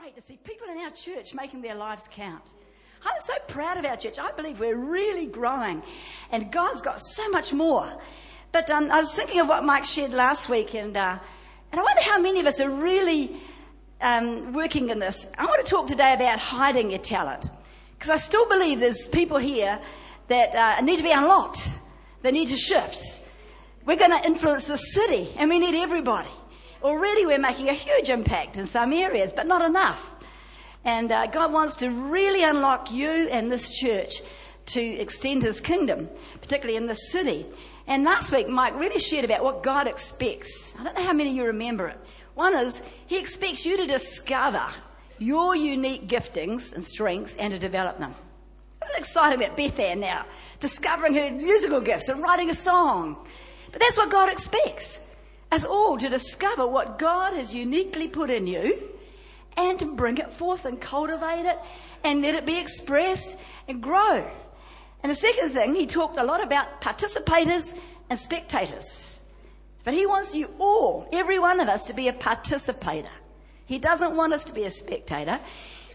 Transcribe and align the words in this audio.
great 0.00 0.16
to 0.16 0.20
see 0.20 0.36
people 0.42 0.66
in 0.68 0.78
our 0.78 0.90
church 0.90 1.34
making 1.34 1.62
their 1.62 1.76
lives 1.76 2.08
count. 2.10 2.42
I'm 3.04 3.20
so 3.20 3.34
proud 3.46 3.76
of 3.76 3.84
our 3.84 3.96
church. 3.96 4.18
I 4.18 4.32
believe 4.32 4.58
we're 4.58 4.74
really 4.74 5.26
growing, 5.26 5.84
and 6.32 6.50
God's 6.50 6.80
got 6.80 7.00
so 7.00 7.28
much 7.28 7.52
more. 7.52 7.88
But 8.50 8.68
um, 8.70 8.90
I 8.90 8.98
was 8.98 9.14
thinking 9.14 9.38
of 9.38 9.48
what 9.48 9.64
Mike 9.64 9.84
shared 9.84 10.12
last 10.12 10.48
week, 10.48 10.74
and 10.74 10.96
uh, 10.96 11.16
and 11.70 11.80
I 11.80 11.84
wonder 11.84 12.02
how 12.02 12.18
many 12.18 12.40
of 12.40 12.46
us 12.46 12.60
are 12.60 12.70
really 12.70 13.36
um, 14.00 14.52
working 14.52 14.88
in 14.88 14.98
this. 14.98 15.28
I 15.38 15.44
want 15.44 15.64
to 15.64 15.70
talk 15.70 15.86
today 15.86 16.12
about 16.14 16.40
hiding 16.40 16.90
your 16.90 16.98
talent, 16.98 17.48
because 17.96 18.10
I 18.10 18.16
still 18.16 18.48
believe 18.48 18.80
there's 18.80 19.06
people 19.06 19.38
here 19.38 19.78
that 20.26 20.56
uh, 20.56 20.80
need 20.80 20.96
to 20.96 21.04
be 21.04 21.12
unlocked. 21.12 21.68
They 22.22 22.32
need 22.32 22.48
to 22.48 22.56
shift. 22.56 23.20
We're 23.84 23.96
going 23.96 24.10
to 24.10 24.26
influence 24.26 24.66
the 24.66 24.76
city, 24.76 25.32
and 25.36 25.48
we 25.48 25.60
need 25.60 25.76
everybody. 25.80 26.30
Already, 26.84 27.24
we're 27.24 27.38
making 27.38 27.70
a 27.70 27.72
huge 27.72 28.10
impact 28.10 28.58
in 28.58 28.66
some 28.66 28.92
areas, 28.92 29.32
but 29.32 29.46
not 29.46 29.62
enough. 29.62 30.14
And 30.84 31.10
uh, 31.10 31.26
God 31.28 31.50
wants 31.50 31.76
to 31.76 31.88
really 31.88 32.44
unlock 32.44 32.92
you 32.92 33.08
and 33.08 33.50
this 33.50 33.74
church 33.74 34.20
to 34.66 34.82
extend 34.82 35.42
his 35.42 35.62
kingdom, 35.62 36.10
particularly 36.42 36.76
in 36.76 36.86
this 36.86 37.10
city. 37.10 37.46
And 37.86 38.04
last 38.04 38.32
week, 38.32 38.50
Mike 38.50 38.78
really 38.78 38.98
shared 38.98 39.24
about 39.24 39.42
what 39.42 39.62
God 39.62 39.86
expects. 39.86 40.74
I 40.78 40.84
don't 40.84 40.94
know 40.94 41.04
how 41.04 41.14
many 41.14 41.30
of 41.30 41.36
you 41.36 41.44
remember 41.46 41.88
it. 41.88 41.98
One 42.34 42.54
is, 42.54 42.82
he 43.06 43.18
expects 43.18 43.64
you 43.64 43.78
to 43.78 43.86
discover 43.86 44.66
your 45.18 45.56
unique 45.56 46.06
giftings 46.06 46.74
and 46.74 46.84
strengths 46.84 47.34
and 47.36 47.54
to 47.54 47.58
develop 47.58 47.96
them. 47.96 48.14
Isn't 48.82 48.96
it 48.96 48.98
exciting 48.98 49.42
about 49.42 49.56
Beth 49.56 49.78
Ann 49.80 50.00
now? 50.00 50.26
Discovering 50.60 51.14
her 51.14 51.30
musical 51.30 51.80
gifts 51.80 52.10
and 52.10 52.22
writing 52.22 52.50
a 52.50 52.54
song. 52.54 53.26
But 53.72 53.80
that's 53.80 53.96
what 53.96 54.10
God 54.10 54.30
expects. 54.30 54.98
Us 55.54 55.64
all 55.64 55.96
to 55.98 56.08
discover 56.08 56.66
what 56.66 56.98
God 56.98 57.34
has 57.34 57.54
uniquely 57.54 58.08
put 58.08 58.28
in 58.28 58.48
you 58.48 58.76
and 59.56 59.78
to 59.78 59.86
bring 59.86 60.18
it 60.18 60.32
forth 60.32 60.64
and 60.64 60.80
cultivate 60.80 61.46
it 61.46 61.56
and 62.02 62.22
let 62.22 62.34
it 62.34 62.44
be 62.44 62.58
expressed 62.58 63.38
and 63.68 63.80
grow. 63.80 64.28
And 65.04 65.10
the 65.10 65.14
second 65.14 65.50
thing, 65.50 65.76
he 65.76 65.86
talked 65.86 66.18
a 66.18 66.24
lot 66.24 66.42
about 66.42 66.80
participators 66.80 67.72
and 68.10 68.18
spectators. 68.18 69.20
But 69.84 69.94
he 69.94 70.06
wants 70.06 70.34
you 70.34 70.52
all, 70.58 71.08
every 71.12 71.38
one 71.38 71.60
of 71.60 71.68
us, 71.68 71.84
to 71.84 71.92
be 71.92 72.08
a 72.08 72.12
participator. 72.12 73.14
He 73.64 73.78
doesn't 73.78 74.16
want 74.16 74.32
us 74.32 74.44
to 74.46 74.52
be 74.52 74.64
a 74.64 74.70
spectator. 74.70 75.38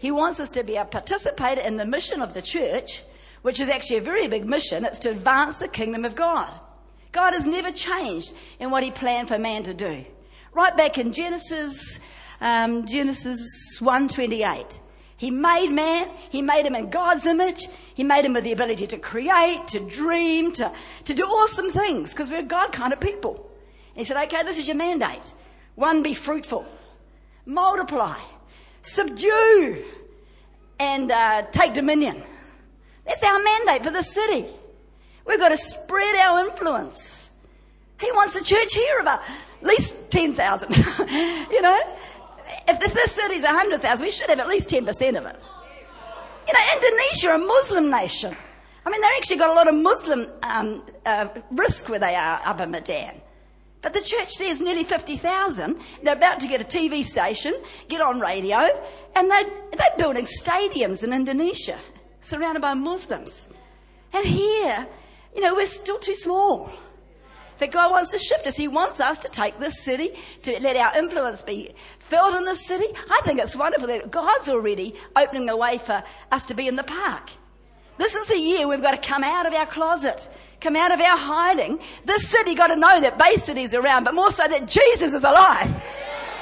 He 0.00 0.10
wants 0.10 0.40
us 0.40 0.50
to 0.52 0.64
be 0.64 0.76
a 0.76 0.86
participator 0.86 1.60
in 1.60 1.76
the 1.76 1.84
mission 1.84 2.22
of 2.22 2.32
the 2.32 2.40
church, 2.40 3.02
which 3.42 3.60
is 3.60 3.68
actually 3.68 3.98
a 3.98 4.00
very 4.00 4.26
big 4.26 4.46
mission. 4.46 4.86
It's 4.86 5.00
to 5.00 5.10
advance 5.10 5.58
the 5.58 5.68
kingdom 5.68 6.06
of 6.06 6.14
God. 6.14 6.50
God 7.12 7.34
has 7.34 7.46
never 7.46 7.70
changed 7.70 8.34
in 8.58 8.70
what 8.70 8.82
he 8.82 8.90
planned 8.90 9.28
for 9.28 9.38
man 9.38 9.64
to 9.64 9.74
do. 9.74 10.04
Right 10.52 10.76
back 10.76 10.98
in 10.98 11.12
Genesis 11.12 11.98
um, 12.40 12.86
Genesis 12.86 13.78
1:28. 13.80 14.78
He 15.16 15.30
made 15.30 15.70
man. 15.70 16.08
He 16.30 16.40
made 16.40 16.64
him 16.64 16.74
in 16.74 16.88
God's 16.88 17.26
image. 17.26 17.68
He 17.94 18.04
made 18.04 18.24
him 18.24 18.32
with 18.32 18.44
the 18.44 18.52
ability 18.52 18.86
to 18.86 18.98
create, 18.98 19.68
to 19.68 19.80
dream, 19.80 20.52
to, 20.52 20.72
to 21.04 21.14
do 21.14 21.24
awesome 21.24 21.68
things 21.68 22.10
because 22.10 22.30
we're 22.30 22.42
God 22.42 22.72
kind 22.72 22.94
of 22.94 23.00
people. 23.00 23.34
And 23.94 23.98
he 23.98 24.04
said, 24.04 24.16
okay, 24.24 24.42
this 24.44 24.58
is 24.58 24.66
your 24.66 24.78
mandate. 24.78 25.30
One, 25.74 26.02
be 26.02 26.14
fruitful, 26.14 26.66
multiply, 27.44 28.18
subdue, 28.80 29.84
and 30.78 31.12
uh, 31.12 31.42
take 31.52 31.74
dominion. 31.74 32.22
That's 33.04 33.22
our 33.22 33.42
mandate 33.42 33.84
for 33.84 33.90
the 33.90 34.02
city. 34.02 34.46
We've 35.26 35.38
got 35.38 35.50
to 35.50 35.56
spread 35.56 36.16
our 36.16 36.40
influence. 36.40 37.30
He 38.00 38.10
wants 38.12 38.34
the 38.34 38.44
church 38.44 38.74
here 38.74 39.00
of 39.00 39.06
at 39.06 39.22
least 39.62 40.10
10,000. 40.10 40.76
you 41.50 41.62
know? 41.62 41.80
if 42.68 42.94
this 42.94 43.12
city's 43.12 43.42
100,000, 43.42 44.04
we 44.04 44.10
should 44.10 44.30
have 44.30 44.38
at 44.38 44.48
least 44.48 44.68
10% 44.68 44.88
of 45.18 45.26
it. 45.26 45.36
You 46.46 46.54
know, 46.54 46.60
Indonesia, 46.74 47.34
a 47.34 47.38
Muslim 47.38 47.90
nation. 47.90 48.36
I 48.84 48.90
mean, 48.90 49.00
they've 49.00 49.10
actually 49.16 49.36
got 49.36 49.50
a 49.50 49.52
lot 49.52 49.68
of 49.68 49.74
Muslim 49.74 50.26
um, 50.42 50.82
uh, 51.04 51.28
risk 51.50 51.88
where 51.88 51.98
they 51.98 52.14
are 52.14 52.40
up 52.44 52.60
in 52.60 52.70
Medan. 52.70 53.20
But 53.82 53.94
the 53.94 54.00
church 54.00 54.36
there 54.38 54.50
is 54.50 54.60
nearly 54.60 54.84
50,000. 54.84 55.76
They're 56.02 56.14
about 56.14 56.40
to 56.40 56.48
get 56.48 56.60
a 56.60 56.64
TV 56.64 57.04
station, 57.04 57.54
get 57.88 58.00
on 58.00 58.20
radio, 58.20 58.68
and 59.14 59.30
they, 59.30 59.42
they're 59.76 59.96
building 59.96 60.26
stadiums 60.26 61.02
in 61.02 61.12
Indonesia, 61.12 61.78
surrounded 62.20 62.60
by 62.60 62.74
Muslims. 62.74 63.48
And 64.12 64.26
here, 64.26 64.86
you 65.34 65.40
know, 65.40 65.54
we're 65.54 65.66
still 65.66 65.98
too 65.98 66.14
small. 66.14 66.70
But 67.58 67.72
God 67.72 67.92
wants 67.92 68.10
to 68.12 68.18
shift 68.18 68.46
us. 68.46 68.56
He 68.56 68.68
wants 68.68 69.00
us 69.00 69.18
to 69.20 69.28
take 69.28 69.58
this 69.58 69.82
city, 69.82 70.14
to 70.42 70.58
let 70.60 70.76
our 70.76 70.98
influence 70.98 71.42
be 71.42 71.70
felt 71.98 72.34
in 72.34 72.46
this 72.46 72.66
city. 72.66 72.86
I 73.10 73.20
think 73.22 73.38
it's 73.38 73.54
wonderful 73.54 73.86
that 73.88 74.10
God's 74.10 74.48
already 74.48 74.94
opening 75.14 75.44
the 75.44 75.56
way 75.56 75.76
for 75.76 76.02
us 76.32 76.46
to 76.46 76.54
be 76.54 76.68
in 76.68 76.76
the 76.76 76.82
park. 76.82 77.28
This 77.98 78.14
is 78.14 78.26
the 78.28 78.38
year 78.38 78.66
we've 78.66 78.80
got 78.80 79.00
to 79.00 79.08
come 79.08 79.22
out 79.22 79.44
of 79.44 79.52
our 79.52 79.66
closet, 79.66 80.26
come 80.62 80.74
out 80.74 80.90
of 80.90 81.00
our 81.00 81.18
hiding. 81.18 81.78
This 82.06 82.26
city 82.26 82.54
got 82.54 82.68
to 82.68 82.76
know 82.76 82.98
that 82.98 83.18
Bay 83.18 83.36
City's 83.36 83.74
around, 83.74 84.04
but 84.04 84.14
more 84.14 84.30
so 84.30 84.48
that 84.48 84.66
Jesus 84.66 85.12
is 85.12 85.22
alive. 85.22 85.70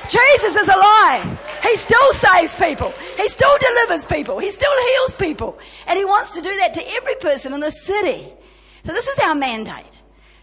Jesus 0.08 0.54
is 0.54 0.68
alive. 0.68 1.40
He 1.64 1.76
still 1.76 2.12
saves 2.12 2.54
people. 2.54 2.92
He 3.16 3.28
still 3.28 3.58
delivers 3.58 4.06
people. 4.06 4.38
He 4.38 4.52
still 4.52 4.70
heals 4.70 5.16
people. 5.16 5.58
And 5.88 5.98
He 5.98 6.04
wants 6.04 6.30
to 6.30 6.40
do 6.40 6.56
that 6.58 6.74
to 6.74 6.88
every 6.92 7.16
person 7.16 7.52
in 7.52 7.60
the 7.60 7.72
city. 7.72 8.32
So 8.84 8.92
this 8.92 9.08
is 9.08 9.18
our 9.18 9.34
mandate 9.34 10.02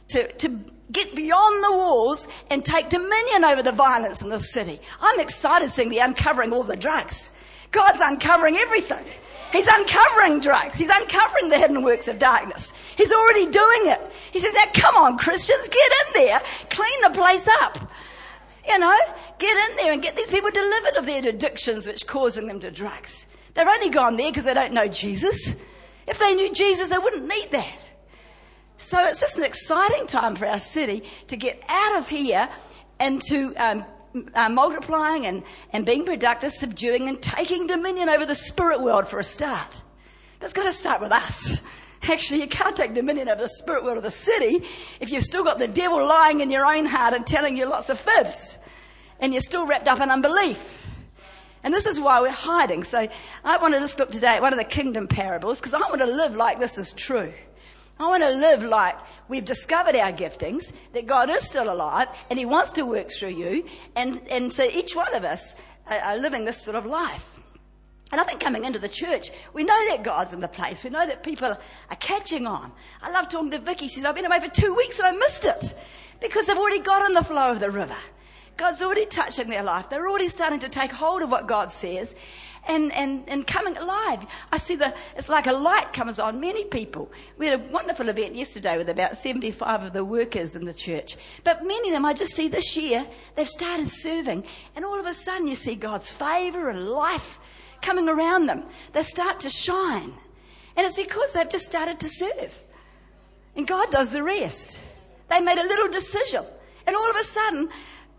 to, 0.10 0.32
to 0.32 0.60
get 0.92 1.16
beyond 1.16 1.64
the 1.64 1.72
walls 1.72 2.28
and 2.50 2.64
take 2.64 2.90
dominion 2.90 3.44
over 3.44 3.64
the 3.64 3.72
violence 3.72 4.22
in 4.22 4.30
the 4.30 4.40
city. 4.40 4.80
I'm 5.02 5.20
excited 5.20 5.70
seeing 5.70 5.90
the 5.90 6.00
uncovering 6.00 6.54
all 6.54 6.64
the 6.64 6.76
drugs. 6.76 7.32
God's 7.72 8.02
uncovering 8.02 8.56
everything. 8.58 9.04
He's 9.52 9.68
uncovering 9.68 10.42
drugs. 10.42 10.76
He's 10.76 10.90
uncovering 10.90 11.50
the 11.50 11.58
hidden 11.58 11.82
works 11.84 12.08
of 12.08 12.20
darkness. 12.20 12.74
He's 12.98 13.12
already 13.12 13.46
doing 13.46 13.82
it. 13.86 14.02
He 14.32 14.40
says, 14.40 14.54
now 14.54 14.66
come 14.74 14.96
on 14.96 15.18
Christians, 15.18 15.70
get 15.70 15.92
in 16.08 16.26
there, 16.26 16.42
clean 16.70 17.02
the 17.04 17.12
place 17.12 17.48
up. 17.62 17.92
You 18.68 18.80
know, 18.80 18.98
get 19.38 19.70
in 19.70 19.78
there 19.78 19.94
and 19.94 20.02
get 20.02 20.16
these 20.16 20.30
people 20.30 20.50
delivered 20.50 20.98
of 20.98 21.06
their 21.06 21.28
addictions 21.28 21.88
which 21.88 22.08
causing 22.08 22.48
them 22.48 22.60
to 22.62 22.72
drugs. 22.72 23.28
They've 23.54 23.68
only 23.68 23.90
gone 23.90 24.18
there 24.18 24.32
because 24.32 24.44
they 24.44 24.54
don't 24.54 24.74
know 24.74 24.88
Jesus. 24.88 25.56
If 26.08 26.20
they 26.20 26.36
knew 26.36 26.52
Jesus, 26.54 26.90
they 26.90 26.98
wouldn't 26.98 27.28
need 27.28 27.52
that. 27.52 27.85
So 28.78 29.04
it's 29.06 29.20
just 29.20 29.38
an 29.38 29.44
exciting 29.44 30.08
time 30.08 30.36
for 30.36 30.46
our 30.46 30.60
city 30.60 31.04
to 31.28 31.38
get 31.38 31.62
out 31.68 31.98
of 31.98 32.08
here 32.08 32.50
into 33.00 33.54
um, 33.58 33.86
uh, 34.34 34.50
multiplying 34.50 35.26
and, 35.26 35.44
and 35.72 35.86
being 35.86 36.06
productive, 36.06 36.52
subduing 36.52 37.08
and 37.10 37.22
taking 37.22 37.68
dominion 37.68 38.10
over 38.10 38.26
the 38.26 38.36
spirit 38.36 38.82
world 38.82 39.08
for 39.08 39.20
a 39.20 39.24
start. 39.24 39.82
But 40.40 40.46
it's 40.46 40.54
got 40.54 40.64
to 40.64 40.72
start 40.72 41.02
with 41.02 41.12
us. 41.12 41.62
Actually, 42.04 42.42
you 42.42 42.48
can't 42.48 42.76
take 42.76 42.94
dominion 42.94 43.30
over 43.30 43.42
the 43.42 43.50
spirit 43.50 43.84
world 43.84 43.98
of 43.98 44.04
the 44.04 44.12
city 44.12 44.66
if 45.00 45.10
you've 45.10 45.24
still 45.24 45.44
got 45.44 45.58
the 45.58 45.68
devil 45.68 46.06
lying 46.06 46.42
in 46.42 46.52
your 46.52 46.66
own 46.66 46.86
heart 46.86 47.14
and 47.14 47.26
telling 47.26 47.58
you 47.58 47.68
lots 47.68 47.90
of 47.90 48.00
fibs. 48.00 48.58
And 49.20 49.34
you're 49.34 49.42
still 49.42 49.66
wrapped 49.66 49.88
up 49.88 50.00
in 50.02 50.12
unbelief. 50.12 50.84
And 51.64 51.74
this 51.74 51.88
is 51.88 52.00
why 52.00 52.22
we're 52.22 52.30
hiding. 52.30 52.84
So 52.84 53.08
I 53.44 53.58
want 53.58 53.74
to 53.74 53.80
just 53.80 53.98
look 53.98 54.12
today 54.12 54.36
at 54.36 54.42
one 54.42 54.54
of 54.54 54.60
the 54.60 54.66
kingdom 54.66 55.08
parables 55.08 55.60
because 55.60 55.74
I 55.74 55.80
want 55.80 56.00
to 56.02 56.06
live 56.06 56.36
like 56.36 56.60
this 56.60 56.78
is 56.78 56.94
true. 56.94 57.34
I 57.98 58.08
want 58.08 58.24
to 58.24 58.32
live 58.32 58.62
like 58.64 58.98
we've 59.30 59.46
discovered 59.46 59.96
our 59.96 60.12
giftings, 60.12 60.72
that 60.94 61.08
God 61.08 61.30
is 61.30 61.48
still 61.48 61.72
alive 61.72 62.10
and 62.30 62.38
He 62.38 62.46
wants 62.46 62.74
to 62.74 62.86
work 62.86 63.10
through 63.10 63.30
you. 63.30 63.66
And, 63.96 64.22
and 64.30 64.52
so 64.52 64.64
each 64.64 64.96
one 64.96 65.14
of 65.16 65.24
us 65.24 65.56
are, 65.88 66.00
are 66.00 66.18
living 66.18 66.44
this 66.44 66.62
sort 66.62 66.76
of 66.76 66.86
life. 66.86 67.32
And 68.12 68.22
I 68.22 68.24
think 68.24 68.40
coming 68.40 68.66
into 68.66 68.80
the 68.80 68.90
church, 68.90 69.32
we 69.54 69.64
know 69.64 69.90
that 69.90 70.04
God's 70.04 70.34
in 70.34 70.42
the 70.42 70.48
place. 70.48 70.84
We 70.84 70.90
know 70.90 71.06
that 71.06 71.24
people 71.24 71.48
are 71.48 71.96
catching 71.98 72.46
on. 72.46 72.72
I 73.02 73.12
love 73.12 73.30
talking 73.30 73.52
to 73.52 73.60
Vicky. 73.60 73.88
She 73.88 73.96
says, 73.96 74.06
I've 74.06 74.16
been 74.16 74.26
away 74.26 74.40
for 74.40 74.50
two 74.50 74.76
weeks 74.76 75.00
and 75.00 75.08
I 75.08 75.12
missed 75.14 75.46
it 75.46 75.74
because 76.22 76.46
they've 76.46 76.58
already 76.58 76.80
got 76.80 77.02
on 77.02 77.14
the 77.14 77.24
flow 77.24 77.52
of 77.52 77.60
the 77.60 77.72
river. 77.72 77.96
God's 78.58 78.82
already 78.82 79.06
touching 79.06 79.50
their 79.50 79.64
life. 79.64 79.90
They're 79.90 80.08
already 80.08 80.30
starting 80.30 80.60
to 80.60 80.70
take 80.70 80.92
hold 80.92 81.24
of 81.24 81.32
what 81.32 81.48
God 81.48 81.72
says 81.72 82.16
and, 82.68 82.92
and, 82.94 83.24
and 83.28 83.46
coming 83.46 83.78
alive. 83.78 84.26
I 84.52 84.58
see 84.58 84.76
the, 84.76 84.94
it's 85.16 85.30
like 85.30 85.48
a 85.48 85.54
light 85.54 85.94
comes 85.94 86.20
on 86.20 86.40
many 86.40 86.66
people. 86.66 87.12
We 87.38 87.48
had 87.48 87.60
a 87.60 87.72
wonderful 87.72 88.10
event 88.10 88.36
yesterday 88.36 88.78
with 88.78 88.90
about 88.90 89.18
75 89.18 89.84
of 89.84 89.94
the 89.94 90.06
workers 90.06 90.56
in 90.56 90.66
the 90.66 90.74
church. 90.74 91.18
But 91.44 91.66
many 91.66 91.90
of 91.90 91.94
them 91.94 92.06
I 92.06 92.14
just 92.14 92.34
see 92.34 92.48
this 92.48 92.76
year, 92.76 93.06
they've 93.36 93.48
started 93.48 93.90
serving 93.90 94.44
and 94.76 94.86
all 94.86 95.00
of 95.00 95.06
a 95.06 95.14
sudden 95.14 95.48
you 95.48 95.56
see 95.56 95.76
God's 95.76 96.12
favor 96.12 96.70
and 96.70 96.88
life 96.88 97.40
coming 97.82 98.10
around 98.10 98.48
them. 98.48 98.64
They 98.94 99.04
start 99.04 99.42
to 99.42 99.50
shine. 99.50 100.14
And 100.76 100.86
it's 100.86 100.98
because 100.98 101.34
they've 101.34 101.50
just 101.50 101.66
started 101.66 102.00
to 102.00 102.10
serve. 102.10 102.62
And 103.56 103.68
God 103.68 103.92
does 103.92 104.10
the 104.10 104.24
rest. 104.24 104.80
They 105.30 105.40
made 105.40 105.58
a 105.58 105.64
little 105.64 105.90
decision. 105.90 106.44
And 106.86 106.96
all 106.96 107.10
of 107.10 107.16
a 107.16 107.24
sudden, 107.24 107.70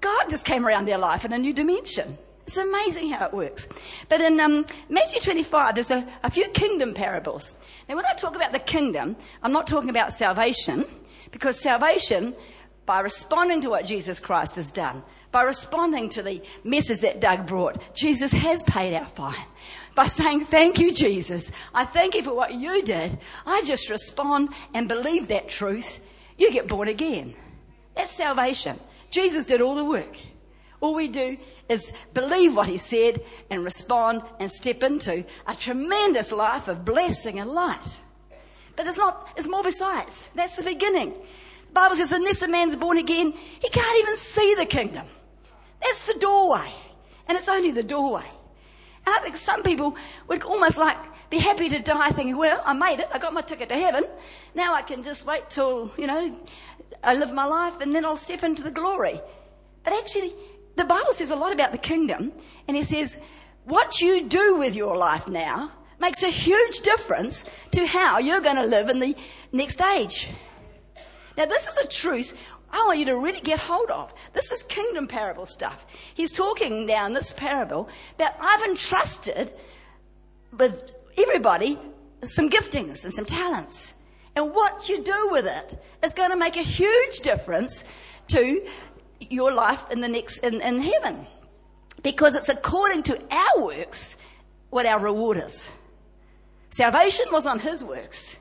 God 0.01 0.29
just 0.29 0.45
came 0.45 0.67
around 0.67 0.87
their 0.87 0.99
life 0.99 1.25
in 1.25 1.33
a 1.33 1.39
new 1.39 1.53
dimension. 1.53 2.17
It's 2.47 2.57
amazing 2.57 3.11
how 3.11 3.27
it 3.27 3.33
works. 3.33 3.67
But 4.09 4.21
in 4.21 4.39
um, 4.39 4.67
Matthew 4.89 5.21
25, 5.21 5.75
there's 5.75 5.91
a, 5.91 6.07
a 6.23 6.31
few 6.31 6.47
kingdom 6.49 6.95
parables. 6.95 7.57
Now, 7.89 7.97
when 7.97 8.07
I 8.07 8.15
talk 8.15 8.37
about 8.37 8.53
the 8.53 8.61
kingdom, 8.61 9.17
I'm 9.43 9.53
not 9.53 9.67
talking 9.67 9.91
about 9.91 10.13
salvation, 10.13 10.85
because 11.33 11.61
salvation, 11.61 12.37
by 12.85 13.01
responding 13.01 13.61
to 13.63 13.71
what 13.71 13.85
Jesus 13.85 14.21
Christ 14.21 14.57
has 14.57 14.71
done, 14.71 15.03
by 15.33 15.43
responding 15.43 16.09
to 16.11 16.23
the 16.23 16.41
message 16.63 17.01
that 17.01 17.21
Doug 17.21 17.47
brought. 17.47 17.95
Jesus 17.95 18.33
has 18.33 18.63
paid 18.63 18.95
our 18.95 19.07
fine. 19.07 19.35
By 19.97 20.07
saying, 20.07 20.45
thank 20.45 20.79
you, 20.79 20.93
Jesus. 20.93 21.51
I 21.75 21.85
thank 21.85 22.15
you 22.15 22.23
for 22.23 22.35
what 22.35 22.55
you 22.55 22.83
did. 22.83 23.19
I 23.45 23.63
just 23.65 23.91
respond 23.91 24.51
and 24.73 24.89
believe 24.89 25.29
that 25.29 25.49
truth. 25.49 26.07
You 26.39 26.53
get 26.53 26.69
born 26.69 26.89
again. 26.89 27.35
That's 27.97 28.13
salvation. 28.13 28.79
Jesus 29.11 29.47
did 29.47 29.61
all 29.61 29.75
the 29.75 29.85
work. 29.85 30.17
All 30.81 30.95
we 30.95 31.09
do 31.09 31.39
is 31.69 31.93
believe 32.15 32.57
what 32.57 32.69
he 32.69 32.79
said 32.79 33.23
and 33.51 33.65
respond 33.65 34.23
and 34.39 34.51
step 34.51 34.83
into 34.83 35.25
a 35.47 35.55
tremendous 35.55 36.33
life 36.33 36.69
of 36.69 36.85
blessing 36.85 37.41
and 37.41 37.51
light. 37.51 37.97
But 38.77 38.85
there's 38.85 38.99
not, 38.99 39.35
there's 39.35 39.49
more 39.49 39.63
besides. 39.63 40.29
That's 40.35 40.57
the 40.57 40.63
beginning. 40.63 41.13
The 41.13 41.73
Bible 41.73 41.97
says 41.97 42.13
unless 42.13 42.43
a 42.43 42.49
man's 42.49 42.77
born 42.77 42.99
again, 42.99 43.33
he 43.33 43.69
can't 43.69 43.99
even 44.01 44.17
see 44.17 44.55
the 44.55 44.67
kingdom. 44.67 45.07
That's 45.83 46.07
the 46.07 46.19
doorway. 46.19 46.71
And 47.29 47.37
it's 47.37 47.49
only 47.49 47.71
the 47.71 47.83
doorway. 47.83 48.27
And 49.07 49.15
I 49.15 49.19
think 49.21 49.37
some 49.37 49.63
people 49.63 49.97
would 50.29 50.43
almost 50.43 50.79
like 50.79 50.99
be 51.31 51.39
happy 51.39 51.69
to 51.71 51.81
die 51.81 52.11
thinking, 52.11 52.37
well, 52.37 52.63
I 52.65 52.73
made 52.73 53.01
it. 53.01 53.09
I 53.13 53.19
got 53.19 53.33
my 53.33 53.41
ticket 53.41 53.69
to 53.71 53.77
heaven. 53.77 54.05
Now 54.55 54.75
I 54.75 54.83
can 54.83 55.03
just 55.03 55.27
wait 55.27 55.51
till, 55.51 55.91
you 55.99 56.07
know, 56.07 56.39
I 57.03 57.15
live 57.15 57.33
my 57.33 57.45
life 57.45 57.81
and 57.81 57.95
then 57.95 58.05
I'll 58.05 58.17
step 58.17 58.45
into 58.45 58.63
the 58.63 58.71
glory. 58.71 59.21
But 59.85 59.95
actually, 59.95 60.33
the 60.77 60.85
Bible 60.85 61.13
says 61.13 61.31
a 61.31 61.37
lot 61.37 61.53
about 61.53 61.73
the 61.73 61.79
kingdom 61.79 62.33
and 62.69 62.77
it 62.77 62.87
says, 62.87 63.19
what 63.65 64.01
you 64.01 64.25
do 64.25 64.57
with 64.57 64.77
your 64.77 64.97
life 64.97 65.27
now 65.27 65.73
makes 65.99 66.23
a 66.23 66.29
huge 66.29 66.81
difference 66.81 67.45
to 67.73 67.87
how 67.87 68.19
you're 68.19 68.41
going 68.41 68.57
to 68.57 68.67
live 68.67 68.89
in 68.89 69.01
the 69.01 69.17
next 69.53 69.81
age. 69.81 70.29
Now 71.37 71.47
this 71.47 71.67
is 71.67 71.77
a 71.79 71.87
truth 71.89 72.39
I 72.71 72.85
want 72.87 72.99
you 72.99 73.05
to 73.07 73.17
really 73.17 73.41
get 73.41 73.59
hold 73.59 73.91
of. 73.91 74.13
This 74.33 74.53
is 74.53 74.63
kingdom 74.65 75.07
parable 75.07 75.47
stuff. 75.47 75.87
He's 76.15 76.33
talking 76.33 76.87
now 76.87 77.07
in 77.07 77.13
this 77.13 77.33
parable 77.33 77.89
about 78.17 78.35
I've 78.41 78.63
entrusted 78.63 79.53
with 80.57 80.95
everybody 81.17 81.79
some 82.23 82.51
giftings 82.51 83.05
and 83.05 83.13
some 83.13 83.25
talents. 83.25 83.95
And 84.35 84.53
what 84.53 84.89
you 84.89 85.03
do 85.03 85.29
with 85.31 85.47
it 85.47 85.81
is 86.03 86.13
going 86.13 86.31
to 86.31 86.37
make 86.37 86.57
a 86.57 86.63
huge 86.63 87.21
difference 87.21 87.85
to 88.29 88.67
your 89.31 89.53
life 89.53 89.91
in 89.91 90.01
the 90.01 90.09
next, 90.09 90.39
in, 90.39 90.61
in 90.61 90.81
heaven. 90.81 91.27
Because 92.03 92.35
it's 92.35 92.49
according 92.49 93.05
to 93.05 93.21
our 93.31 93.65
works 93.65 94.17
what 94.71 94.87
our 94.87 95.01
reward 95.01 95.39
is. 95.39 95.69
Salvation 96.71 97.27
was 97.33 97.47
on 97.47 97.59
His 97.59 97.83
works. 97.83 98.37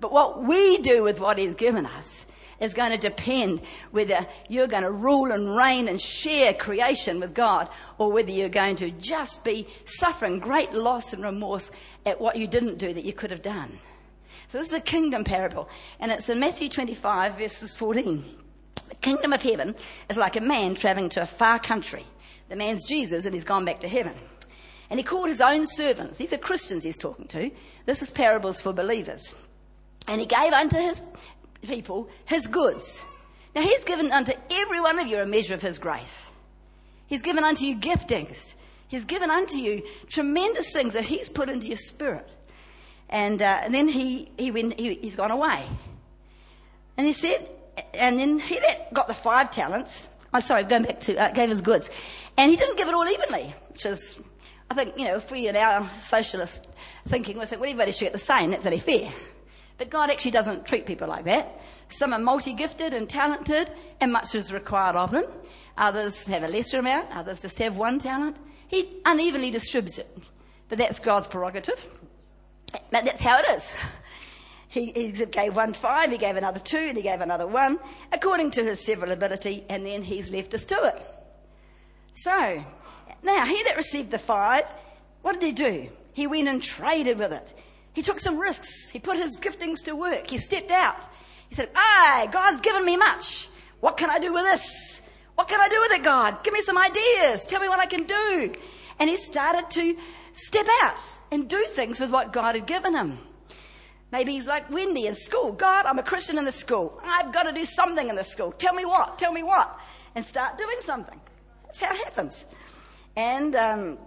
But 0.00 0.12
what 0.12 0.42
we 0.42 0.78
do 0.78 1.02
with 1.02 1.20
what 1.20 1.38
He's 1.38 1.54
given 1.54 1.86
us 1.86 2.26
is 2.60 2.74
going 2.74 2.92
to 2.92 2.96
depend 2.96 3.60
whether 3.90 4.24
you're 4.48 4.68
going 4.68 4.84
to 4.84 4.90
rule 4.90 5.32
and 5.32 5.56
reign 5.56 5.88
and 5.88 6.00
share 6.00 6.54
creation 6.54 7.18
with 7.18 7.34
God 7.34 7.68
or 7.98 8.12
whether 8.12 8.30
you're 8.30 8.48
going 8.48 8.76
to 8.76 8.90
just 8.92 9.42
be 9.42 9.66
suffering 9.84 10.38
great 10.38 10.72
loss 10.72 11.12
and 11.12 11.24
remorse 11.24 11.70
at 12.06 12.20
what 12.20 12.36
you 12.36 12.46
didn't 12.46 12.78
do 12.78 12.92
that 12.92 13.04
you 13.04 13.12
could 13.12 13.32
have 13.32 13.42
done. 13.42 13.78
So 14.48 14.58
this 14.58 14.68
is 14.68 14.74
a 14.74 14.80
kingdom 14.80 15.24
parable 15.24 15.68
and 15.98 16.12
it's 16.12 16.28
in 16.28 16.38
Matthew 16.38 16.68
25 16.68 17.38
verses 17.38 17.76
14. 17.76 18.41
The 18.92 18.98
kingdom 18.98 19.32
of 19.32 19.40
heaven 19.40 19.74
is 20.10 20.18
like 20.18 20.36
a 20.36 20.42
man 20.42 20.74
traveling 20.74 21.08
to 21.10 21.22
a 21.22 21.26
far 21.26 21.58
country. 21.58 22.04
The 22.50 22.56
man's 22.56 22.86
Jesus 22.86 23.24
and 23.24 23.34
he's 23.34 23.42
gone 23.42 23.64
back 23.64 23.80
to 23.80 23.88
heaven. 23.88 24.12
And 24.90 25.00
he 25.00 25.02
called 25.02 25.28
his 25.28 25.40
own 25.40 25.66
servants. 25.66 26.18
These 26.18 26.34
are 26.34 26.38
Christians 26.38 26.84
he's 26.84 26.98
talking 26.98 27.26
to. 27.28 27.50
This 27.86 28.02
is 28.02 28.10
parables 28.10 28.60
for 28.60 28.74
believers. 28.74 29.34
And 30.06 30.20
he 30.20 30.26
gave 30.26 30.52
unto 30.52 30.76
his 30.76 31.00
people 31.62 32.10
his 32.26 32.46
goods. 32.46 33.02
Now 33.54 33.62
he's 33.62 33.82
given 33.84 34.12
unto 34.12 34.34
every 34.50 34.82
one 34.82 34.98
of 34.98 35.06
you 35.06 35.20
a 35.20 35.26
measure 35.26 35.54
of 35.54 35.62
his 35.62 35.78
grace. 35.78 36.30
He's 37.06 37.22
given 37.22 37.44
unto 37.44 37.64
you 37.64 37.76
giftings. 37.76 38.52
He's 38.88 39.06
given 39.06 39.30
unto 39.30 39.56
you 39.56 39.82
tremendous 40.08 40.70
things 40.70 40.92
that 40.92 41.04
he's 41.04 41.30
put 41.30 41.48
into 41.48 41.68
your 41.68 41.78
spirit. 41.78 42.28
And, 43.08 43.40
uh, 43.40 43.60
and 43.62 43.74
then 43.74 43.88
he, 43.88 44.30
he 44.36 44.50
went, 44.50 44.78
he, 44.78 44.96
he's 44.96 45.16
gone 45.16 45.30
away. 45.30 45.64
And 46.98 47.06
he 47.06 47.14
said, 47.14 47.48
and 47.94 48.18
then 48.18 48.38
he 48.38 48.58
got 48.92 49.08
the 49.08 49.14
five 49.14 49.50
talents. 49.50 50.08
I'm 50.32 50.40
sorry, 50.40 50.64
going 50.64 50.84
back 50.84 51.00
to, 51.00 51.16
uh, 51.16 51.32
gave 51.32 51.50
his 51.50 51.60
goods. 51.60 51.90
And 52.36 52.50
he 52.50 52.56
didn't 52.56 52.76
give 52.76 52.88
it 52.88 52.94
all 52.94 53.06
evenly, 53.06 53.54
which 53.70 53.84
is, 53.84 54.20
I 54.70 54.74
think, 54.74 54.98
you 54.98 55.04
know, 55.04 55.16
if 55.16 55.30
we 55.30 55.48
in 55.48 55.56
our 55.56 55.88
socialist 55.98 56.68
thinking, 57.06 57.38
we 57.38 57.44
think, 57.44 57.60
well, 57.60 57.70
everybody 57.70 57.92
should 57.92 58.06
get 58.06 58.12
the 58.12 58.18
same, 58.18 58.50
that's 58.50 58.64
very 58.64 58.78
fair. 58.78 59.12
But 59.76 59.90
God 59.90 60.10
actually 60.10 60.30
doesn't 60.30 60.66
treat 60.66 60.86
people 60.86 61.08
like 61.08 61.24
that. 61.24 61.60
Some 61.88 62.14
are 62.14 62.18
multi-gifted 62.18 62.94
and 62.94 63.08
talented, 63.08 63.70
and 64.00 64.12
much 64.12 64.34
is 64.34 64.52
required 64.52 64.96
of 64.96 65.10
them. 65.10 65.24
Others 65.76 66.26
have 66.26 66.42
a 66.42 66.48
lesser 66.48 66.78
amount, 66.78 67.14
others 67.14 67.42
just 67.42 67.58
have 67.58 67.76
one 67.76 67.98
talent. 67.98 68.38
He 68.68 68.88
unevenly 69.04 69.50
distributes 69.50 69.98
it. 69.98 70.08
But 70.68 70.78
that's 70.78 70.98
God's 70.98 71.28
prerogative. 71.28 71.86
But 72.90 73.04
that's 73.04 73.20
how 73.20 73.38
it 73.40 73.46
is. 73.56 73.74
He, 74.72 74.86
he, 74.92 75.12
gave 75.26 75.54
one 75.54 75.74
five, 75.74 76.10
he 76.10 76.16
gave 76.16 76.36
another 76.36 76.58
two, 76.58 76.78
and 76.78 76.96
he 76.96 77.02
gave 77.02 77.20
another 77.20 77.46
one, 77.46 77.78
according 78.10 78.52
to 78.52 78.64
his 78.64 78.80
several 78.80 79.10
ability, 79.10 79.66
and 79.68 79.84
then 79.84 80.02
he's 80.02 80.30
left 80.30 80.54
us 80.54 80.64
to 80.64 80.82
it. 80.84 81.06
So, 82.14 82.64
now, 83.22 83.44
he 83.44 83.62
that 83.64 83.76
received 83.76 84.10
the 84.10 84.18
five, 84.18 84.64
what 85.20 85.38
did 85.38 85.42
he 85.46 85.52
do? 85.52 85.90
He 86.14 86.26
went 86.26 86.48
and 86.48 86.62
traded 86.62 87.18
with 87.18 87.34
it. 87.34 87.52
He 87.92 88.00
took 88.00 88.18
some 88.18 88.38
risks. 88.38 88.88
He 88.88 88.98
put 88.98 89.18
his 89.18 89.38
giftings 89.38 89.84
to 89.84 89.94
work. 89.94 90.30
He 90.30 90.38
stepped 90.38 90.70
out. 90.70 91.06
He 91.50 91.54
said, 91.54 91.68
Aye, 91.76 92.30
God's 92.32 92.62
given 92.62 92.82
me 92.82 92.96
much. 92.96 93.50
What 93.80 93.98
can 93.98 94.08
I 94.08 94.18
do 94.18 94.32
with 94.32 94.44
this? 94.44 95.02
What 95.34 95.48
can 95.48 95.60
I 95.60 95.68
do 95.68 95.80
with 95.80 95.92
it, 95.92 96.02
God? 96.02 96.42
Give 96.44 96.54
me 96.54 96.62
some 96.62 96.78
ideas. 96.78 97.46
Tell 97.46 97.60
me 97.60 97.68
what 97.68 97.78
I 97.78 97.84
can 97.84 98.04
do. 98.04 98.54
And 98.98 99.10
he 99.10 99.18
started 99.18 99.68
to 99.68 99.98
step 100.32 100.66
out 100.82 100.96
and 101.30 101.46
do 101.46 101.62
things 101.68 102.00
with 102.00 102.10
what 102.10 102.32
God 102.32 102.54
had 102.54 102.66
given 102.66 102.94
him. 102.94 103.18
Maybe 104.12 104.32
he's 104.32 104.46
like 104.46 104.70
Wendy 104.70 105.06
in 105.06 105.14
school. 105.14 105.52
God, 105.52 105.86
I'm 105.86 105.98
a 105.98 106.02
Christian 106.02 106.36
in 106.36 106.44
the 106.44 106.52
school. 106.52 107.00
I've 107.02 107.32
got 107.32 107.44
to 107.44 107.52
do 107.52 107.64
something 107.64 108.10
in 108.10 108.14
the 108.14 108.22
school. 108.22 108.52
Tell 108.52 108.74
me 108.74 108.84
what? 108.84 109.18
Tell 109.18 109.32
me 109.32 109.42
what? 109.42 109.80
And 110.14 110.24
start 110.24 110.58
doing 110.58 110.76
something. 110.82 111.18
That's 111.64 111.80
how 111.80 111.94
it 111.94 112.04
happens. 112.04 112.44
And 113.16 113.56
um, 113.56 113.98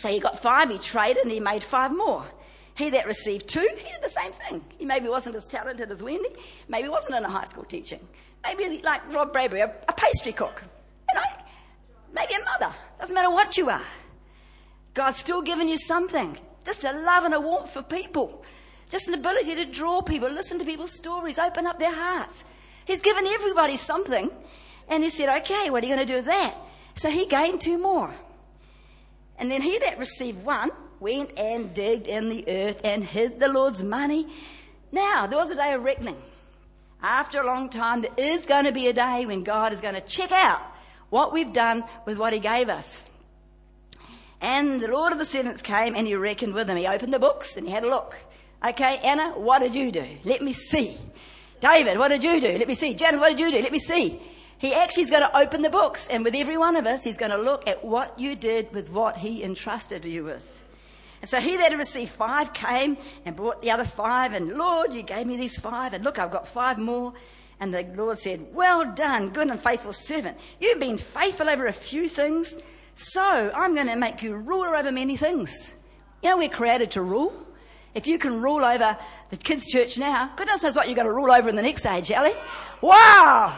so 0.00 0.08
he 0.08 0.18
got 0.18 0.40
five. 0.40 0.68
He 0.68 0.78
traded 0.78 1.22
and 1.22 1.30
he 1.30 1.38
made 1.38 1.62
five 1.62 1.92
more. 1.92 2.26
He 2.74 2.90
that 2.90 3.06
received 3.06 3.48
two, 3.48 3.60
he 3.60 3.90
did 3.90 4.02
the 4.02 4.08
same 4.08 4.32
thing. 4.32 4.64
He 4.76 4.84
maybe 4.84 5.08
wasn't 5.08 5.36
as 5.36 5.46
talented 5.46 5.90
as 5.90 6.02
Wendy, 6.02 6.28
maybe 6.68 6.88
wasn't 6.88 7.16
in 7.16 7.24
a 7.24 7.28
high 7.28 7.44
school 7.44 7.64
teaching. 7.64 8.00
Maybe 8.44 8.80
like 8.82 9.12
Rob 9.12 9.32
Bradbury, 9.32 9.62
a, 9.62 9.74
a 9.88 9.92
pastry 9.92 10.32
cook. 10.32 10.62
You 11.08 11.20
know, 11.20 11.26
maybe 12.12 12.34
a 12.34 12.44
mother. 12.44 12.72
Doesn't 13.00 13.14
matter 13.14 13.30
what 13.30 13.56
you 13.56 13.68
are. 13.70 13.82
God's 14.94 15.16
still 15.16 15.42
giving 15.42 15.68
you 15.68 15.76
something. 15.76 16.38
Just 16.64 16.84
a 16.84 16.92
love 16.92 17.24
and 17.24 17.34
a 17.34 17.40
warmth 17.40 17.72
for 17.72 17.82
people. 17.82 18.44
Just 18.88 19.08
an 19.08 19.14
ability 19.14 19.54
to 19.56 19.64
draw 19.66 20.00
people, 20.00 20.28
listen 20.30 20.58
to 20.58 20.64
people's 20.64 20.94
stories, 20.94 21.38
open 21.38 21.66
up 21.66 21.78
their 21.78 21.94
hearts. 21.94 22.44
He's 22.86 23.02
given 23.02 23.26
everybody 23.26 23.76
something. 23.76 24.30
And 24.88 25.02
he 25.02 25.10
said, 25.10 25.28
okay, 25.42 25.68
what 25.68 25.84
are 25.84 25.86
you 25.86 25.94
going 25.94 26.06
to 26.06 26.12
do 26.12 26.16
with 26.16 26.26
that? 26.26 26.54
So 26.94 27.10
he 27.10 27.26
gained 27.26 27.60
two 27.60 27.78
more. 27.78 28.12
And 29.38 29.50
then 29.50 29.60
he 29.60 29.78
that 29.78 29.98
received 29.98 30.44
one, 30.44 30.70
went 31.00 31.38
and 31.38 31.72
digged 31.74 32.08
in 32.08 32.28
the 32.28 32.44
earth 32.48 32.80
and 32.82 33.04
hid 33.04 33.38
the 33.38 33.48
Lord's 33.48 33.84
money. 33.84 34.26
Now, 34.90 35.26
there 35.26 35.38
was 35.38 35.50
a 35.50 35.54
day 35.54 35.74
of 35.74 35.82
reckoning. 35.82 36.16
After 37.00 37.40
a 37.40 37.46
long 37.46 37.68
time, 37.68 38.02
there 38.02 38.12
is 38.16 38.46
going 38.46 38.64
to 38.64 38.72
be 38.72 38.88
a 38.88 38.92
day 38.92 39.26
when 39.26 39.44
God 39.44 39.72
is 39.72 39.80
going 39.80 39.94
to 39.94 40.00
check 40.00 40.32
out 40.32 40.62
what 41.10 41.32
we've 41.32 41.52
done 41.52 41.84
with 42.06 42.18
what 42.18 42.32
He 42.32 42.40
gave 42.40 42.68
us. 42.68 43.04
And 44.40 44.80
the 44.80 44.88
Lord 44.88 45.12
of 45.12 45.18
the 45.18 45.24
servants 45.24 45.62
came 45.62 45.94
and 45.94 46.06
He 46.06 46.14
reckoned 46.16 46.54
with 46.54 46.66
them. 46.66 46.76
He 46.76 46.86
opened 46.86 47.12
the 47.12 47.18
books 47.18 47.56
and 47.56 47.66
He 47.66 47.72
had 47.72 47.84
a 47.84 47.88
look. 47.88 48.16
Okay, 48.64 48.98
Anna, 49.04 49.30
what 49.38 49.60
did 49.60 49.74
you 49.74 49.92
do? 49.92 50.06
Let 50.24 50.42
me 50.42 50.52
see. 50.52 50.98
David, 51.60 51.98
what 51.98 52.08
did 52.08 52.24
you 52.24 52.40
do? 52.40 52.58
Let 52.58 52.68
me 52.68 52.74
see. 52.74 52.94
Janice, 52.94 53.20
what 53.20 53.30
did 53.30 53.40
you 53.40 53.50
do? 53.50 53.62
Let 53.62 53.72
me 53.72 53.78
see. 53.78 54.20
He 54.58 54.74
actually 54.74 55.04
is 55.04 55.10
going 55.10 55.22
to 55.22 55.38
open 55.38 55.62
the 55.62 55.70
books 55.70 56.08
and 56.08 56.24
with 56.24 56.34
every 56.34 56.56
one 56.56 56.74
of 56.76 56.86
us, 56.86 57.04
He's 57.04 57.16
going 57.16 57.30
to 57.30 57.36
look 57.36 57.66
at 57.68 57.84
what 57.84 58.18
you 58.18 58.34
did 58.34 58.72
with 58.74 58.90
what 58.90 59.16
He 59.16 59.44
entrusted 59.44 60.04
you 60.04 60.24
with. 60.24 60.58
And 61.20 61.30
so 61.30 61.40
he 61.40 61.56
that 61.56 61.70
had 61.70 61.78
received 61.78 62.12
five 62.12 62.52
came 62.52 62.96
and 63.24 63.34
brought 63.34 63.60
the 63.60 63.70
other 63.70 63.84
five, 63.84 64.32
and 64.32 64.56
Lord, 64.56 64.92
you 64.92 65.02
gave 65.02 65.26
me 65.26 65.36
these 65.36 65.58
five, 65.58 65.92
and 65.92 66.04
look, 66.04 66.18
I've 66.18 66.30
got 66.30 66.46
five 66.46 66.78
more. 66.78 67.12
And 67.60 67.74
the 67.74 67.82
Lord 67.96 68.18
said, 68.18 68.54
Well 68.54 68.92
done, 68.92 69.30
good 69.30 69.48
and 69.48 69.60
faithful 69.60 69.92
servant. 69.92 70.38
You've 70.60 70.78
been 70.78 70.96
faithful 70.96 71.48
over 71.48 71.66
a 71.66 71.72
few 71.72 72.08
things, 72.08 72.56
so 72.94 73.52
I'm 73.54 73.74
going 73.74 73.88
to 73.88 73.96
make 73.96 74.22
you 74.22 74.36
ruler 74.36 74.76
over 74.76 74.92
many 74.92 75.16
things. 75.16 75.74
You 76.22 76.30
know, 76.30 76.36
we're 76.36 76.48
created 76.48 76.92
to 76.92 77.02
rule. 77.02 77.32
If 77.94 78.06
you 78.06 78.18
can 78.18 78.40
rule 78.40 78.64
over 78.64 78.96
the 79.30 79.36
kids' 79.36 79.66
church 79.66 79.98
now, 79.98 80.32
goodness 80.36 80.62
knows 80.62 80.76
what 80.76 80.86
you're 80.86 80.96
going 80.96 81.06
to 81.06 81.12
rule 81.12 81.32
over 81.32 81.48
in 81.48 81.56
the 81.56 81.62
next 81.62 81.86
age, 81.86 82.10
Ellie. 82.10 82.34
Wow! 82.80 83.56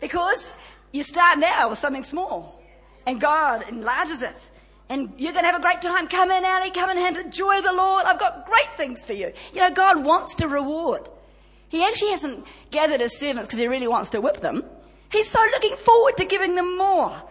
Because 0.00 0.50
you 0.92 1.02
start 1.02 1.38
now 1.38 1.70
with 1.70 1.78
something 1.78 2.04
small, 2.04 2.62
and 3.06 3.20
God 3.20 3.68
enlarges 3.68 4.22
it. 4.22 4.50
And 4.88 5.12
you're 5.18 5.32
going 5.32 5.44
to 5.44 5.50
have 5.50 5.60
a 5.60 5.62
great 5.62 5.82
time. 5.82 6.08
Come 6.08 6.30
in, 6.30 6.44
Ellie. 6.44 6.70
Come 6.70 6.90
in 6.90 6.98
and 6.98 7.16
enjoy 7.18 7.60
the 7.60 7.72
Lord. 7.74 8.06
I've 8.06 8.18
got 8.18 8.46
great 8.46 8.70
things 8.76 9.04
for 9.04 9.12
you. 9.12 9.32
You 9.52 9.60
know, 9.60 9.70
God 9.70 10.02
wants 10.02 10.36
to 10.36 10.48
reward. 10.48 11.08
He 11.68 11.84
actually 11.84 12.12
hasn't 12.12 12.46
gathered 12.70 13.00
his 13.00 13.18
servants 13.18 13.48
because 13.48 13.60
he 13.60 13.66
really 13.66 13.88
wants 13.88 14.08
to 14.10 14.20
whip 14.20 14.38
them. 14.38 14.64
He's 15.10 15.28
so 15.28 15.40
looking 15.40 15.76
forward 15.76 16.16
to 16.16 16.24
giving 16.24 16.54
them 16.54 16.78
more. 16.78 17.22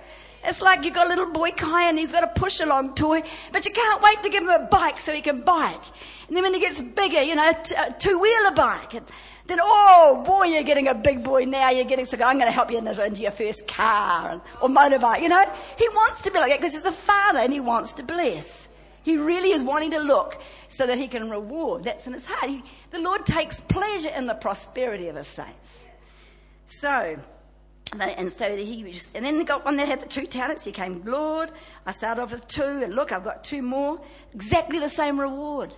It's 0.44 0.62
like 0.62 0.86
you've 0.86 0.94
got 0.94 1.08
a 1.08 1.10
little 1.10 1.32
boy 1.32 1.51
Kai 1.51 1.89
and 1.89 1.98
he's 1.98 2.12
got 2.12 2.24
a 2.24 2.39
push 2.39 2.60
along 2.60 2.96
toy, 2.96 3.22
but 3.51 3.65
you 3.65 3.72
can't 3.72 4.01
wait 4.01 4.24
to 4.24 4.29
give 4.29 4.44
him 4.44 4.50
a 4.50 4.60
bike 4.60 5.00
so 5.00 5.13
he 5.13 5.22
can 5.22 5.41
bike. 5.41 5.82
And 6.27 6.36
then 6.36 6.44
when 6.44 6.53
he 6.53 6.60
gets 6.60 6.79
bigger, 6.79 7.22
you 7.22 7.36
know, 7.36 7.50
a 7.50 7.94
two 7.94 8.20
wheeler 8.20 8.51
bike. 8.51 8.94
And 8.94 9.06
then, 9.48 9.60
oh 9.62 10.24
boy, 10.25 10.48
you're 10.48 10.63
getting 10.63 10.88
a 10.88 10.96
big 10.96 11.24
boy 11.24 11.46
now. 11.46 11.70
You're 11.70 11.86
getting 11.86 12.06
so 12.06 12.17
good. 12.17 12.25
I'm 12.25 12.38
going 12.38 12.48
to 12.48 12.51
help 12.51 12.70
you 12.72 12.77
into 12.77 13.22
your 13.22 13.32
first 13.32 13.67
car 13.67 14.32
and, 14.32 14.41
or 14.62 14.70
motorbike. 14.70 15.22
You 15.22 15.29
know, 15.29 15.46
he 15.77 15.88
wants 15.89 16.22
to 16.22 16.32
be 16.32 16.39
like 16.39 16.51
that 16.51 16.60
because 16.60 16.74
he's 16.74 16.86
a 16.86 16.91
father 16.91 17.39
and 17.39 17.51
he 17.51 17.60
wants 17.60 17.94
to 17.94 18.03
bless. 18.03 18.67
He 19.03 19.15
really 19.15 19.51
is 19.51 19.63
wanting 19.63 19.91
to 19.91 20.00
look 20.00 20.41
so 20.67 20.86
that 20.86 20.98
he 20.98 21.08
can 21.08 21.29
reward. 21.29 21.86
That's 21.86 22.06
in 22.06 22.13
his 22.13 22.25
heart. 22.25 22.50
He, 22.50 22.62
the 22.91 23.00
Lord 23.00 23.25
takes 23.25 23.62
pleasure 23.62 24.10
in 24.10 24.27
the 24.27 24.34
prosperity 24.34 25.08
of 25.08 25.15
his 25.15 25.27
saints. 25.27 25.79
So, 26.67 27.17
and 27.94 28.32
so 28.32 28.56
he 28.56 28.84
just, 28.91 29.15
and 29.15 29.24
then 29.24 29.38
he 29.38 29.44
got 29.44 29.65
one 29.65 29.77
that 29.77 29.88
had 29.88 30.00
the 30.00 30.06
two 30.06 30.25
talents. 30.25 30.63
He 30.63 30.72
came, 30.72 31.01
Lord, 31.06 31.51
I 31.86 31.91
started 31.91 32.22
off 32.22 32.32
with 32.32 32.48
two, 32.48 32.84
and 32.84 32.94
look, 32.94 33.12
I've 33.12 33.24
got 33.24 33.44
two 33.44 33.62
more. 33.62 34.00
Exactly 34.34 34.79
the 34.79 34.89
same 34.89 35.20
reward. 35.20 35.74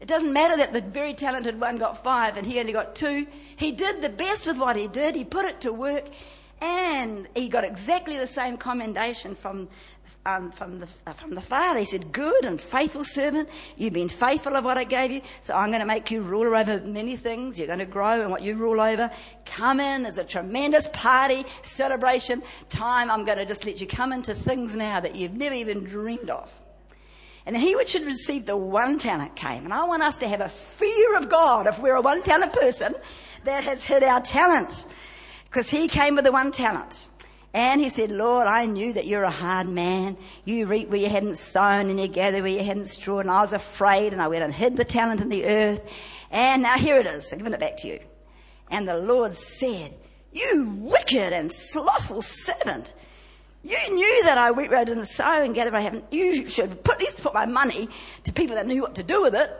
It 0.00 0.08
doesn't 0.08 0.32
matter 0.32 0.56
that 0.56 0.72
the 0.72 0.80
very 0.80 1.12
talented 1.12 1.60
one 1.60 1.76
got 1.76 2.02
five 2.02 2.38
and 2.38 2.46
he 2.46 2.58
only 2.58 2.72
got 2.72 2.94
two. 2.94 3.26
He 3.56 3.70
did 3.70 4.00
the 4.00 4.08
best 4.08 4.46
with 4.46 4.58
what 4.58 4.74
he 4.74 4.88
did. 4.88 5.14
He 5.14 5.24
put 5.24 5.44
it 5.44 5.60
to 5.60 5.74
work 5.74 6.06
and 6.62 7.28
he 7.34 7.48
got 7.48 7.64
exactly 7.64 8.16
the 8.16 8.26
same 8.26 8.56
commendation 8.56 9.34
from, 9.34 9.68
um, 10.26 10.50
from, 10.52 10.80
the, 10.80 10.88
uh, 11.06 11.12
from 11.12 11.34
the 11.34 11.40
Father. 11.40 11.78
He 11.78 11.84
said, 11.84 12.12
Good 12.12 12.44
and 12.44 12.60
faithful 12.60 13.04
servant, 13.04 13.48
you've 13.76 13.92
been 13.92 14.08
faithful 14.08 14.56
of 14.56 14.64
what 14.64 14.78
I 14.78 14.84
gave 14.84 15.10
you, 15.10 15.22
so 15.42 15.54
I'm 15.54 15.70
going 15.70 15.80
to 15.80 15.86
make 15.86 16.10
you 16.10 16.20
ruler 16.20 16.56
over 16.56 16.80
many 16.80 17.16
things. 17.16 17.58
You're 17.58 17.66
going 17.66 17.78
to 17.78 17.86
grow 17.86 18.22
in 18.22 18.30
what 18.30 18.42
you 18.42 18.54
rule 18.56 18.80
over. 18.80 19.10
Come 19.46 19.80
in, 19.80 20.02
there's 20.02 20.18
a 20.18 20.24
tremendous 20.24 20.88
party, 20.92 21.44
celebration 21.62 22.42
time. 22.68 23.10
I'm 23.10 23.24
going 23.24 23.38
to 23.38 23.46
just 23.46 23.64
let 23.64 23.80
you 23.80 23.86
come 23.86 24.12
into 24.12 24.34
things 24.34 24.76
now 24.76 25.00
that 25.00 25.14
you've 25.14 25.34
never 25.34 25.54
even 25.54 25.84
dreamed 25.84 26.30
of. 26.30 26.52
And 27.46 27.56
he 27.56 27.74
which 27.74 27.94
had 27.94 28.04
received 28.04 28.46
the 28.46 28.56
one 28.56 28.98
talent 28.98 29.34
came. 29.34 29.64
And 29.64 29.72
I 29.72 29.84
want 29.84 30.02
us 30.02 30.18
to 30.18 30.28
have 30.28 30.40
a 30.40 30.48
fear 30.48 31.16
of 31.16 31.28
God 31.28 31.66
if 31.66 31.78
we're 31.80 31.96
a 31.96 32.00
one 32.00 32.22
talent 32.22 32.52
person 32.52 32.94
that 33.44 33.64
has 33.64 33.82
hid 33.82 34.02
our 34.02 34.20
talent. 34.20 34.84
Because 35.46 35.70
he 35.70 35.88
came 35.88 36.14
with 36.14 36.24
the 36.24 36.32
one 36.32 36.52
talent. 36.52 37.08
And 37.52 37.80
he 37.80 37.88
said, 37.88 38.12
Lord, 38.12 38.46
I 38.46 38.66
knew 38.66 38.92
that 38.92 39.06
you're 39.06 39.24
a 39.24 39.30
hard 39.30 39.68
man. 39.68 40.16
You 40.44 40.66
reap 40.66 40.88
where 40.88 41.00
you 41.00 41.08
hadn't 41.08 41.36
sown 41.36 41.90
and 41.90 41.98
you 41.98 42.06
gather 42.06 42.42
where 42.42 42.52
you 42.52 42.62
hadn't 42.62 42.84
strawed. 42.84 43.20
And 43.20 43.30
I 43.30 43.40
was 43.40 43.52
afraid 43.52 44.12
and 44.12 44.22
I 44.22 44.28
went 44.28 44.44
and 44.44 44.54
hid 44.54 44.76
the 44.76 44.84
talent 44.84 45.20
in 45.20 45.28
the 45.28 45.46
earth. 45.46 45.82
And 46.30 46.62
now 46.62 46.76
here 46.76 46.98
it 46.98 47.06
is. 47.06 47.32
I'm 47.32 47.38
giving 47.38 47.52
it 47.52 47.60
back 47.60 47.78
to 47.78 47.88
you. 47.88 47.98
And 48.70 48.86
the 48.86 48.98
Lord 48.98 49.34
said, 49.34 49.96
you 50.32 50.76
wicked 50.78 51.32
and 51.32 51.50
slothful 51.50 52.22
servant. 52.22 52.94
You 53.64 53.78
knew 53.92 54.22
that 54.24 54.38
I 54.38 54.52
went, 54.52 54.72
I 54.72 54.84
didn't 54.84 55.06
sow 55.06 55.42
and 55.42 55.54
gather 55.54 55.74
I 55.74 55.80
haven't. 55.80 56.04
You 56.12 56.48
should 56.48 56.84
put, 56.84 57.00
least 57.00 57.22
put 57.22 57.34
my 57.34 57.46
money 57.46 57.88
to 58.24 58.32
people 58.32 58.54
that 58.54 58.66
knew 58.66 58.80
what 58.80 58.94
to 58.94 59.02
do 59.02 59.22
with 59.22 59.34
it. 59.34 59.50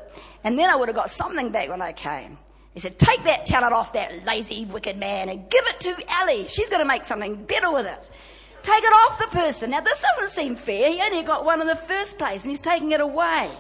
And 0.44 0.59
then 0.59 0.70
I 0.70 0.76
would 0.76 0.88
have 0.88 0.97
got 0.97 1.11
something 1.11 1.50
back 1.50 1.68
when 1.68 1.82
I 1.82 1.92
came. 1.92 2.38
He 2.74 2.80
said, 2.80 2.98
take 2.98 3.24
that 3.24 3.46
talent 3.46 3.72
off 3.72 3.92
that 3.94 4.24
lazy, 4.24 4.64
wicked 4.64 4.96
man 4.96 5.28
and 5.28 5.50
give 5.50 5.66
it 5.66 5.80
to 5.80 5.96
Ellie. 6.20 6.46
She's 6.46 6.70
going 6.70 6.82
to 6.82 6.86
make 6.86 7.04
something 7.04 7.44
better 7.44 7.72
with 7.72 7.86
it. 7.86 8.10
Take 8.62 8.84
it 8.84 8.92
off 8.92 9.18
the 9.18 9.26
person. 9.36 9.70
Now 9.70 9.80
this 9.80 10.00
doesn't 10.00 10.28
seem 10.28 10.54
fair. 10.54 10.90
He 10.92 11.00
only 11.00 11.22
got 11.22 11.44
one 11.44 11.60
in 11.60 11.66
the 11.66 11.76
first 11.76 12.18
place 12.18 12.42
and 12.42 12.50
he's 12.50 12.60
taking 12.60 12.92
it 12.92 13.00
away. 13.00 13.50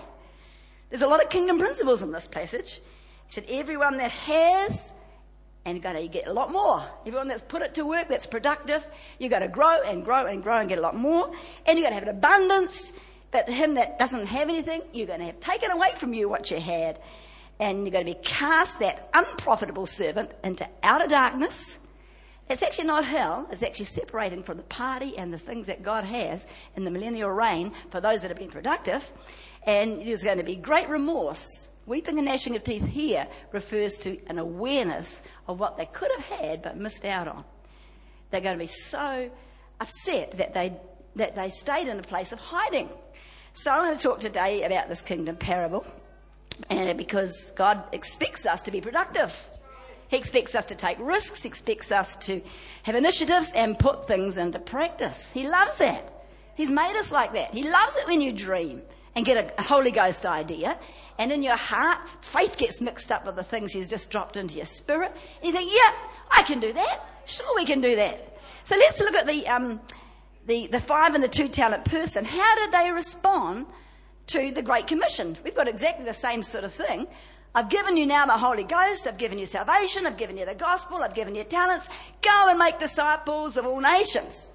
There's 0.90 1.02
a 1.02 1.08
lot 1.08 1.22
of 1.22 1.30
kingdom 1.30 1.58
principles 1.58 2.02
in 2.02 2.12
this 2.12 2.26
passage. 2.26 2.80
He 3.26 3.34
said, 3.34 3.46
everyone 3.48 3.96
that 3.96 4.10
has 4.10 4.90
and 5.64 5.76
you've 5.76 5.84
got 5.84 5.92
to 5.92 6.08
get 6.08 6.26
a 6.26 6.32
lot 6.32 6.50
more. 6.50 6.82
Everyone 7.06 7.28
that's 7.28 7.42
put 7.42 7.62
it 7.62 7.74
to 7.74 7.84
work, 7.84 8.08
that's 8.08 8.26
productive, 8.26 8.86
you've 9.18 9.30
got 9.30 9.40
to 9.40 9.48
grow 9.48 9.82
and 9.82 10.04
grow 10.04 10.26
and 10.26 10.42
grow 10.42 10.58
and 10.58 10.68
get 10.68 10.78
a 10.78 10.82
lot 10.82 10.96
more. 10.96 11.30
And 11.66 11.78
you've 11.78 11.84
got 11.84 11.90
to 11.90 11.94
have 11.94 12.02
an 12.04 12.08
abundance. 12.08 12.92
But 13.30 13.46
to 13.46 13.52
him 13.52 13.74
that 13.74 13.98
doesn't 13.98 14.26
have 14.26 14.48
anything, 14.48 14.82
you're 14.92 15.06
going 15.06 15.20
to 15.20 15.26
have 15.26 15.40
taken 15.40 15.70
away 15.70 15.92
from 15.96 16.14
you 16.14 16.28
what 16.28 16.50
you 16.50 16.58
had. 16.58 16.98
And 17.60 17.84
you're 17.84 17.92
going 17.92 18.06
to 18.06 18.12
be 18.12 18.18
cast, 18.22 18.80
that 18.80 19.08
unprofitable 19.14 19.86
servant, 19.86 20.32
into 20.42 20.66
outer 20.82 21.06
darkness. 21.06 21.78
It's 22.48 22.62
actually 22.62 22.86
not 22.86 23.04
hell. 23.04 23.46
It's 23.52 23.62
actually 23.62 23.84
separating 23.84 24.42
from 24.42 24.56
the 24.56 24.64
party 24.64 25.16
and 25.16 25.32
the 25.32 25.38
things 25.38 25.68
that 25.68 25.84
God 25.84 26.02
has 26.02 26.44
in 26.74 26.84
the 26.84 26.90
millennial 26.90 27.30
reign 27.30 27.72
for 27.90 28.00
those 28.00 28.22
that 28.22 28.28
have 28.28 28.38
been 28.38 28.50
productive. 28.50 29.08
And 29.62 30.04
there's 30.04 30.24
going 30.24 30.38
to 30.38 30.42
be 30.42 30.56
great 30.56 30.88
remorse 30.88 31.68
Weeping 31.90 32.18
and 32.18 32.28
gnashing 32.28 32.54
of 32.54 32.62
teeth 32.62 32.86
here 32.86 33.26
refers 33.50 33.98
to 33.98 34.16
an 34.28 34.38
awareness 34.38 35.22
of 35.48 35.58
what 35.58 35.76
they 35.76 35.86
could 35.86 36.10
have 36.16 36.40
had 36.40 36.62
but 36.62 36.76
missed 36.76 37.04
out 37.04 37.26
on. 37.26 37.44
They're 38.30 38.40
going 38.40 38.56
to 38.56 38.62
be 38.62 38.68
so 38.68 39.28
upset 39.80 40.32
that 40.38 40.54
they, 40.54 40.76
that 41.16 41.34
they 41.34 41.50
stayed 41.50 41.88
in 41.88 41.98
a 41.98 42.02
place 42.02 42.30
of 42.30 42.38
hiding. 42.38 42.88
So 43.54 43.72
I'm 43.72 43.84
going 43.84 43.96
to 43.96 44.00
talk 44.00 44.20
today 44.20 44.62
about 44.62 44.88
this 44.88 45.02
kingdom 45.02 45.34
parable 45.34 45.84
because 46.68 47.52
God 47.56 47.82
expects 47.92 48.46
us 48.46 48.62
to 48.62 48.70
be 48.70 48.80
productive. 48.80 49.48
He 50.08 50.16
expects 50.16 50.54
us 50.54 50.66
to 50.66 50.74
take 50.74 50.98
risks. 51.00 51.42
He 51.42 51.48
expects 51.48 51.92
us 51.92 52.16
to 52.16 52.42
have 52.82 52.96
initiatives 52.96 53.52
and 53.54 53.78
put 53.78 54.06
things 54.06 54.36
into 54.36 54.58
practice. 54.58 55.30
He 55.32 55.48
loves 55.48 55.78
that. 55.78 56.12
He's 56.56 56.70
made 56.70 56.96
us 56.98 57.12
like 57.12 57.32
that. 57.34 57.54
He 57.54 57.62
loves 57.62 57.96
it 57.96 58.08
when 58.08 58.20
you 58.20 58.32
dream 58.32 58.82
and 59.14 59.24
get 59.24 59.54
a 59.56 59.62
Holy 59.62 59.90
Ghost 59.90 60.26
idea 60.26 60.78
and 61.20 61.30
in 61.30 61.42
your 61.42 61.56
heart, 61.56 61.98
faith 62.22 62.56
gets 62.56 62.80
mixed 62.80 63.12
up 63.12 63.26
with 63.26 63.36
the 63.36 63.42
things 63.42 63.74
He's 63.74 63.90
just 63.90 64.08
dropped 64.08 64.38
into 64.38 64.54
your 64.54 64.64
spirit. 64.64 65.12
And 65.42 65.44
you 65.44 65.52
think, 65.52 65.70
yeah, 65.70 65.92
I 66.30 66.42
can 66.42 66.60
do 66.60 66.72
that. 66.72 67.00
Sure, 67.26 67.54
we 67.54 67.66
can 67.66 67.82
do 67.82 67.94
that. 67.96 68.38
So 68.64 68.74
let's 68.74 68.98
look 69.00 69.14
at 69.14 69.26
the, 69.26 69.46
um, 69.46 69.80
the, 70.46 70.68
the 70.68 70.80
five 70.80 71.14
and 71.14 71.22
the 71.22 71.28
two 71.28 71.48
talent 71.48 71.84
person. 71.84 72.24
How 72.24 72.54
did 72.56 72.72
they 72.72 72.90
respond 72.90 73.66
to 74.32 74.52
the 74.52 74.62
Great 74.62 74.86
Commission? 74.86 75.36
We've 75.44 75.54
got 75.54 75.68
exactly 75.68 76.04
the 76.04 76.14
same 76.14 76.42
sort 76.42 76.64
of 76.64 76.72
thing. 76.72 77.06
I've 77.54 77.68
given 77.68 77.96
you 77.96 78.06
now 78.06 78.26
the 78.26 78.32
Holy 78.32 78.62
Ghost. 78.62 79.08
I've 79.08 79.18
given 79.18 79.38
you 79.38 79.46
salvation. 79.46 80.06
I've 80.06 80.16
given 80.16 80.36
you 80.36 80.46
the 80.46 80.54
gospel. 80.54 80.98
I've 80.98 81.14
given 81.14 81.34
you 81.34 81.42
talents. 81.42 81.88
Go 82.22 82.46
and 82.48 82.58
make 82.58 82.78
disciples 82.78 83.56
of 83.56 83.66
all 83.66 83.80
nations. 83.80 84.48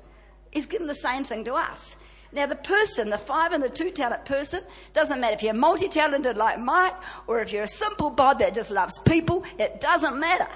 He's 0.52 0.66
given 0.66 0.88
the 0.88 0.96
same 0.96 1.26
thing 1.26 1.44
to 1.44 1.54
us. 1.54 1.98
Now, 2.32 2.46
the 2.46 2.56
person, 2.56 3.10
the 3.10 3.18
five 3.18 3.52
and 3.52 3.64
the 3.64 3.70
two 3.70 3.92
talent 3.92 4.26
person, 4.26 4.62
doesn't 4.94 5.20
matter 5.20 5.36
if 5.36 5.44
you're 5.44 5.54
multi 5.54 5.88
talented 5.88 6.38
like 6.38 6.60
Mike 6.60 6.96
or 7.28 7.42
if 7.42 7.52
you're 7.52 7.64
a 7.64 7.68
simple 7.68 8.10
bod 8.10 8.40
that 8.40 8.54
just 8.54 8.72
loves 8.72 9.00
people, 9.00 9.44
it 9.60 9.82
doesn't 9.82 10.20
matter. 10.20 10.48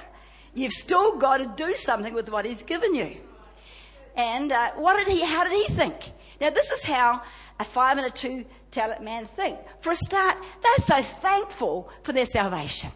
You've 0.53 0.73
still 0.73 1.17
got 1.17 1.38
to 1.38 1.63
do 1.63 1.73
something 1.73 2.13
with 2.13 2.29
what 2.29 2.45
he's 2.45 2.63
given 2.63 2.95
you. 2.95 3.17
And 4.15 4.51
uh, 4.51 4.71
what 4.75 4.97
did 4.97 5.07
he, 5.07 5.23
how 5.23 5.43
did 5.43 5.53
he 5.53 5.73
think? 5.73 6.11
Now, 6.41 6.49
this 6.49 6.71
is 6.71 6.83
how 6.83 7.21
a 7.59 7.63
five 7.63 7.97
and 7.97 8.07
a 8.07 8.09
two 8.09 8.45
talent 8.71 9.03
man 9.03 9.25
thing. 9.25 9.57
For 9.81 9.91
a 9.91 9.95
start, 9.95 10.37
they're 10.63 10.85
so 10.85 11.01
thankful 11.01 11.89
for 12.03 12.13
their 12.13 12.25
salvation. 12.25 12.91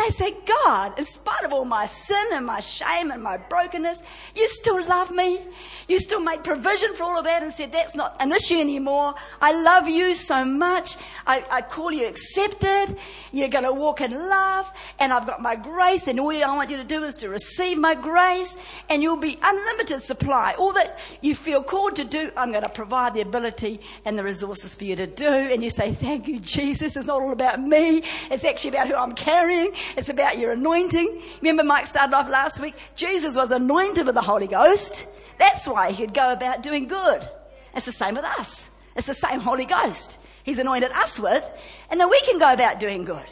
They 0.00 0.10
say, 0.10 0.34
God, 0.46 0.98
in 0.98 1.04
spite 1.04 1.44
of 1.44 1.52
all 1.52 1.66
my 1.66 1.84
sin 1.84 2.24
and 2.32 2.46
my 2.46 2.60
shame 2.60 3.10
and 3.10 3.22
my 3.22 3.36
brokenness, 3.36 4.02
you 4.34 4.48
still 4.48 4.82
love 4.86 5.10
me. 5.10 5.40
You 5.88 5.98
still 5.98 6.20
made 6.20 6.42
provision 6.42 6.94
for 6.94 7.02
all 7.02 7.18
of 7.18 7.24
that 7.24 7.42
and 7.42 7.52
said, 7.52 7.70
that's 7.70 7.94
not 7.94 8.16
an 8.18 8.32
issue 8.32 8.58
anymore. 8.58 9.14
I 9.42 9.52
love 9.52 9.88
you 9.88 10.14
so 10.14 10.44
much. 10.44 10.96
I, 11.26 11.44
I 11.50 11.60
call 11.60 11.92
you 11.92 12.06
accepted. 12.06 12.96
You're 13.32 13.48
going 13.48 13.64
to 13.64 13.72
walk 13.72 14.00
in 14.00 14.12
love 14.12 14.72
and 15.00 15.12
I've 15.12 15.26
got 15.26 15.42
my 15.42 15.54
grace 15.54 16.08
and 16.08 16.18
all 16.18 16.30
I 16.30 16.56
want 16.56 16.70
you 16.70 16.78
to 16.78 16.84
do 16.84 17.02
is 17.04 17.16
to 17.16 17.28
receive 17.28 17.76
my 17.76 17.94
grace 17.94 18.56
and 18.88 19.02
you'll 19.02 19.16
be 19.16 19.38
unlimited 19.42 20.02
supply. 20.02 20.54
All 20.58 20.72
that 20.72 20.98
you 21.20 21.34
feel 21.34 21.62
called 21.62 21.96
to 21.96 22.04
do, 22.04 22.30
I'm 22.36 22.52
going 22.52 22.62
to 22.62 22.70
provide 22.70 23.14
the 23.14 23.20
ability 23.20 23.80
and 24.06 24.18
the 24.18 24.24
resources 24.24 24.74
for 24.74 24.84
you 24.84 24.96
to 24.96 25.06
do. 25.06 25.28
And 25.28 25.62
you 25.62 25.70
say, 25.70 25.92
thank 25.92 26.26
you, 26.26 26.38
Jesus. 26.40 26.96
It's 26.96 27.06
not 27.06 27.20
all 27.20 27.32
about 27.32 27.60
me. 27.60 28.02
It's 28.30 28.44
actually 28.44 28.70
about 28.70 28.88
who 28.88 28.94
I'm 28.94 29.14
carrying. 29.14 29.72
It's 29.96 30.08
about 30.08 30.38
your 30.38 30.52
anointing. 30.52 31.22
Remember 31.40 31.64
Mike 31.64 31.86
started 31.86 32.14
off 32.14 32.28
last 32.28 32.60
week? 32.60 32.74
Jesus 32.96 33.36
was 33.36 33.50
anointed 33.50 34.06
with 34.06 34.14
the 34.14 34.22
Holy 34.22 34.46
Ghost. 34.46 35.06
That's 35.38 35.66
why 35.66 35.92
he 35.92 36.04
could 36.04 36.14
go 36.14 36.32
about 36.32 36.62
doing 36.62 36.86
good. 36.88 37.26
It's 37.74 37.86
the 37.86 37.92
same 37.92 38.14
with 38.14 38.24
us. 38.24 38.68
It's 38.96 39.06
the 39.06 39.14
same 39.14 39.40
Holy 39.40 39.64
Ghost. 39.64 40.18
He's 40.42 40.58
anointed 40.58 40.92
us 40.92 41.18
with, 41.18 41.48
and 41.90 42.00
then 42.00 42.10
we 42.10 42.20
can 42.22 42.38
go 42.38 42.52
about 42.52 42.80
doing 42.80 43.04
good. 43.04 43.26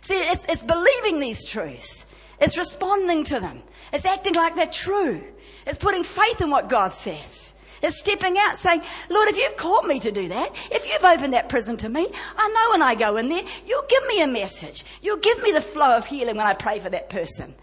See, 0.00 0.14
it's, 0.14 0.44
it's 0.46 0.62
believing 0.62 1.20
these 1.20 1.44
truths. 1.44 2.06
It's 2.40 2.56
responding 2.56 3.24
to 3.24 3.40
them. 3.40 3.62
It's 3.92 4.04
acting 4.04 4.34
like 4.34 4.56
they're 4.56 4.66
true. 4.66 5.22
It's 5.66 5.78
putting 5.78 6.04
faith 6.04 6.40
in 6.40 6.50
what 6.50 6.68
God 6.68 6.92
says 6.92 7.49
is 7.82 7.98
stepping 7.98 8.38
out 8.38 8.58
saying, 8.58 8.82
Lord, 9.08 9.28
if 9.28 9.36
you've 9.36 9.56
called 9.56 9.86
me 9.86 10.00
to 10.00 10.10
do 10.10 10.28
that, 10.28 10.54
if 10.70 10.86
you've 10.86 11.04
opened 11.04 11.34
that 11.34 11.48
prison 11.48 11.76
to 11.78 11.88
me, 11.88 12.06
I 12.36 12.48
know 12.48 12.70
when 12.72 12.82
I 12.82 12.94
go 12.94 13.16
in 13.16 13.28
there, 13.28 13.42
you'll 13.66 13.86
give 13.88 14.06
me 14.06 14.22
a 14.22 14.26
message. 14.26 14.84
You'll 15.02 15.18
give 15.18 15.42
me 15.42 15.52
the 15.52 15.60
flow 15.60 15.96
of 15.96 16.06
healing 16.06 16.36
when 16.36 16.46
I 16.46 16.54
pray 16.54 16.78
for 16.78 16.90
that 16.90 17.10
person. 17.10 17.54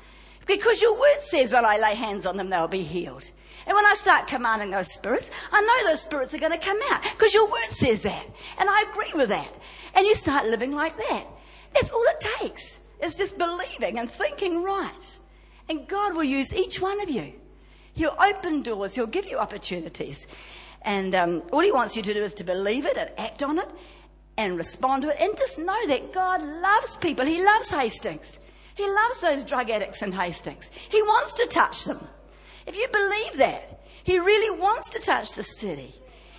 Because 0.46 0.82
your 0.82 0.94
word 0.94 1.22
says 1.22 1.54
when 1.54 1.66
I 1.66 1.78
lay 1.78 1.96
hands 1.96 2.26
on 2.26 2.38
them, 2.38 2.50
they'll 2.50 2.68
be 2.68 2.84
healed. 2.84 3.30
And 3.66 3.76
when 3.76 3.86
I 3.86 3.96
start 3.96 4.28
commanding 4.28 4.72
those 4.72 4.94
spirits, 4.94 5.30
I 5.52 5.62
know 5.62 5.90
those 5.90 6.02
spirits 6.02 6.34
are 6.34 6.40
going 6.40 6.54
to 6.54 6.58
come 6.58 6.80
out 6.90 7.04
because 7.04 7.34
your 7.34 7.52
word 7.52 7.70
says 7.70 8.02
that. 8.04 8.26
And 8.58 8.70
I 8.70 8.86
agree 8.90 9.12
with 9.14 9.28
that. 9.30 9.54
And 9.94 10.08
you 10.08 10.16
start 10.16 10.46
living 10.46 10.72
like 10.72 10.96
that. 10.96 11.26
That's 11.74 11.92
all 11.92 12.04
it 12.04 12.26
takes. 12.40 12.80
It's 13.02 13.18
just 13.18 13.38
believing 13.38 14.00
and 14.00 14.10
thinking 14.10 14.64
right. 14.64 15.20
And 15.70 15.86
God 15.88 16.16
will 16.16 16.24
use 16.24 16.54
each 16.54 16.80
one 16.80 17.02
of 17.02 17.10
you. 17.10 17.34
He'll 17.98 18.16
open 18.20 18.62
doors. 18.62 18.94
He'll 18.94 19.08
give 19.08 19.26
you 19.26 19.40
opportunities. 19.40 20.28
And 20.84 21.16
um, 21.16 21.42
all 21.52 21.62
he 21.62 21.72
wants 21.72 21.96
you 21.96 22.04
to 22.04 22.14
do 22.14 22.22
is 22.22 22.36
to 22.36 22.44
believe 22.44 22.86
it 22.86 22.96
and 22.96 23.10
act 23.18 23.42
on 23.42 23.58
it 23.58 23.68
and 24.38 24.56
respond 24.56 25.02
to 25.02 25.10
it. 25.10 25.18
And 25.20 25.36
just 25.36 25.58
know 25.58 25.88
that 25.88 26.14
God 26.14 26.44
loves 26.44 26.96
people. 26.98 27.26
He 27.26 27.44
loves 27.44 27.72
Hastings. 27.72 28.38
He 28.76 28.88
loves 28.88 29.20
those 29.22 29.44
drug 29.44 29.72
addicts 29.72 30.04
in 30.04 30.12
Hastings. 30.12 30.70
He 30.90 31.02
wants 31.02 31.34
to 31.34 31.48
touch 31.48 31.86
them. 31.86 32.08
If 32.68 32.78
you 32.78 32.88
believe 32.88 33.38
that, 33.38 33.82
He 34.04 34.20
really 34.20 34.60
wants 34.60 34.92
to 34.92 35.00
touch 35.00 35.34
the 35.34 35.42
city. 35.42 35.92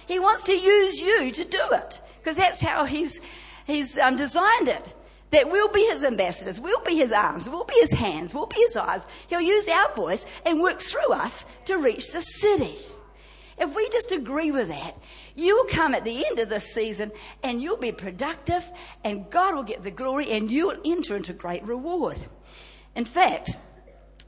He 0.07 0.21
wants 0.21 0.45
to 0.45 0.57
use 0.57 1.01
you 1.01 1.33
to 1.33 1.45
do 1.45 1.63
it 1.73 2.01
because 2.19 2.37
that's 2.37 2.61
how 2.61 2.85
He's, 2.85 3.21
he's 3.67 3.99
um, 3.99 4.15
designed 4.15 4.69
it. 4.69 4.95
That 5.31 5.51
we'll 5.51 5.69
be 5.69 5.85
His 5.87 6.03
ambassadors, 6.03 6.61
we'll 6.61 6.83
be 6.83 6.97
His 6.97 7.13
arms, 7.13 7.49
we'll 7.51 7.65
be 7.65 7.75
His 7.75 7.93
hands, 7.93 8.35
we'll 8.35 8.47
be 8.47 8.61
His 8.61 8.77
eyes. 8.77 9.05
He'll 9.29 9.41
use 9.41 9.69
our 9.69 9.95
voice 9.95 10.25
and 10.47 10.61
work 10.61 10.81
through 10.81 11.13
us 11.13 11.45
to 11.67 11.79
reach 11.79 12.13
the 12.13 12.21
city. 12.21 12.79
If 13.59 13.75
we 13.75 13.89
just 13.91 14.13
agree 14.13 14.51
with 14.51 14.69
that, 14.69 14.97
you 15.35 15.57
will 15.57 15.65
come 15.65 15.95
at 15.95 16.05
the 16.05 16.25
end 16.25 16.39
of 16.39 16.49
this 16.49 16.73
season 16.73 17.11
and 17.43 17.61
you'll 17.61 17.77
be 17.77 17.93
productive 17.93 18.65
and 19.05 19.29
God 19.31 19.55
will 19.55 19.65
get 19.65 19.83
the 19.83 19.91
glory 19.91 20.31
and 20.31 20.51
you'll 20.51 20.81
enter 20.85 21.17
into 21.17 21.33
great 21.33 21.65
reward. 21.65 22.19
In 22.95 23.05
fact, 23.05 23.57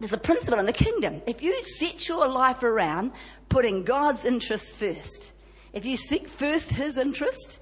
there's 0.01 0.13
a 0.13 0.19
principle 0.19 0.59
in 0.59 0.67
the 0.67 0.73
kingdom. 0.73 1.23
If 1.27 1.43
you 1.43 1.63
set 1.63 2.09
your 2.09 2.27
life 2.27 2.63
around 2.63 3.13
putting 3.49 3.85
God's 3.85 4.25
interests 4.25 4.73
first, 4.73 5.33
if 5.73 5.85
you 5.85 5.97
seek 5.97 6.27
first 6.27 6.73
His 6.73 6.97
interest, 6.97 7.61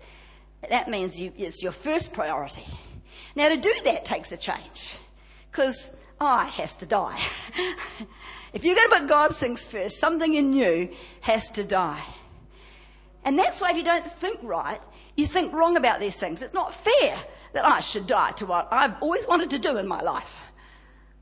that 0.71 0.89
means 0.89 1.19
you, 1.19 1.33
it's 1.37 1.63
your 1.63 1.73
first 1.73 2.15
priority. 2.15 2.65
Now 3.39 3.51
to 3.51 3.57
do 3.57 3.73
that 3.85 4.05
takes 4.05 4.33
a 4.33 4.37
change. 4.37 4.97
Because 5.49 5.89
oh, 6.21 6.27
I 6.27 6.47
has 6.47 6.75
to 6.79 6.87
die. 6.87 7.23
if 8.53 8.65
you're 8.65 8.75
going 8.75 8.91
to 8.91 8.99
put 8.99 9.09
God's 9.09 9.39
things 9.39 9.65
first, 9.65 10.01
something 10.01 10.35
in 10.35 10.53
you 10.53 10.89
has 11.21 11.53
to 11.53 11.63
die. 11.63 12.03
And 13.25 13.39
that's 13.39 13.61
why 13.61 13.71
if 13.71 13.77
you 13.77 13.85
don't 13.85 14.11
think 14.15 14.41
right, 14.43 14.81
you 15.17 15.25
think 15.25 15.53
wrong 15.53 15.77
about 15.77 16.01
these 16.01 16.19
things. 16.19 16.43
It's 16.43 16.53
not 16.53 16.75
fair 16.75 17.17
that 17.53 17.65
I 17.65 17.79
should 17.79 18.09
die 18.09 18.33
to 18.33 18.47
what 18.47 18.67
I've 18.73 19.01
always 19.01 19.29
wanted 19.29 19.51
to 19.51 19.61
do 19.61 19.77
in 19.77 19.87
my 19.87 20.01
life. 20.01 20.37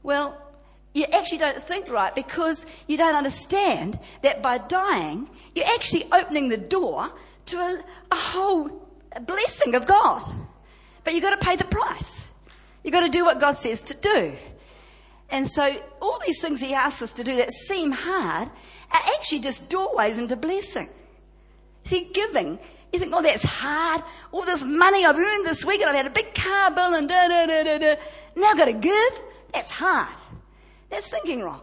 Well, 0.03 0.41
you 0.95 1.05
actually 1.13 1.39
don't 1.39 1.63
think 1.63 1.91
right 1.91 2.15
because 2.15 2.65
you 2.87 2.97
don't 2.97 3.15
understand 3.15 3.99
that 4.23 4.41
by 4.41 4.57
dying, 4.57 5.29
you're 5.55 5.67
actually 5.67 6.07
opening 6.11 6.49
the 6.49 6.57
door 6.57 7.13
to 7.47 7.59
a, 7.59 7.79
a 8.11 8.17
whole 8.17 8.89
blessing 9.21 9.75
of 9.75 9.87
God. 9.87 10.46
But 11.07 11.15
you've 11.15 11.23
got 11.23 11.41
to 11.41 11.47
pay 11.47 11.55
the 11.55 11.65
price. 11.65 12.29
You've 12.83 12.93
got 12.93 13.03
to 13.03 13.09
do 13.09 13.25
what 13.25 13.39
God 13.39 13.57
says 13.57 13.81
to 13.85 13.95
do. 13.95 14.33
And 15.31 15.49
so 15.49 15.73
all 16.03 16.19
these 16.27 16.41
things 16.41 16.59
He 16.59 16.75
asks 16.75 17.01
us 17.01 17.13
to 17.13 17.23
do 17.23 17.37
that 17.37 17.53
seem 17.53 17.93
hard 17.93 18.49
are 18.91 19.03
actually 19.15 19.39
just 19.39 19.69
doorways 19.69 20.19
into 20.19 20.35
blessing. 20.35 20.89
See, 21.85 22.11
giving, 22.13 22.59
you 22.93 22.99
think, 22.99 23.15
oh, 23.15 23.23
that's 23.23 23.45
hard. 23.45 24.03
All 24.33 24.45
this 24.45 24.65
money 24.65 25.07
I've 25.07 25.17
earned 25.17 25.47
this 25.47 25.65
week 25.65 25.81
and 25.81 25.91
I've 25.91 25.97
had 25.97 26.07
a 26.07 26.11
big 26.11 26.35
car 26.35 26.73
bill 26.73 26.97
and 26.97 27.09
da 27.09 27.29
da 27.29 27.47
da 27.47 27.63
da 27.63 27.79
da. 27.79 27.95
Now 28.35 28.49
I've 28.49 28.59
got 28.59 28.65
to 28.65 28.73
give. 28.73 29.23
That's 29.55 29.71
hard. 29.71 30.09
That's 30.91 31.09
thinking 31.09 31.41
wrong. 31.41 31.61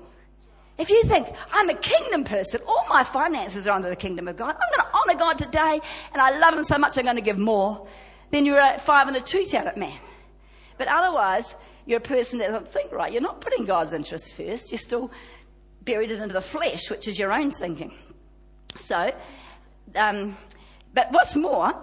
If 0.77 0.89
you 0.89 1.03
think, 1.03 1.27
I'm 1.51 1.69
a 1.69 1.75
kingdom 1.75 2.23
person, 2.23 2.61
all 2.65 2.85
my 2.87 3.03
finances 3.03 3.67
are 3.67 3.75
under 3.75 3.89
the 3.89 3.95
kingdom 3.97 4.29
of 4.29 4.37
God, 4.37 4.55
I'm 4.55 4.77
going 4.77 4.89
to 4.89 4.97
honor 4.97 5.19
God 5.19 5.37
today, 5.37 5.81
and 6.13 6.21
I 6.21 6.39
love 6.39 6.55
Him 6.55 6.63
so 6.63 6.77
much 6.77 6.97
I'm 6.97 7.03
going 7.03 7.17
to 7.17 7.21
give 7.21 7.37
more, 7.37 7.85
then 8.33 8.45
you're 8.45 8.59
a 8.59 8.79
five 8.79 9.07
and 9.07 9.15
a 9.15 9.21
two 9.21 9.45
talent 9.45 9.77
man. 9.77 9.97
But 10.77 10.87
otherwise, 10.87 11.55
you're 11.85 11.99
a 11.99 12.01
person 12.01 12.39
that 12.39 12.49
doesn't 12.49 12.67
think 12.67 12.91
right. 12.91 13.11
You're 13.11 13.21
not 13.21 13.41
putting 13.41 13.65
God's 13.65 13.93
interests 13.93 14.31
first. 14.31 14.71
You're 14.71 14.79
still 14.79 15.11
buried 15.81 16.11
it 16.11 16.19
into 16.19 16.33
the 16.33 16.41
flesh, 16.41 16.89
which 16.89 17.07
is 17.07 17.19
your 17.19 17.31
own 17.31 17.51
thinking. 17.51 17.93
So, 18.75 19.13
um, 19.95 20.37
but 20.93 21.11
what's 21.11 21.35
more, 21.35 21.73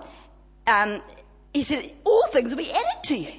um, 0.67 1.03
he 1.55 1.63
said, 1.63 1.93
all 2.05 2.27
things 2.29 2.51
will 2.51 2.59
be 2.59 2.73
added 2.73 3.05
to 3.05 3.17
you. 3.17 3.33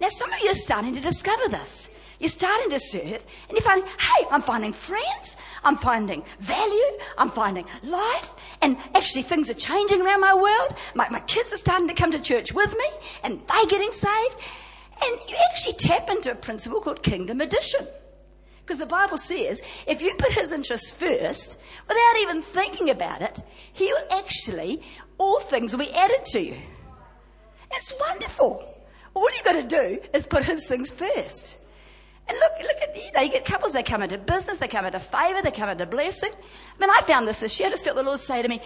Now, 0.00 0.08
some 0.08 0.32
of 0.32 0.40
you 0.40 0.50
are 0.50 0.54
starting 0.54 0.94
to 0.94 1.00
discover 1.00 1.48
this. 1.48 1.88
You're 2.18 2.30
starting 2.30 2.70
to 2.70 2.80
serve, 2.80 3.24
and 3.48 3.52
you're 3.52 3.60
finding, 3.60 3.86
hey, 3.86 4.26
I'm 4.30 4.42
finding 4.42 4.72
friends, 4.72 5.36
I'm 5.62 5.76
finding 5.76 6.24
value, 6.40 6.98
I'm 7.16 7.30
finding 7.30 7.64
life, 7.84 8.32
and 8.60 8.76
actually 8.94 9.22
things 9.22 9.48
are 9.48 9.54
changing 9.54 10.02
around 10.02 10.20
my 10.20 10.34
world. 10.34 10.76
My, 10.94 11.08
my 11.10 11.20
kids 11.20 11.52
are 11.52 11.58
starting 11.58 11.86
to 11.86 11.94
come 11.94 12.10
to 12.10 12.20
church 12.20 12.52
with 12.52 12.76
me, 12.76 12.86
and 13.22 13.40
they're 13.46 13.66
getting 13.66 13.92
saved. 13.92 14.36
And 15.00 15.20
you 15.28 15.36
actually 15.50 15.74
tap 15.74 16.10
into 16.10 16.32
a 16.32 16.34
principle 16.34 16.80
called 16.80 17.04
kingdom 17.04 17.40
addition. 17.40 17.86
Because 18.60 18.80
the 18.80 18.86
Bible 18.86 19.16
says, 19.16 19.62
if 19.86 20.02
you 20.02 20.12
put 20.18 20.32
his 20.32 20.50
interests 20.50 20.90
first, 20.90 21.56
without 21.86 22.16
even 22.20 22.42
thinking 22.42 22.90
about 22.90 23.22
it, 23.22 23.40
he 23.72 23.92
will 23.92 24.18
actually, 24.18 24.82
all 25.18 25.38
things 25.40 25.72
will 25.72 25.84
be 25.84 25.94
added 25.94 26.24
to 26.26 26.40
you. 26.40 26.56
It's 27.70 27.94
wonderful. 28.00 28.74
All 29.14 29.30
you've 29.30 29.44
got 29.44 29.52
to 29.52 29.62
do 29.62 30.00
is 30.12 30.26
put 30.26 30.44
his 30.44 30.66
things 30.66 30.90
first. 30.90 31.57
And 32.28 32.38
look, 32.38 32.52
look 32.60 32.82
at, 32.82 32.96
you 32.96 33.10
know, 33.12 33.22
you 33.22 33.30
get 33.30 33.44
couples, 33.44 33.72
they 33.72 33.82
come 33.82 34.02
into 34.02 34.18
business, 34.18 34.58
they 34.58 34.68
come 34.68 34.84
into 34.84 35.00
favor, 35.00 35.40
they 35.42 35.50
come 35.50 35.70
into 35.70 35.86
blessing. 35.86 36.30
I 36.32 36.80
mean, 36.80 36.90
I 36.90 37.00
found 37.02 37.26
this 37.26 37.38
this 37.38 37.58
year. 37.58 37.68
I 37.68 37.70
just 37.70 37.84
felt 37.84 37.96
the 37.96 38.02
Lord 38.02 38.20
say 38.20 38.42
to 38.42 38.48
me, 38.48 38.60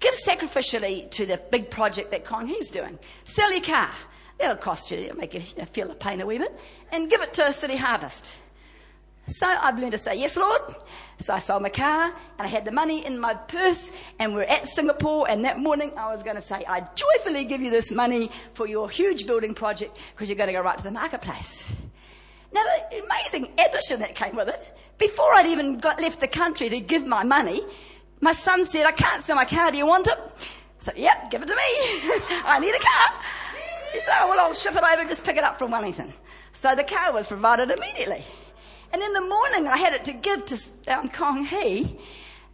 give 0.00 0.14
sacrificially 0.14 1.10
to 1.10 1.26
the 1.26 1.36
big 1.50 1.70
project 1.70 2.10
that 2.12 2.24
Kong 2.24 2.46
Hee's 2.46 2.70
doing. 2.70 2.98
Sell 3.24 3.52
your 3.52 3.62
car. 3.62 3.90
That'll 4.38 4.56
cost 4.56 4.90
you, 4.90 4.96
it'll 4.96 5.18
make 5.18 5.34
you, 5.34 5.40
you 5.40 5.58
know, 5.58 5.64
feel 5.66 5.88
the 5.88 5.94
pain 5.94 6.22
a 6.22 6.26
wee 6.26 6.38
bit. 6.38 6.58
And 6.92 7.10
give 7.10 7.20
it 7.20 7.34
to 7.34 7.52
City 7.52 7.76
Harvest. 7.76 8.38
So 9.28 9.46
I've 9.46 9.78
learned 9.78 9.92
to 9.92 9.98
say, 9.98 10.16
yes, 10.16 10.36
Lord. 10.36 10.62
So 11.20 11.34
I 11.34 11.38
sold 11.38 11.62
my 11.62 11.68
car 11.68 12.06
and 12.06 12.14
I 12.38 12.46
had 12.46 12.64
the 12.64 12.72
money 12.72 13.04
in 13.04 13.18
my 13.18 13.34
purse 13.34 13.92
and 14.18 14.34
we're 14.34 14.42
at 14.42 14.66
Singapore 14.66 15.28
and 15.28 15.44
that 15.44 15.58
morning 15.58 15.92
I 15.96 16.10
was 16.10 16.22
going 16.22 16.36
to 16.36 16.42
say, 16.42 16.64
I 16.66 16.80
joyfully 16.94 17.44
give 17.44 17.60
you 17.60 17.70
this 17.70 17.92
money 17.92 18.30
for 18.54 18.66
your 18.66 18.88
huge 18.88 19.26
building 19.26 19.54
project 19.54 19.98
because 20.14 20.28
you're 20.28 20.38
going 20.38 20.48
to 20.48 20.54
go 20.54 20.62
right 20.62 20.78
to 20.78 20.82
the 20.82 20.90
marketplace. 20.90 21.72
Now 22.52 22.62
the 22.90 23.02
amazing 23.04 23.52
addition 23.58 24.00
that 24.00 24.14
came 24.14 24.36
with 24.36 24.48
it, 24.48 24.78
before 24.98 25.32
I'd 25.34 25.46
even 25.46 25.78
got 25.78 26.00
left 26.00 26.20
the 26.20 26.28
country 26.28 26.68
to 26.68 26.80
give 26.80 27.06
my 27.06 27.24
money, 27.24 27.62
my 28.20 28.32
son 28.32 28.64
said, 28.64 28.86
I 28.86 28.92
can't 28.92 29.22
sell 29.22 29.36
my 29.36 29.44
car, 29.44 29.70
do 29.70 29.78
you 29.78 29.86
want 29.86 30.08
it? 30.08 30.18
I 30.18 30.84
said, 30.84 30.98
yep, 30.98 31.30
give 31.30 31.42
it 31.42 31.48
to 31.48 31.54
me. 31.54 31.60
I 32.44 32.58
need 32.60 32.74
a 32.74 32.78
car. 32.78 33.22
He 33.92 34.00
said, 34.00 34.14
oh, 34.20 34.28
well, 34.28 34.40
I'll 34.40 34.54
ship 34.54 34.74
it 34.74 34.82
over 34.82 35.00
and 35.00 35.08
just 35.08 35.24
pick 35.24 35.36
it 35.36 35.44
up 35.44 35.58
from 35.58 35.70
Wellington. 35.70 36.12
So 36.52 36.74
the 36.74 36.84
car 36.84 37.12
was 37.12 37.26
provided 37.26 37.70
immediately. 37.70 38.24
And 38.92 39.02
in 39.02 39.12
the 39.12 39.20
morning, 39.20 39.66
I 39.66 39.76
had 39.76 39.94
it 39.94 40.04
to 40.06 40.12
give 40.12 40.44
to 40.46 40.60
um, 40.88 41.08
Kong 41.08 41.44
Hee. 41.44 41.98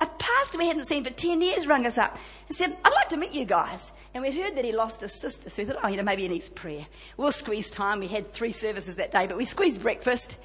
A 0.01 0.07
pastor 0.07 0.59
we 0.59 0.67
hadn't 0.67 0.85
seen 0.85 1.05
for 1.05 1.11
10 1.11 1.41
years 1.41 1.67
rang 1.67 1.87
us 1.87 1.97
up 1.97 2.19
and 2.49 2.57
said, 2.57 2.77
I'd 2.85 2.93
like 2.93 3.09
to 3.11 3.17
meet 3.17 3.33
you 3.33 3.45
guys. 3.45 3.93
And 4.13 4.23
we'd 4.23 4.35
heard 4.35 4.57
that 4.57 4.65
he 4.65 4.73
lost 4.73 5.01
his 5.01 5.19
sister, 5.21 5.51
so 5.51 5.63
we 5.63 5.67
thought, 5.67 5.79
oh, 5.83 5.89
you 5.89 5.97
know, 5.97 6.03
maybe 6.03 6.23
he 6.23 6.29
needs 6.29 6.49
prayer. 6.49 6.87
We'll 7.17 7.33
squeeze 7.33 7.71
time. 7.71 8.01
We 8.01 8.07
had 8.07 8.33
three 8.33 8.53
services 8.53 8.97
that 8.97 9.11
day, 9.11 9.27
but 9.27 9.37
we 9.37 9.45
squeezed 9.45 9.83
breakfast. 9.83 10.39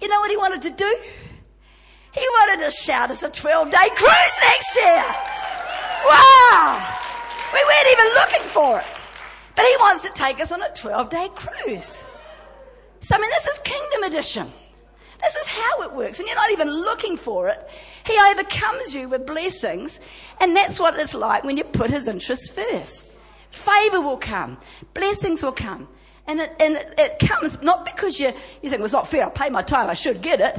You 0.00 0.08
know 0.08 0.20
what 0.20 0.30
he 0.30 0.36
wanted 0.36 0.62
to 0.62 0.70
do? 0.70 0.98
He 2.12 2.20
wanted 2.20 2.64
to 2.64 2.70
shout 2.70 3.10
us 3.10 3.22
a 3.22 3.30
12 3.30 3.70
day 3.70 3.88
cruise 3.94 4.36
next 4.42 4.76
year. 4.76 5.04
Wow! 6.06 6.98
We 7.52 7.60
weren't 7.64 7.92
even 7.92 8.14
looking 8.14 8.48
for 8.48 8.78
it. 8.78 9.04
But 9.56 9.66
he 9.66 9.76
wants 9.78 10.02
to 10.04 10.10
take 10.10 10.40
us 10.40 10.50
on 10.52 10.62
a 10.62 10.72
12 10.72 11.10
day 11.10 11.28
cruise. 11.34 12.04
So, 13.00 13.16
I 13.16 13.18
mean, 13.18 13.30
this 13.30 13.46
is 13.46 13.58
kingdom 13.60 14.02
addition. 14.04 14.52
This 15.24 15.36
is 15.36 15.46
how 15.46 15.82
it 15.82 15.92
works. 15.94 16.18
When 16.18 16.26
you're 16.26 16.36
not 16.36 16.50
even 16.50 16.68
looking 16.70 17.16
for 17.16 17.48
it, 17.48 17.68
he 18.06 18.18
overcomes 18.30 18.94
you 18.94 19.08
with 19.08 19.26
blessings. 19.26 19.98
And 20.38 20.54
that's 20.54 20.78
what 20.78 20.98
it's 20.98 21.14
like 21.14 21.44
when 21.44 21.56
you 21.56 21.64
put 21.64 21.90
his 21.90 22.08
interests 22.08 22.50
first. 22.50 23.14
Favor 23.48 24.02
will 24.02 24.18
come. 24.18 24.58
Blessings 24.92 25.42
will 25.42 25.52
come. 25.52 25.88
And 26.26 26.40
it, 26.40 26.52
and 26.60 26.74
it, 26.74 26.94
it 26.98 27.18
comes 27.26 27.62
not 27.62 27.86
because 27.86 28.20
you, 28.20 28.32
you 28.62 28.68
think, 28.68 28.80
well, 28.80 28.84
it's 28.84 28.92
not 28.92 29.08
fair. 29.08 29.26
I 29.26 29.30
pay 29.30 29.48
my 29.48 29.62
time. 29.62 29.88
I 29.88 29.94
should 29.94 30.20
get 30.20 30.40
it. 30.40 30.58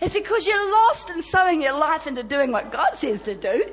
It's 0.00 0.14
because 0.14 0.46
you're 0.46 0.72
lost 0.72 1.10
in 1.10 1.22
sowing 1.22 1.62
your 1.62 1.76
life 1.76 2.06
into 2.06 2.22
doing 2.22 2.52
what 2.52 2.70
God 2.70 2.90
says 2.94 3.22
to 3.22 3.34
do. 3.34 3.64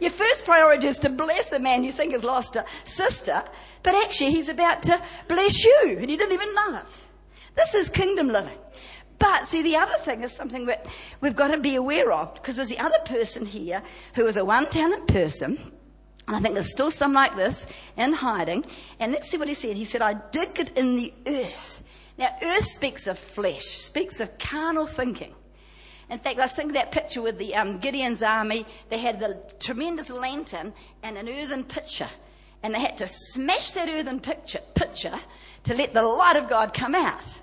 Your 0.00 0.10
first 0.10 0.46
priority 0.46 0.86
is 0.86 1.00
to 1.00 1.10
bless 1.10 1.52
a 1.52 1.58
man 1.58 1.84
you 1.84 1.92
think 1.92 2.12
has 2.12 2.24
lost 2.24 2.56
a 2.56 2.64
sister, 2.84 3.42
but 3.82 3.94
actually 3.94 4.30
he's 4.30 4.48
about 4.48 4.82
to 4.84 5.02
bless 5.28 5.64
you 5.64 5.96
and 6.00 6.10
you 6.10 6.16
didn't 6.16 6.32
even 6.32 6.54
know 6.54 6.76
it. 6.76 7.00
This 7.56 7.74
is 7.74 7.88
kingdom 7.90 8.28
living. 8.28 8.56
But 9.22 9.46
see, 9.46 9.62
the 9.62 9.76
other 9.76 9.98
thing 9.98 10.24
is 10.24 10.32
something 10.32 10.66
that 10.66 10.84
we've 11.20 11.36
got 11.36 11.52
to 11.52 11.58
be 11.58 11.76
aware 11.76 12.10
of 12.10 12.34
because 12.34 12.56
there's 12.56 12.70
the 12.70 12.80
other 12.80 12.98
person 13.04 13.46
here 13.46 13.80
who 14.16 14.26
is 14.26 14.36
a 14.36 14.44
one 14.44 14.68
talent 14.68 15.06
person. 15.06 15.58
And 16.26 16.36
I 16.36 16.40
think 16.40 16.54
there's 16.54 16.72
still 16.72 16.90
some 16.90 17.12
like 17.12 17.36
this 17.36 17.64
in 17.96 18.14
hiding. 18.14 18.64
And 18.98 19.12
let's 19.12 19.30
see 19.30 19.38
what 19.38 19.46
he 19.46 19.54
said. 19.54 19.76
He 19.76 19.84
said, 19.84 20.02
I 20.02 20.14
dig 20.32 20.58
it 20.58 20.76
in 20.76 20.96
the 20.96 21.14
earth. 21.28 21.84
Now, 22.18 22.34
earth 22.42 22.64
speaks 22.64 23.06
of 23.06 23.16
flesh, 23.16 23.64
speaks 23.64 24.18
of 24.18 24.38
carnal 24.38 24.88
thinking. 24.88 25.32
In 26.10 26.18
fact, 26.18 26.40
I 26.40 26.42
was 26.42 26.52
thinking 26.52 26.74
that 26.74 26.90
picture 26.90 27.22
with 27.22 27.38
the 27.38 27.54
um, 27.54 27.78
Gideon's 27.78 28.24
army. 28.24 28.66
They 28.88 28.98
had 28.98 29.20
the 29.20 29.40
tremendous 29.60 30.10
lantern 30.10 30.74
and 31.04 31.16
an 31.16 31.28
earthen 31.28 31.62
pitcher. 31.62 32.08
And 32.64 32.74
they 32.74 32.80
had 32.80 32.98
to 32.98 33.06
smash 33.06 33.70
that 33.72 33.88
earthen 33.88 34.18
pitcher, 34.18 34.62
pitcher 34.74 35.14
to 35.62 35.74
let 35.74 35.94
the 35.94 36.02
light 36.02 36.34
of 36.34 36.48
God 36.48 36.74
come 36.74 36.96
out. 36.96 37.38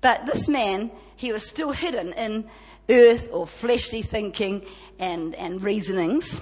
But 0.00 0.26
this 0.26 0.48
man, 0.48 0.90
he 1.24 1.32
was 1.32 1.48
still 1.48 1.72
hidden 1.72 2.12
in 2.12 2.44
earth 2.88 3.30
or 3.32 3.46
fleshly 3.46 4.02
thinking 4.02 4.64
and, 4.98 5.34
and 5.34 5.62
reasonings. 5.62 6.40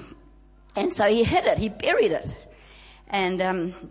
And 0.74 0.92
so 0.92 1.08
he 1.08 1.22
hid 1.22 1.44
it, 1.44 1.58
he 1.58 1.68
buried 1.68 2.12
it. 2.12 2.36
And 3.08 3.40
um, 3.40 3.90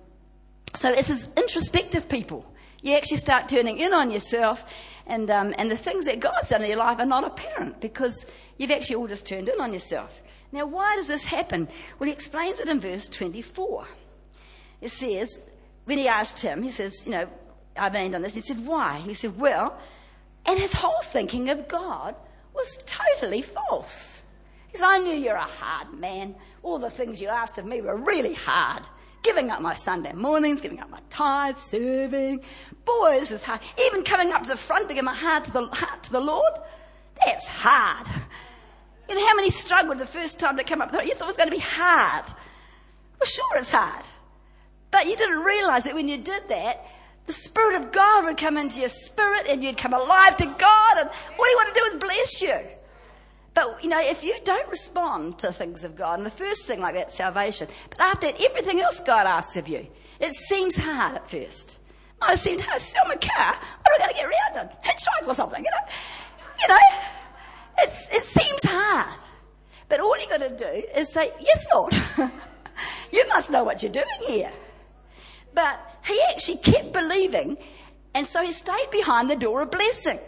so 0.76 0.92
it's 0.92 1.10
as 1.10 1.30
introspective 1.38 2.10
people. 2.10 2.46
You 2.82 2.96
actually 2.96 3.18
start 3.18 3.48
turning 3.48 3.78
in 3.78 3.94
on 3.94 4.10
yourself, 4.10 4.66
and, 5.06 5.30
um, 5.30 5.54
and 5.58 5.70
the 5.70 5.78
things 5.78 6.06
that 6.06 6.20
God's 6.20 6.50
done 6.50 6.64
in 6.64 6.70
your 6.70 6.80
life 6.80 7.00
are 7.00 7.06
not 7.06 7.24
apparent 7.24 7.80
because 7.80 8.26
you've 8.58 8.72
actually 8.72 8.96
all 8.96 9.08
just 9.08 9.28
turned 9.28 9.48
in 9.48 9.62
on 9.62 9.72
yourself. 9.72 10.20
Now, 10.52 10.66
why 10.66 10.96
does 10.96 11.08
this 11.08 11.24
happen? 11.24 11.68
Well, 12.00 12.08
he 12.08 12.14
explains 12.14 12.60
it 12.60 12.68
in 12.68 12.80
verse 12.80 13.08
24. 13.08 13.88
It 14.82 14.90
says, 14.90 15.38
when 15.86 16.00
he 16.00 16.08
asked 16.08 16.42
him, 16.42 16.64
he 16.64 16.72
says, 16.72 17.06
You 17.06 17.12
know, 17.12 17.30
I've 17.78 17.94
been 17.94 18.12
done 18.12 18.24
this. 18.24 18.34
He 18.34 18.42
said, 18.42 18.66
Why? 18.66 18.98
He 19.00 19.14
said, 19.14 19.38
Well, 19.40 19.80
and 20.46 20.60
his 20.60 20.74
whole 20.74 21.02
thinking 21.04 21.50
of 21.50 21.68
God 21.68 22.16
was 22.54 22.78
totally 22.86 23.42
false. 23.42 24.22
He 24.70 24.78
said, 24.78 24.88
I 24.88 25.00
knew 25.00 25.14
you're 25.14 25.36
a 25.36 25.42
hard 25.42 25.94
man. 25.94 26.36
All 26.64 26.80
the 26.80 26.90
things 26.90 27.20
you 27.20 27.28
asked 27.28 27.58
of 27.58 27.66
me 27.66 27.82
were 27.82 27.96
really 27.96 28.34
hard. 28.34 28.84
Giving 29.24 29.52
up 29.52 29.62
my 29.62 29.74
Sunday 29.74 30.14
mornings, 30.14 30.62
giving 30.62 30.80
up 30.80 30.90
my 30.90 31.00
tithe, 31.10 31.58
serving. 31.58 32.42
Boy, 32.86 33.20
this 33.20 33.32
is 33.32 33.44
hard. 33.44 33.60
Even 33.86 34.04
coming 34.04 34.32
up 34.32 34.44
to 34.44 34.50
the 34.50 34.58
front 34.58 34.88
to 34.90 34.96
give 34.96 35.04
my 35.04 35.14
heart 35.14 35.46
to 35.46 35.52
the, 35.52 35.66
heart 35.68 36.04
to 36.04 36.12
the 36.12 36.22
Lord, 36.22 36.54
that's 37.24 37.48
hard. 37.48 38.08
You 39.08 39.16
know 39.16 39.28
how 39.28 39.36
many 39.36 39.50
struggled 39.52 39.98
the 39.98 40.06
first 40.06 40.40
time 40.40 40.58
to 40.58 40.64
come 40.64 40.82
up 40.82 40.92
there? 40.92 41.04
You 41.04 41.14
thought 41.14 41.26
it 41.26 41.28
was 41.28 41.38
going 41.38 41.50
to 41.50 41.56
be 41.56 41.62
hard. 41.62 42.26
Well, 43.20 43.28
sure 43.28 43.58
it's 43.58 43.70
hard. 43.70 44.04
But 44.90 45.06
you 45.06 45.16
didn't 45.16 45.40
realize 45.40 45.84
that 45.84 45.94
when 45.94 46.08
you 46.08 46.18
did 46.18 46.50
that, 46.50 46.86
the 47.28 47.34
Spirit 47.34 47.82
of 47.82 47.92
God 47.92 48.26
would 48.26 48.38
come 48.38 48.58
into 48.58 48.80
your 48.80 48.90
spirit 48.90 49.48
and 49.48 49.64
you'd 49.64 49.78
come 49.78 49.94
alive 49.94 50.38
to 50.38 50.46
God 50.46 50.98
and 50.98 51.10
all 51.10 51.46
He 51.46 51.56
wanted 51.56 51.74
to 51.74 51.80
do 51.80 51.86
is 51.86 51.96
bless 51.96 52.42
you. 52.42 52.60
But, 53.54 53.84
you 53.84 53.90
know, 53.90 54.00
if 54.00 54.24
you 54.24 54.36
don't 54.44 54.70
respond 54.70 55.40
to 55.40 55.52
things 55.52 55.84
of 55.84 55.96
God, 55.96 56.20
and 56.20 56.26
the 56.26 56.32
first 56.32 56.66
thing 56.66 56.80
like 56.80 56.96
that, 56.96 57.12
salvation, 57.12 57.68
but 57.90 58.00
after 58.00 58.28
that, 58.28 58.42
everything 58.42 58.80
else 58.80 59.02
God 59.02 59.28
asks 59.28 59.58
of 59.58 59.68
you, 59.68 59.88
it 60.20 60.32
seems 60.32 60.78
hard 60.78 61.16
at 61.16 61.30
first. 61.30 61.78
Might 62.22 62.30
have 62.30 62.40
seemed 62.40 62.62
hard. 62.62 62.80
Sell 62.80 63.06
my 63.08 63.16
car. 63.16 63.56
What 63.56 63.94
am 63.94 63.94
I 63.94 63.98
going 63.98 64.10
to 64.10 64.16
get 64.16 64.26
around 64.26 64.70
in? 64.70 64.76
Hitchhike 64.90 65.28
or 65.28 65.34
something, 65.34 65.64
you 65.64 65.72
know? 65.72 65.94
You 66.62 66.68
know, 66.68 66.80
it's, 67.80 68.10
it 68.10 68.24
seems 68.24 68.64
hard. 68.64 69.20
But 69.90 70.00
all 70.00 70.18
you've 70.18 70.30
got 70.30 70.38
to 70.38 70.56
do 70.56 70.84
is 70.96 71.12
say, 71.12 71.34
yes, 71.42 71.66
Lord. 71.74 71.94
you 73.12 73.28
must 73.28 73.50
know 73.50 73.64
what 73.64 73.82
you're 73.82 73.92
doing 73.92 74.06
here. 74.28 74.52
But 75.54 75.80
he 76.06 76.20
actually 76.30 76.58
kept 76.58 76.94
believing, 76.94 77.58
and 78.14 78.26
so 78.28 78.44
he 78.44 78.54
stayed 78.54 78.90
behind 78.92 79.30
the 79.30 79.36
door 79.36 79.62
of 79.62 79.72
blessing. 79.72 80.20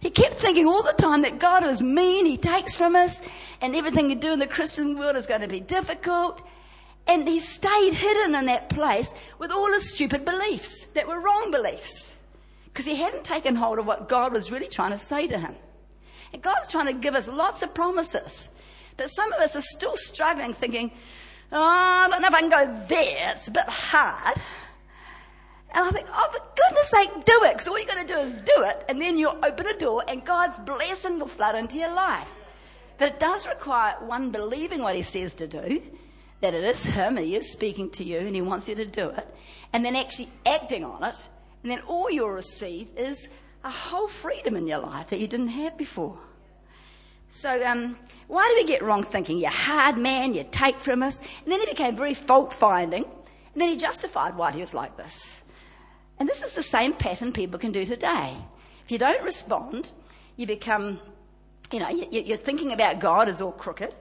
He 0.00 0.10
kept 0.10 0.40
thinking 0.40 0.66
all 0.66 0.82
the 0.82 0.92
time 0.92 1.22
that 1.22 1.38
God 1.38 1.64
is 1.64 1.80
mean, 1.80 2.26
He 2.26 2.36
takes 2.36 2.74
from 2.74 2.96
us, 2.96 3.22
and 3.60 3.76
everything 3.76 4.10
you 4.10 4.16
do 4.16 4.32
in 4.32 4.40
the 4.40 4.48
Christian 4.48 4.98
world 4.98 5.14
is 5.14 5.26
going 5.26 5.42
to 5.42 5.48
be 5.48 5.60
difficult. 5.60 6.42
And 7.06 7.26
he 7.26 7.40
stayed 7.40 7.94
hidden 7.94 8.34
in 8.34 8.46
that 8.46 8.68
place 8.68 9.12
with 9.38 9.50
all 9.50 9.72
his 9.72 9.92
stupid 9.92 10.24
beliefs 10.24 10.86
that 10.94 11.06
were 11.06 11.20
wrong 11.20 11.50
beliefs. 11.50 12.14
Because 12.66 12.84
he 12.84 12.94
hadn't 12.94 13.24
taken 13.24 13.54
hold 13.54 13.78
of 13.78 13.86
what 13.86 14.08
God 14.08 14.32
was 14.32 14.50
really 14.50 14.68
trying 14.68 14.92
to 14.92 14.98
say 14.98 15.26
to 15.26 15.38
him. 15.38 15.54
And 16.32 16.40
God's 16.40 16.70
trying 16.70 16.86
to 16.86 16.92
give 16.92 17.14
us 17.14 17.28
lots 17.28 17.62
of 17.62 17.74
promises. 17.74 18.48
But 18.96 19.10
some 19.10 19.32
of 19.32 19.40
us 19.40 19.56
are 19.56 19.62
still 19.62 19.96
struggling 19.96 20.54
thinking, 20.54 20.90
oh, 21.50 21.60
I 21.60 22.08
don't 22.10 22.22
know 22.22 22.28
if 22.28 22.34
I 22.34 22.40
can 22.40 22.50
go 22.50 22.86
there. 22.88 23.32
It's 23.34 23.48
a 23.48 23.52
bit 23.52 23.68
hard. 23.68 24.36
And 25.74 25.86
I 25.86 25.90
think, 25.90 26.06
oh, 26.12 26.28
for 26.32 26.48
goodness 26.56 26.81
sake, 26.96 27.24
do 27.24 27.44
it. 27.44 27.52
Because 27.52 27.68
all 27.68 27.78
you're 27.78 27.94
going 27.94 28.06
to 28.06 28.14
do 28.14 28.20
is 28.20 28.34
do 28.34 28.62
it. 28.62 28.84
And 28.88 29.00
then 29.00 29.18
you'll 29.18 29.38
open 29.42 29.66
a 29.66 29.76
door 29.78 30.04
and 30.08 30.24
God's 30.24 30.58
blessing 30.60 31.18
will 31.18 31.26
flood 31.26 31.54
into 31.54 31.76
your 31.76 31.92
life. 31.92 32.32
But 32.98 33.14
it 33.14 33.20
does 33.20 33.46
require 33.46 33.96
one 34.00 34.30
believing 34.30 34.82
what 34.82 34.94
he 34.94 35.02
says 35.02 35.34
to 35.34 35.48
do, 35.48 35.82
that 36.40 36.54
it 36.54 36.64
is 36.64 36.84
him, 36.84 37.16
he 37.16 37.34
is 37.36 37.50
speaking 37.50 37.90
to 37.90 38.04
you 38.04 38.18
and 38.18 38.34
he 38.34 38.42
wants 38.42 38.68
you 38.68 38.74
to 38.76 38.86
do 38.86 39.08
it, 39.08 39.26
and 39.72 39.84
then 39.84 39.96
actually 39.96 40.28
acting 40.46 40.84
on 40.84 41.02
it. 41.02 41.16
And 41.62 41.70
then 41.70 41.80
all 41.86 42.10
you'll 42.10 42.30
receive 42.30 42.88
is 42.96 43.26
a 43.64 43.70
whole 43.70 44.08
freedom 44.08 44.56
in 44.56 44.66
your 44.66 44.78
life 44.78 45.10
that 45.10 45.20
you 45.20 45.26
didn't 45.26 45.48
have 45.48 45.76
before. 45.76 46.18
So, 47.32 47.64
um, 47.64 47.98
why 48.28 48.46
do 48.48 48.54
we 48.54 48.64
get 48.64 48.82
wrong 48.82 49.02
thinking? 49.02 49.38
You're 49.38 49.50
hard 49.50 49.96
man, 49.96 50.34
you 50.34 50.44
take 50.50 50.76
from 50.82 51.02
us. 51.02 51.18
And 51.18 51.52
then 51.52 51.60
he 51.60 51.66
became 51.66 51.96
very 51.96 52.14
fault 52.14 52.52
finding. 52.52 53.04
And 53.04 53.60
then 53.60 53.68
he 53.68 53.76
justified 53.76 54.36
why 54.36 54.52
he 54.52 54.60
was 54.60 54.74
like 54.74 54.96
this. 54.96 55.41
And 56.22 56.28
this 56.28 56.40
is 56.40 56.52
the 56.52 56.62
same 56.62 56.92
pattern 56.92 57.32
people 57.32 57.58
can 57.58 57.72
do 57.72 57.84
today. 57.84 58.36
If 58.84 58.92
you 58.92 58.98
don't 58.98 59.24
respond, 59.24 59.90
you 60.36 60.46
become, 60.46 61.00
you 61.72 61.80
know, 61.80 61.88
you, 61.88 62.34
are 62.34 62.36
thinking 62.36 62.72
about 62.72 63.00
God 63.00 63.28
as 63.28 63.42
all 63.42 63.50
crooked. 63.50 63.92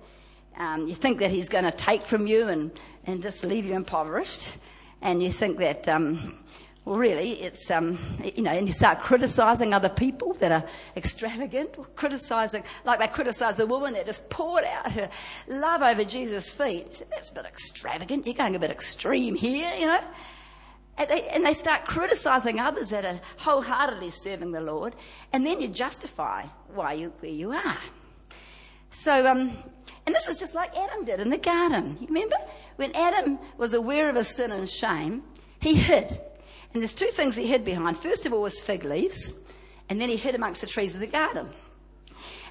Um, 0.56 0.88
you 0.88 0.94
think 0.94 1.18
that 1.18 1.32
He's 1.32 1.50
going 1.50 1.64
to 1.64 1.72
take 1.72 2.04
from 2.04 2.28
you 2.28 2.48
and, 2.48 2.70
and 3.08 3.24
just 3.24 3.44
leave 3.44 3.66
you 3.66 3.74
impoverished. 3.74 4.54
And 5.02 5.24
you 5.24 5.32
think 5.32 5.58
that, 5.58 5.90
um, 5.90 6.46
well, 6.86 7.00
really, 7.00 7.42
it's, 7.42 7.72
um, 7.72 7.98
you 8.24 8.44
know, 8.44 8.52
and 8.52 8.68
you 8.68 8.74
start 8.74 9.00
criticizing 9.00 9.74
other 9.74 9.90
people 9.90 10.34
that 10.34 10.52
are 10.52 10.70
extravagant, 10.96 11.76
criticizing, 11.96 12.64
like 12.86 13.00
they 13.00 13.08
criticize 13.08 13.56
the 13.56 13.66
woman 13.66 13.94
that 13.94 14.06
just 14.06 14.30
poured 14.30 14.66
out 14.66 14.92
her 14.92 15.10
love 15.48 15.82
over 15.82 16.04
Jesus' 16.04 16.54
feet. 16.54 17.02
That's 17.10 17.32
a 17.32 17.34
bit 17.34 17.46
extravagant. 17.46 18.28
You're 18.28 18.36
going 18.36 18.56
a 18.56 18.60
bit 18.60 18.70
extreme 18.70 19.34
here, 19.34 19.74
you 19.80 19.88
know. 19.88 20.04
And 21.02 21.10
they, 21.10 21.28
and 21.30 21.44
they 21.44 21.56
start 21.56 21.88
criticizing 21.88 22.60
others 22.60 22.92
that 22.92 23.06
are 23.06 23.20
wholeheartedly 23.38 24.12
serving 24.12 24.52
the 24.52 24.62
Lord, 24.62 24.96
and 25.34 25.44
then 25.44 25.60
you 25.60 25.68
justify 25.68 26.44
why 26.76 26.94
you 26.94 27.12
where 27.22 27.32
you 27.32 27.54
are. 27.54 27.78
So, 28.92 29.26
um, 29.26 29.58
and 30.06 30.14
this 30.14 30.28
is 30.28 30.38
just 30.38 30.54
like 30.54 30.78
Adam 30.78 31.04
did 31.04 31.20
in 31.20 31.30
the 31.30 31.40
garden. 31.40 31.98
You 32.00 32.06
remember 32.06 32.36
when 32.76 32.96
Adam 32.96 33.40
was 33.58 33.74
aware 33.74 34.10
of 34.10 34.16
his 34.16 34.28
sin 34.28 34.52
and 34.52 34.70
shame, 34.70 35.24
he 35.60 35.74
hid. 35.74 36.22
And 36.72 36.84
there's 36.84 36.94
two 36.94 37.08
things 37.08 37.36
he 37.36 37.48
hid 37.48 37.66
behind. 37.66 37.98
First 37.98 38.28
of 38.28 38.34
all 38.34 38.44
was 38.44 38.62
fig 38.62 38.84
leaves, 38.84 39.34
and 39.90 40.00
then 40.00 40.08
he 40.08 40.18
hid 40.18 40.36
amongst 40.36 40.62
the 40.62 40.68
trees 40.68 40.94
of 40.94 41.00
the 41.00 41.08
garden. 41.08 41.50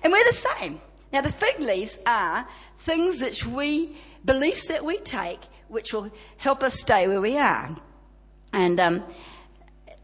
And 0.03 0.13
we're 0.13 0.25
the 0.25 0.33
same. 0.59 0.81
Now 1.13 1.21
the 1.21 1.31
fig 1.31 1.61
leaves 1.61 2.01
are 2.05 2.49
things 2.81 3.23
which 3.23 3.47
we, 3.47 3.97
beliefs 4.25 4.67
that 4.67 4.85
we 4.85 4.99
take, 4.99 5.41
which 5.69 5.93
will 5.93 6.11
help 6.37 6.65
us 6.65 6.75
stay 6.75 7.07
where 7.07 7.21
we 7.21 7.39
are. 7.39 7.77
And, 8.53 8.81
um, 8.81 9.05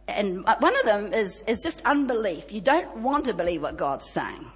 and 0.08 0.44
one 0.44 0.76
of 0.76 0.84
them 0.84 1.12
is, 1.12 1.42
is 1.46 1.62
just 1.62 1.82
unbelief. 1.84 2.52
You 2.52 2.60
don't 2.60 2.98
want 2.98 3.24
to 3.26 3.34
believe 3.34 3.62
what 3.62 3.76
God's 3.76 4.08
saying. 4.08 4.46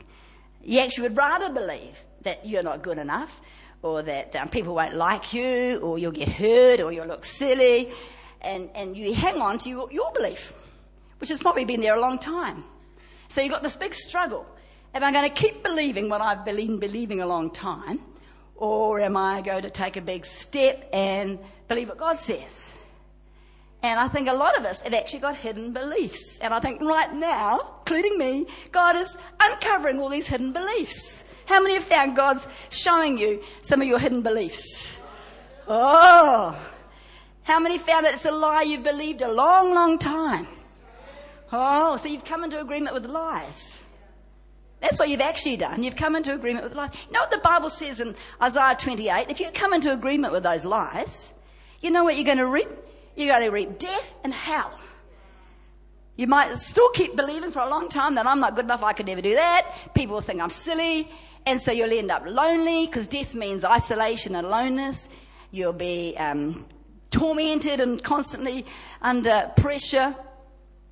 You 0.62 0.80
actually 0.80 1.08
would 1.08 1.16
rather 1.16 1.52
believe 1.52 2.00
that 2.22 2.46
you're 2.46 2.62
not 2.62 2.82
good 2.82 2.98
enough, 2.98 3.40
or 3.82 4.02
that 4.02 4.36
um, 4.36 4.48
people 4.48 4.74
won't 4.74 4.94
like 4.94 5.32
you, 5.32 5.78
or 5.78 5.98
you'll 5.98 6.12
get 6.12 6.28
hurt, 6.28 6.80
or 6.80 6.92
you'll 6.92 7.06
look 7.06 7.24
silly. 7.24 7.90
And, 8.42 8.70
and 8.74 8.96
you 8.96 9.14
hang 9.14 9.40
on 9.40 9.58
to 9.60 9.68
your, 9.68 9.90
your 9.90 10.12
belief, 10.12 10.52
which 11.18 11.30
has 11.30 11.40
probably 11.40 11.64
been 11.64 11.80
there 11.80 11.94
a 11.94 12.00
long 12.00 12.18
time. 12.18 12.64
So 13.28 13.40
you've 13.40 13.52
got 13.52 13.62
this 13.62 13.76
big 13.76 13.94
struggle. 13.94 14.46
Am 14.94 15.04
I 15.04 15.12
going 15.12 15.28
to 15.28 15.34
keep 15.34 15.62
believing 15.62 16.08
what 16.08 16.20
I've 16.20 16.44
been 16.44 16.78
believing 16.78 17.20
a 17.20 17.26
long 17.26 17.50
time? 17.50 18.00
Or 18.56 19.00
am 19.00 19.16
I 19.16 19.40
going 19.40 19.62
to 19.62 19.70
take 19.70 19.96
a 19.96 20.02
big 20.02 20.26
step 20.26 20.88
and 20.92 21.38
believe 21.68 21.88
what 21.88 21.98
God 21.98 22.20
says? 22.20 22.72
And 23.82 23.98
I 23.98 24.08
think 24.08 24.28
a 24.28 24.34
lot 24.34 24.58
of 24.58 24.64
us 24.64 24.82
have 24.82 24.92
actually 24.92 25.20
got 25.20 25.36
hidden 25.36 25.72
beliefs. 25.72 26.38
And 26.40 26.52
I 26.52 26.60
think 26.60 26.82
right 26.82 27.12
now, 27.14 27.76
including 27.80 28.18
me, 28.18 28.46
God 28.72 28.96
is 28.96 29.16
uncovering 29.40 29.98
all 29.98 30.10
these 30.10 30.26
hidden 30.26 30.52
beliefs. 30.52 31.24
How 31.46 31.60
many 31.60 31.74
have 31.74 31.84
found 31.84 32.14
God's 32.14 32.46
showing 32.68 33.16
you 33.18 33.42
some 33.62 33.80
of 33.80 33.88
your 33.88 33.98
hidden 33.98 34.22
beliefs? 34.22 34.98
Oh, 35.66 36.58
how 37.42 37.58
many 37.58 37.78
found 37.78 38.04
that 38.04 38.14
it's 38.14 38.24
a 38.26 38.30
lie 38.30 38.62
you've 38.62 38.82
believed 38.82 39.22
a 39.22 39.32
long, 39.32 39.74
long 39.74 39.98
time? 39.98 40.46
Oh, 41.52 41.96
so 41.96 42.08
you've 42.08 42.24
come 42.24 42.44
into 42.44 42.60
agreement 42.60 42.94
with 42.94 43.06
lies. 43.06 43.82
That's 44.80 44.98
what 44.98 45.08
you've 45.08 45.20
actually 45.20 45.56
done. 45.56 45.82
You've 45.82 45.96
come 45.96 46.16
into 46.16 46.32
agreement 46.32 46.64
with 46.64 46.74
lies. 46.74 46.90
You 47.06 47.12
know 47.12 47.20
what 47.20 47.30
the 47.30 47.38
Bible 47.38 47.70
says 47.70 48.00
in 48.00 48.14
Isaiah 48.40 48.76
28? 48.78 49.26
If 49.28 49.40
you 49.40 49.50
come 49.52 49.72
into 49.72 49.92
agreement 49.92 50.32
with 50.32 50.42
those 50.42 50.64
lies, 50.64 51.26
you 51.80 51.90
know 51.90 52.04
what 52.04 52.16
you're 52.16 52.24
going 52.24 52.38
to 52.38 52.46
reap? 52.46 52.68
You're 53.16 53.28
going 53.28 53.42
to 53.42 53.50
reap 53.50 53.78
death 53.78 54.14
and 54.24 54.32
hell. 54.32 54.78
You 56.16 56.26
might 56.26 56.58
still 56.58 56.90
keep 56.90 57.16
believing 57.16 57.50
for 57.50 57.60
a 57.60 57.68
long 57.68 57.88
time 57.88 58.16
that 58.16 58.26
I'm 58.26 58.40
not 58.40 58.54
good 58.54 58.66
enough, 58.66 58.82
I 58.82 58.92
could 58.92 59.06
never 59.06 59.22
do 59.22 59.34
that. 59.34 59.66
People 59.94 60.14
will 60.14 60.20
think 60.20 60.40
I'm 60.40 60.50
silly. 60.50 61.08
And 61.46 61.60
so 61.60 61.72
you'll 61.72 61.92
end 61.92 62.10
up 62.10 62.24
lonely 62.26 62.86
because 62.86 63.06
death 63.06 63.34
means 63.34 63.64
isolation 63.64 64.36
and 64.36 64.46
aloneness. 64.46 65.08
You'll 65.50 65.72
be 65.72 66.14
um, 66.18 66.66
tormented 67.10 67.80
and 67.80 68.02
constantly 68.02 68.66
under 69.00 69.50
pressure. 69.56 70.14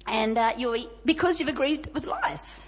And 0.06 0.38
uh, 0.38 0.52
you'll 0.56 0.72
be, 0.72 0.88
because 1.04 1.38
you've 1.38 1.50
agreed 1.50 1.90
with 1.92 2.06
lies. 2.06 2.58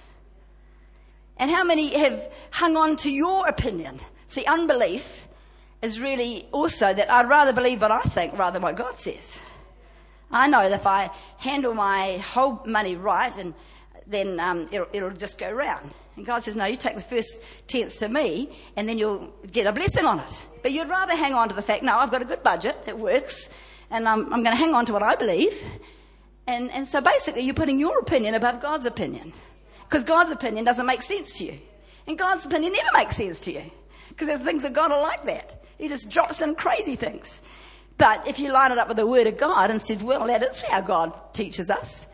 And 1.39 1.51
how 1.51 1.65
many 1.65 1.97
have 1.97 2.31
hung 2.51 2.77
on 2.77 2.97
to 2.97 3.11
your 3.11 3.49
opinion? 3.49 3.99
See, 4.29 4.45
unbelief 4.45 5.23
is 5.83 6.01
really 6.01 6.47
also 6.53 6.93
that 6.93 7.11
I'd 7.11 7.29
rather 7.29 7.53
believe 7.53 7.81
what 7.81 7.91
I 7.91 8.03
think 8.03 8.39
rather 8.39 8.55
than 8.55 8.63
what 8.63 8.77
God 8.77 8.99
says. 8.99 9.41
I 10.31 10.47
know 10.47 10.69
that 10.69 10.81
if 10.81 10.87
I 10.87 11.11
handle 11.39 11.75
my 11.75 12.19
whole 12.19 12.63
money 12.67 12.95
right 12.97 13.37
and 13.37 13.55
then 14.07 14.39
um, 14.41 14.67
it'll, 14.71 14.89
it'll 14.93 15.11
just 15.11 15.39
go 15.39 15.51
round. 15.51 15.93
And 16.17 16.27
God 16.27 16.43
says, 16.43 16.57
no, 16.57 16.65
you 16.67 16.77
take 16.77 16.97
the 16.97 17.01
first 17.01 17.41
tenth 17.67 17.99
to 18.01 18.09
me, 18.09 18.51
and 18.77 18.89
then 18.89 18.99
you'll 18.99 19.33
get 19.51 19.67
a 19.67 19.73
blessing 19.73 20.05
on 20.05 20.19
it. 20.19 20.43
But 20.63 20.73
you'd 20.73 20.89
rather 20.89 21.15
hang 21.15 21.33
on 21.33 21.49
to 21.49 21.55
the 21.55 21.63
fact, 21.63 21.83
no, 21.83 21.97
I've 21.97 22.11
got 22.11 22.21
a 22.21 22.25
good 22.25 22.43
budget, 22.43 22.77
it 22.87 22.99
works, 22.99 23.49
and 23.91 24.09
I'm, 24.09 24.25
I'm 24.25 24.43
going 24.43 24.55
to 24.55 24.57
hang 24.57 24.75
on 24.75 24.85
to 24.87 24.93
what 24.93 25.03
I 25.03 25.15
believe. 25.15 25.57
And, 26.47 26.71
and 26.73 26.87
so 26.87 27.01
basically, 27.01 27.43
you're 27.43 27.55
putting 27.55 27.79
your 27.79 28.01
opinion 28.01 28.35
above 28.35 28.61
God's 28.61 28.87
opinion. 28.87 29.33
Because 29.89 30.05
God's 30.05 30.31
opinion 30.31 30.65
doesn't 30.65 30.87
make 30.87 31.03
sense 31.03 31.33
to 31.39 31.45
you. 31.45 31.59
And 32.07 32.19
God's 32.19 32.45
opinion 32.45 32.73
never 32.73 32.91
makes 32.93 33.17
sense 33.17 33.41
to 33.41 33.53
you. 33.53 33.63
Because 34.09 34.27
there's 34.27 34.41
things 34.41 34.63
that 34.63 34.73
God 34.73 34.93
are 34.93 35.01
like 35.01 35.25
that. 35.27 35.60
He 35.81 35.89
just 35.89 36.11
drops 36.11 36.43
in 36.43 36.55
crazy 36.55 36.95
things. 36.95 37.41
But 37.97 38.29
if 38.29 38.39
you 38.39 38.53
line 38.53 38.71
it 38.71 38.79
up 38.79 38.89
with 38.89 38.99
the 38.99 39.07
Word 39.07 39.27
of 39.27 39.39
God 39.39 39.71
and 39.71 39.81
said, 39.81 40.03
well, 40.03 40.27
that 40.27 40.43
is 40.43 40.61
how 40.61 40.81
God 40.81 41.13
teaches 41.33 41.71
us, 41.71 42.07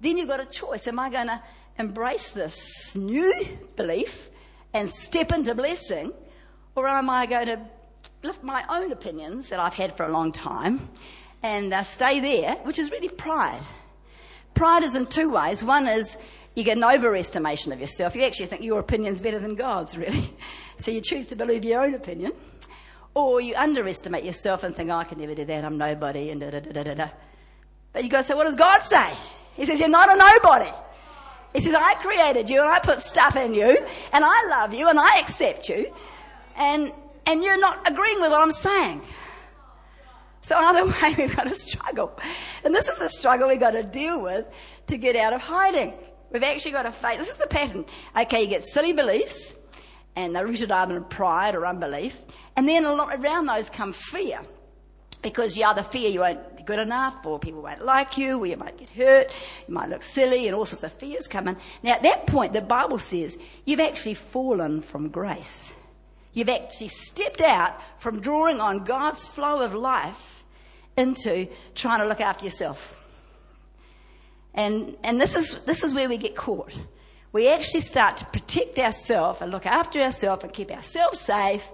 then 0.00 0.18
you've 0.18 0.28
got 0.28 0.40
a 0.40 0.46
choice. 0.46 0.86
Am 0.86 0.98
I 0.98 1.10
going 1.10 1.28
to 1.28 1.40
embrace 1.78 2.30
this 2.30 2.94
new 2.94 3.32
belief 3.76 4.30
and 4.72 4.90
step 4.90 5.32
into 5.32 5.54
blessing? 5.54 6.12
Or 6.74 6.88
am 6.88 7.08
I 7.08 7.26
going 7.26 7.46
to 7.46 7.60
lift 8.22 8.42
my 8.42 8.64
own 8.68 8.90
opinions 8.90 9.48
that 9.48 9.60
I've 9.60 9.74
had 9.74 9.96
for 9.96 10.06
a 10.06 10.10
long 10.10 10.32
time 10.32 10.88
and 11.42 11.72
uh, 11.72 11.82
stay 11.82 12.20
there, 12.20 12.54
which 12.62 12.78
is 12.78 12.90
really 12.90 13.08
pride. 13.08 13.62
Pride 14.54 14.82
is 14.82 14.94
in 14.94 15.06
two 15.06 15.30
ways. 15.30 15.62
One 15.62 15.86
is 15.86 16.16
you 16.54 16.64
get 16.64 16.76
an 16.76 16.84
overestimation 16.84 17.72
of 17.72 17.80
yourself. 17.80 18.16
You 18.16 18.22
actually 18.22 18.46
think 18.46 18.62
your 18.62 18.80
opinion's 18.80 19.20
better 19.20 19.38
than 19.38 19.54
God's, 19.54 19.96
really. 19.96 20.30
So 20.80 20.90
you 20.90 21.00
choose 21.00 21.26
to 21.28 21.36
believe 21.36 21.64
your 21.64 21.82
own 21.82 21.94
opinion. 21.94 22.32
Or 23.14 23.40
you 23.40 23.54
underestimate 23.54 24.24
yourself 24.24 24.64
and 24.64 24.74
think, 24.74 24.90
oh, 24.90 24.96
I 24.96 25.04
can 25.04 25.18
never 25.18 25.34
do 25.34 25.44
that, 25.44 25.64
I'm 25.64 25.78
nobody, 25.78 26.30
and 26.30 26.40
da 26.40 26.50
da 26.50 26.60
da 26.60 26.82
da 26.82 26.94
da. 26.94 27.08
But 27.92 28.02
you 28.02 28.10
go, 28.10 28.22
so 28.22 28.36
what 28.36 28.44
does 28.44 28.56
God 28.56 28.80
say? 28.80 29.12
He 29.54 29.66
says, 29.66 29.78
you're 29.78 29.88
not 29.88 30.12
a 30.12 30.16
nobody. 30.16 30.70
He 31.54 31.60
says, 31.60 31.74
I 31.74 31.94
created 31.94 32.50
you 32.50 32.60
and 32.60 32.68
I 32.68 32.80
put 32.80 33.00
stuff 33.00 33.36
in 33.36 33.54
you 33.54 33.78
and 34.12 34.24
I 34.24 34.46
love 34.48 34.74
you 34.74 34.88
and 34.88 34.98
I 34.98 35.20
accept 35.20 35.68
you 35.68 35.92
and, 36.56 36.92
and 37.26 37.44
you're 37.44 37.60
not 37.60 37.88
agreeing 37.88 38.20
with 38.20 38.32
what 38.32 38.40
I'm 38.40 38.50
saying. 38.50 39.00
So 40.42 40.56
either 40.56 40.84
way, 41.02 41.14
we've 41.16 41.36
got 41.36 41.44
to 41.44 41.54
struggle. 41.54 42.18
And 42.64 42.74
this 42.74 42.88
is 42.88 42.98
the 42.98 43.08
struggle 43.08 43.48
we've 43.48 43.60
got 43.60 43.70
to 43.70 43.84
deal 43.84 44.20
with 44.20 44.46
to 44.88 44.96
get 44.96 45.14
out 45.14 45.32
of 45.32 45.40
hiding. 45.40 45.94
We've 46.32 46.42
actually 46.42 46.72
got 46.72 46.82
to 46.82 46.92
face, 46.92 47.18
this 47.18 47.30
is 47.30 47.36
the 47.36 47.46
pattern. 47.46 47.84
Okay, 48.16 48.42
you 48.42 48.48
get 48.48 48.64
silly 48.64 48.92
beliefs, 48.92 49.54
and 50.16 50.34
they're 50.34 50.46
rooted 50.46 50.72
either 50.72 50.96
in 50.96 51.04
pride 51.04 51.54
or 51.54 51.64
unbelief. 51.64 52.18
And 52.56 52.68
then 52.68 52.84
around 52.84 53.46
those 53.46 53.68
come 53.70 53.92
fear. 53.92 54.40
Because 55.22 55.56
you 55.56 55.64
either 55.64 55.82
fear 55.82 56.10
you 56.10 56.20
won't 56.20 56.56
be 56.56 56.62
good 56.62 56.78
enough, 56.78 57.24
or 57.24 57.38
people 57.38 57.62
won't 57.62 57.82
like 57.82 58.18
you, 58.18 58.38
or 58.38 58.46
you 58.46 58.58
might 58.58 58.76
get 58.76 58.90
hurt, 58.90 59.30
you 59.66 59.72
might 59.72 59.88
look 59.88 60.02
silly, 60.02 60.46
and 60.46 60.54
all 60.54 60.66
sorts 60.66 60.82
of 60.82 60.92
fears 60.92 61.26
come 61.26 61.48
in. 61.48 61.56
Now 61.82 61.92
at 61.92 62.02
that 62.02 62.26
point, 62.26 62.52
the 62.52 62.60
Bible 62.60 62.98
says, 62.98 63.38
you've 63.64 63.80
actually 63.80 64.14
fallen 64.14 64.82
from 64.82 65.08
grace. 65.08 65.72
You've 66.34 66.50
actually 66.50 66.88
stepped 66.88 67.40
out 67.40 67.80
from 67.96 68.20
drawing 68.20 68.60
on 68.60 68.84
God's 68.84 69.26
flow 69.26 69.62
of 69.62 69.72
life 69.72 70.44
into 70.96 71.48
trying 71.74 72.00
to 72.00 72.06
look 72.06 72.20
after 72.20 72.44
yourself. 72.44 73.06
And, 74.52 74.96
and 75.02 75.20
this 75.20 75.34
is, 75.34 75.64
this 75.64 75.82
is 75.82 75.94
where 75.94 76.08
we 76.08 76.18
get 76.18 76.36
caught. 76.36 76.76
We 77.32 77.48
actually 77.48 77.80
start 77.80 78.18
to 78.18 78.26
protect 78.26 78.78
ourselves 78.78 79.40
and 79.40 79.50
look 79.50 79.66
after 79.66 80.00
ourselves 80.00 80.44
and 80.44 80.52
keep 80.52 80.70
ourselves 80.70 81.18
safe. 81.18 81.66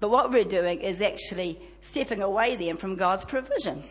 But 0.00 0.10
what 0.10 0.32
we're 0.32 0.44
doing 0.44 0.80
is 0.80 1.00
actually 1.00 1.60
stepping 1.82 2.22
away 2.22 2.56
then 2.56 2.76
from 2.76 2.96
God's 2.96 3.24
provision. 3.24 3.84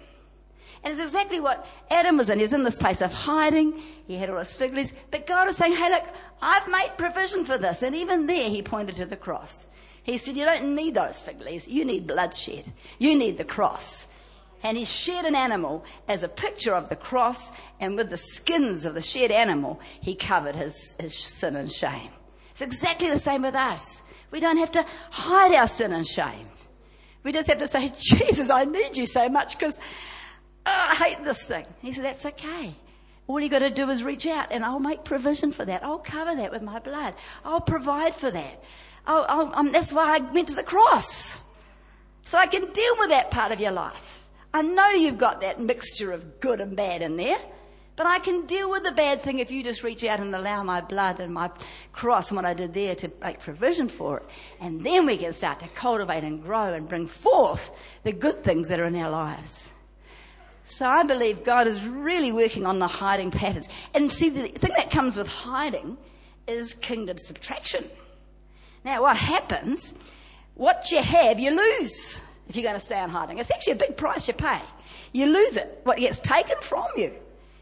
And 0.83 0.91
it's 0.91 1.01
exactly 1.01 1.39
what 1.39 1.67
Adam 1.89 2.17
was 2.17 2.29
in. 2.29 2.39
He's 2.39 2.53
in 2.53 2.63
this 2.63 2.77
place 2.77 3.01
of 3.01 3.11
hiding. 3.11 3.79
He 4.07 4.15
had 4.15 4.29
all 4.29 4.37
his 4.37 4.53
fig 4.53 4.73
leaves. 4.73 4.93
But 5.11 5.27
God 5.27 5.45
was 5.45 5.57
saying, 5.57 5.75
hey, 5.75 5.89
look, 5.89 6.05
I've 6.41 6.67
made 6.67 6.91
provision 6.97 7.45
for 7.45 7.57
this. 7.57 7.83
And 7.83 7.95
even 7.95 8.27
there, 8.27 8.49
he 8.49 8.61
pointed 8.61 8.95
to 8.95 9.05
the 9.05 9.17
cross. 9.17 9.67
He 10.03 10.17
said, 10.17 10.37
You 10.37 10.45
don't 10.45 10.75
need 10.75 10.95
those 10.95 11.21
fig 11.21 11.39
leaves. 11.41 11.67
You 11.67 11.85
need 11.85 12.07
bloodshed. 12.07 12.71
You 12.97 13.15
need 13.15 13.37
the 13.37 13.43
cross. 13.43 14.07
And 14.63 14.75
he 14.75 14.83
shed 14.83 15.25
an 15.25 15.35
animal 15.35 15.85
as 16.07 16.23
a 16.23 16.27
picture 16.27 16.73
of 16.73 16.89
the 16.89 16.95
cross, 16.95 17.51
and 17.79 17.95
with 17.95 18.09
the 18.09 18.17
skins 18.17 18.85
of 18.85 18.93
the 18.93 19.01
shed 19.01 19.31
animal, 19.31 19.79
he 20.01 20.15
covered 20.15 20.55
his, 20.55 20.95
his 20.99 21.15
sin 21.15 21.55
and 21.55 21.71
shame. 21.71 22.09
It's 22.51 22.61
exactly 22.61 23.09
the 23.09 23.19
same 23.19 23.43
with 23.43 23.55
us. 23.55 24.01
We 24.31 24.39
don't 24.39 24.57
have 24.57 24.71
to 24.73 24.85
hide 25.11 25.53
our 25.53 25.67
sin 25.67 25.93
and 25.93 26.05
shame. 26.05 26.47
We 27.23 27.31
just 27.31 27.47
have 27.47 27.59
to 27.59 27.67
say, 27.67 27.91
Jesus, 27.97 28.49
I 28.49 28.65
need 28.65 28.97
you 28.97 29.05
so 29.05 29.29
much 29.29 29.57
because 29.57 29.79
oh, 30.65 30.87
I 30.91 30.95
hate 30.95 31.23
this 31.23 31.45
thing. 31.45 31.65
He 31.81 31.93
said, 31.93 32.05
That's 32.05 32.25
okay. 32.25 32.75
All 33.27 33.39
you 33.39 33.47
got 33.47 33.59
to 33.59 33.69
do 33.69 33.87
is 33.89 34.03
reach 34.03 34.25
out 34.25 34.47
and 34.51 34.65
I'll 34.65 34.79
make 34.79 35.03
provision 35.03 35.51
for 35.51 35.63
that. 35.63 35.83
I'll 35.83 35.99
cover 35.99 36.35
that 36.35 36.51
with 36.51 36.63
my 36.63 36.79
blood. 36.79 37.13
I'll 37.45 37.61
provide 37.61 38.15
for 38.15 38.31
that. 38.31 38.63
Oh, 39.05 39.25
oh, 39.29 39.51
um, 39.53 39.71
that's 39.71 39.93
why 39.93 40.17
I 40.17 40.19
went 40.19 40.47
to 40.47 40.55
the 40.55 40.63
cross. 40.63 41.39
So 42.25 42.37
I 42.39 42.47
can 42.47 42.65
deal 42.71 42.95
with 42.97 43.09
that 43.09 43.29
part 43.29 43.51
of 43.51 43.59
your 43.59 43.71
life. 43.71 44.25
I 44.51 44.63
know 44.63 44.89
you've 44.89 45.19
got 45.19 45.41
that 45.41 45.59
mixture 45.59 46.11
of 46.11 46.39
good 46.39 46.59
and 46.59 46.75
bad 46.75 47.03
in 47.03 47.17
there, 47.17 47.37
but 47.99 48.07
I 48.07 48.19
can 48.19 48.45
deal 48.45 48.71
with 48.71 48.85
the 48.85 48.93
bad 48.93 49.23
thing 49.23 49.39
if 49.39 49.51
you 49.51 49.61
just 49.61 49.83
reach 49.83 50.05
out 50.05 50.21
and 50.21 50.33
allow 50.33 50.63
my 50.63 50.79
blood 50.79 51.19
and 51.19 51.33
my 51.33 51.51
cross 51.91 52.29
and 52.29 52.37
what 52.37 52.45
I 52.45 52.53
did 52.53 52.73
there 52.73 52.95
to 52.95 53.11
make 53.21 53.39
provision 53.39 53.89
for 53.89 54.19
it. 54.19 54.25
And 54.61 54.85
then 54.85 55.05
we 55.05 55.17
can 55.17 55.33
start 55.33 55.59
to 55.59 55.67
cultivate 55.67 56.23
and 56.23 56.41
grow 56.41 56.71
and 56.73 56.87
bring 56.87 57.07
forth 57.07 57.71
the 58.03 58.13
good 58.13 58.41
things 58.41 58.69
that 58.69 58.79
are 58.79 58.85
in 58.85 58.95
our 58.95 59.09
lives. 59.09 59.67
So 60.67 60.85
I 60.85 61.03
believe 61.03 61.43
God 61.43 61.67
is 61.67 61.85
really 61.85 62.31
working 62.31 62.65
on 62.65 62.79
the 62.79 62.87
hiding 62.87 63.31
patterns. 63.31 63.67
And 63.93 64.09
see, 64.09 64.29
the 64.29 64.47
thing 64.47 64.71
that 64.77 64.91
comes 64.91 65.17
with 65.17 65.27
hiding 65.27 65.97
is 66.47 66.75
kingdom 66.75 67.17
subtraction. 67.17 67.85
Now, 68.85 69.01
what 69.01 69.17
happens, 69.17 69.93
what 70.55 70.89
you 70.89 70.99
have, 70.99 71.37
you 71.37 71.51
lose 71.51 72.17
if 72.47 72.55
you're 72.55 72.63
going 72.63 72.75
to 72.75 72.79
stay 72.79 72.97
on 72.97 73.09
hiding. 73.09 73.39
It's 73.39 73.51
actually 73.51 73.73
a 73.73 73.87
big 73.87 73.97
price 73.97 74.25
you 74.25 74.35
pay. 74.35 74.61
You 75.11 75.25
lose 75.25 75.57
it. 75.57 75.81
What 75.83 75.97
gets 75.97 76.21
taken 76.21 76.55
from 76.61 76.87
you. 76.95 77.11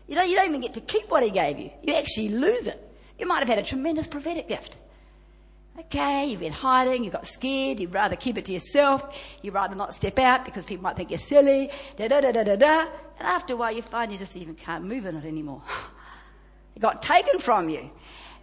You 0.07 0.15
know, 0.15 0.23
you 0.23 0.35
don't 0.35 0.49
even 0.49 0.61
get 0.61 0.73
to 0.75 0.81
keep 0.81 1.09
what 1.09 1.23
he 1.23 1.29
gave 1.29 1.59
you. 1.59 1.71
You 1.83 1.95
actually 1.95 2.29
lose 2.29 2.67
it. 2.67 2.83
You 3.19 3.25
might 3.25 3.39
have 3.39 3.49
had 3.49 3.59
a 3.59 3.63
tremendous 3.63 4.07
prophetic 4.07 4.47
gift. 4.47 4.77
Okay, 5.79 6.25
you've 6.25 6.39
been 6.39 6.53
hiding, 6.53 7.03
you 7.03 7.11
got 7.11 7.27
scared, 7.27 7.79
you'd 7.79 7.93
rather 7.93 8.15
keep 8.15 8.37
it 8.37 8.45
to 8.45 8.51
yourself, 8.51 9.15
you'd 9.43 9.53
rather 9.53 9.75
not 9.75 9.93
step 9.93 10.17
out 10.17 10.43
because 10.43 10.65
people 10.65 10.81
might 10.81 10.95
think 10.95 11.11
you're 11.11 11.19
silly, 11.19 11.69
da 11.97 12.07
da 12.07 12.19
da 12.19 12.31
da 12.31 12.43
da 12.43 12.55
da. 12.55 12.81
And 13.19 13.27
after 13.27 13.53
a 13.53 13.57
while 13.57 13.71
you 13.71 13.83
find 13.83 14.11
you 14.11 14.17
just 14.17 14.35
even 14.35 14.55
can't 14.55 14.85
move 14.85 15.05
in 15.05 15.15
it 15.15 15.25
anymore. 15.25 15.61
it 16.75 16.79
got 16.79 17.03
taken 17.03 17.39
from 17.39 17.69
you. 17.69 17.91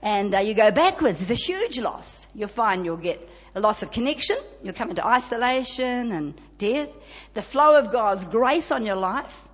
And 0.00 0.33
uh, 0.35 0.38
you 0.38 0.55
go 0.55 0.70
backwards, 0.70 1.18
there's 1.18 1.33
a 1.33 1.35
huge 1.35 1.79
loss 1.79 2.24
you'll 2.35 2.48
find 2.48 2.85
you'll 2.85 2.96
get 2.96 3.29
a 3.55 3.61
loss 3.61 3.83
of 3.83 3.92
connection, 3.92 4.37
you'll 4.62 4.74
come 4.74 4.90
into 4.90 5.07
isolation 5.07 6.12
and 6.12 6.35
death. 6.59 6.90
The 7.35 7.42
flow 7.42 7.79
of 7.79 7.92
God's 7.92 8.24
grace 8.24 8.70
on 8.70 8.85
your 8.85 8.96
life, 8.96 9.44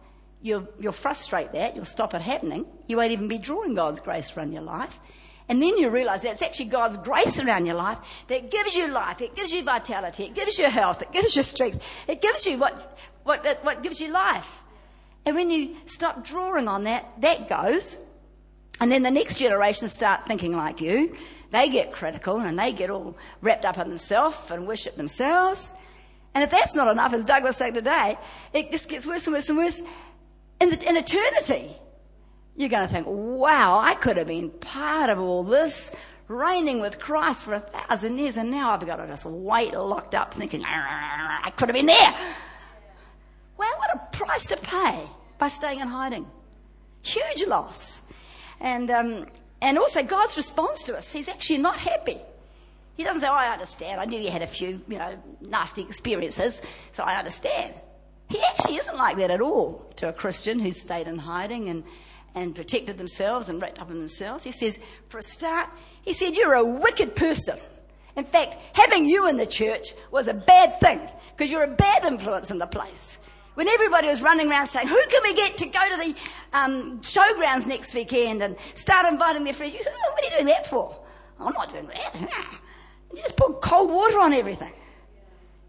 you'll, 0.43 0.69
you'll 0.79 0.93
frustrate 0.93 1.53
that, 1.53 1.77
you'll 1.77 1.85
stop 1.85 2.15
it 2.15 2.23
happening. 2.23 2.67
You 2.87 2.97
won't 2.97 3.13
even 3.13 3.29
be 3.29 3.39
drawing 3.39 3.75
God's 3.75 4.01
grace 4.01 4.37
around 4.37 4.53
your 4.53 4.63
life. 4.63 4.99
And 5.49 5.61
then 5.61 5.77
you 5.79 5.91
realize 5.91 6.23
that's 6.23 6.43
actually 6.43 6.67
God's 6.67 6.97
grace 6.99 7.41
around 7.41 7.67
your 7.67 7.75
life 7.75 7.99
that 8.29 8.51
gives 8.51 8.77
you 8.77 8.87
life, 8.89 9.21
it 9.21 9.35
gives 9.35 9.53
you 9.53 9.63
vitality, 9.65 10.25
it 10.25 10.35
gives 10.35 10.59
you 10.59 10.67
health, 10.67 11.03
it 11.03 11.11
gives 11.11 11.35
you 11.35 11.43
strength, 11.43 11.85
it 12.07 12.23
gives 12.23 12.47
you 12.47 12.57
what, 12.57 12.99
what, 13.25 13.65
what 13.65 13.83
gives 13.83 14.01
you 14.01 14.13
life. 14.13 14.63
And 15.27 15.35
when 15.35 15.51
you 15.51 15.77
stop 15.87 16.25
drawing 16.25 16.69
on 16.69 16.85
that, 16.85 17.05
that 17.21 17.49
goes. 17.49 17.97
And 18.81 18.91
then 18.91 19.03
the 19.03 19.11
next 19.11 19.37
generation 19.37 19.89
start 19.89 20.27
thinking 20.27 20.57
like 20.57 20.81
you 20.81 21.17
they 21.51 21.69
get 21.69 21.93
critical 21.93 22.39
and 22.39 22.59
they 22.59 22.73
get 22.73 22.91
all 22.91 23.17
wrapped 23.41 23.65
up 23.65 23.79
in 23.79 23.89
themselves 23.89 24.51
and 24.51 24.67
worship 24.67 24.97
themselves. 24.97 25.75
And 26.35 26.45
if 26.45 26.51
that's 26.51 26.77
not 26.77 26.89
enough, 26.89 27.13
as 27.13 27.25
Douglas 27.25 27.57
said 27.57 27.75
today, 27.75 28.17
it 28.53 28.71
just 28.71 28.89
gets 28.89 29.05
worse 29.05 29.27
and 29.27 29.35
worse 29.35 29.49
and 29.49 29.59
worse. 29.59 29.83
In, 30.61 30.71
the, 30.71 30.89
in 30.89 30.97
eternity, 30.97 31.75
you're 32.57 32.69
going 32.69 32.87
to 32.87 32.93
think, 32.93 33.07
wow, 33.09 33.79
I 33.79 33.95
could 33.95 34.17
have 34.17 34.27
been 34.27 34.51
part 34.51 35.09
of 35.11 35.19
all 35.19 35.43
this, 35.43 35.91
reigning 36.29 36.81
with 36.81 37.01
Christ 37.01 37.45
for 37.45 37.55
a 37.55 37.61
thousand 37.61 38.19
years, 38.19 38.37
and 38.37 38.51
now 38.51 38.73
I've 38.73 38.85
got 38.87 38.97
to 38.97 39.07
just 39.07 39.25
wait 39.25 39.73
locked 39.73 40.15
up 40.15 40.35
thinking, 40.35 40.63
I 40.65 41.51
could 41.57 41.69
have 41.69 41.75
been 41.75 41.87
there. 41.87 42.15
Wow, 43.57 43.67
what 43.77 43.95
a 43.95 44.17
price 44.17 44.47
to 44.47 44.57
pay 44.57 45.07
by 45.39 45.49
staying 45.49 45.81
in 45.81 45.89
hiding. 45.89 46.27
Huge 47.03 47.47
loss. 47.47 48.01
And 48.61 48.91
um, 48.91 49.27
and 49.63 49.79
also 49.79 50.03
God's 50.03 50.37
response 50.37 50.83
to 50.85 50.97
us, 50.97 51.11
He's 51.11 51.29
actually 51.29 51.59
not 51.59 51.77
happy. 51.77 52.19
He 52.97 53.05
doesn't 53.05 53.21
say, 53.21 53.29
oh, 53.29 53.33
I 53.33 53.53
understand. 53.53 54.01
I 54.01 54.05
knew 54.05 54.21
you 54.21 54.31
had 54.31 54.43
a 54.43 54.47
few, 54.47 54.81
you 54.87 54.99
know, 54.99 55.19
nasty 55.41 55.83
experiences, 55.83 56.61
so 56.93 57.03
I 57.03 57.17
understand. 57.19 57.75
He 58.31 58.41
actually 58.49 58.77
isn't 58.77 58.97
like 58.97 59.17
that 59.17 59.31
at 59.31 59.41
all 59.41 59.85
to 59.97 60.09
a 60.09 60.13
Christian 60.13 60.61
who's 60.61 60.81
stayed 60.81 61.09
in 61.09 61.19
hiding 61.19 61.69
and, 61.69 61.83
and 62.37 62.55
protected 62.55 62.97
themselves 62.97 63.49
and 63.49 63.61
wrapped 63.61 63.81
up 63.81 63.91
in 63.91 63.99
themselves. 63.99 64.45
He 64.45 64.53
says, 64.53 64.79
for 65.09 65.19
a 65.19 65.23
start, 65.23 65.69
he 66.03 66.13
said, 66.13 66.37
you're 66.37 66.55
a 66.55 66.65
wicked 66.65 67.17
person. 67.17 67.59
In 68.17 68.25
fact, 68.25 68.57
having 68.73 69.05
you 69.05 69.29
in 69.29 69.37
the 69.37 69.47
church 69.47 69.95
was 70.13 70.29
a 70.29 70.35
bad 70.35 70.79
thing 70.79 71.01
because 71.37 71.51
you're 71.51 71.65
a 71.65 71.75
bad 71.75 72.05
influence 72.05 72.53
in 72.53 72.59
the 72.59 72.69
place. 72.69 73.19
When 73.55 73.67
everybody 73.67 74.07
was 74.07 74.23
running 74.23 74.49
around 74.49 74.69
saying, 74.69 74.87
who 74.87 75.01
can 75.11 75.23
we 75.25 75.35
get 75.35 75.59
to 75.59 75.67
go 75.67 75.81
to 75.91 75.97
the 75.97 76.15
um, 76.53 77.01
showgrounds 77.01 77.67
next 77.67 77.93
weekend 77.95 78.43
and 78.45 78.57
start 78.77 79.07
inviting 79.07 79.43
their 79.43 79.55
friends? 79.55 79.75
You 79.75 79.83
said, 79.83 79.93
oh, 79.97 80.13
what 80.13 80.23
are 80.23 80.25
you 80.25 80.31
doing 80.31 80.47
that 80.47 80.69
for? 80.69 80.97
I'm 81.41 81.53
not 81.53 81.73
doing 81.73 81.89
that. 81.89 82.61
You 83.13 83.21
just 83.23 83.37
put 83.37 83.61
cold 83.61 83.91
water 83.91 84.21
on 84.21 84.33
everything. 84.33 84.73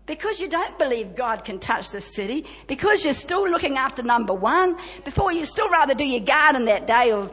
Because 0.06 0.40
you 0.40 0.50
don't 0.50 0.78
believe 0.80 1.16
God 1.16 1.46
can 1.46 1.60
touch 1.60 1.92
this 1.92 2.14
city, 2.14 2.46
because 2.68 3.06
you're 3.06 3.14
still 3.14 3.48
looking 3.48 3.78
after 3.78 4.02
number 4.02 4.34
one, 4.34 4.76
before 5.06 5.32
you 5.32 5.46
still 5.46 5.70
rather 5.70 5.94
do 5.94 6.04
your 6.04 6.26
garden 6.26 6.66
that 6.66 6.88
day 6.88 7.12
or 7.12 7.32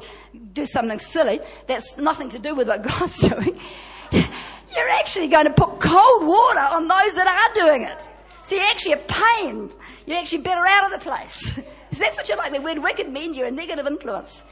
do 0.53 0.67
something 0.67 0.99
silly 0.99 1.41
that's 1.67 1.97
nothing 1.97 2.29
to 2.31 2.39
do 2.39 2.55
with 2.55 2.69
what 2.69 2.83
God's 2.99 3.19
doing, 3.29 3.59
you're 4.13 4.89
actually 4.91 5.29
going 5.29 5.47
to 5.47 5.53
put 5.53 5.81
cold 5.81 6.27
water 6.27 6.61
on 6.61 6.87
those 6.87 7.15
that 7.15 7.27
are 7.27 7.55
doing 7.67 7.83
it. 7.83 8.09
So 8.45 8.55
you're 8.55 8.65
actually 8.65 8.93
a 8.93 8.97
pain. 8.97 9.71
You're 10.07 10.19
actually 10.19 10.43
better 10.43 10.65
out 10.67 10.93
of 10.93 10.99
the 10.99 11.05
place. 11.05 11.55
so 11.93 11.99
that's 11.99 12.17
what 12.17 12.29
you're 12.29 12.39
like. 12.39 12.53
The 12.53 12.61
word 12.61 12.79
wicked 12.79 13.11
means 13.11 13.37
you're 13.37 13.47
a 13.47 13.51
negative 13.51 13.87
influence. 13.87 14.43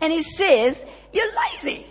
And 0.00 0.12
he 0.12 0.22
says, 0.22 0.84
you're 1.12 1.28
lazy. 1.52 1.86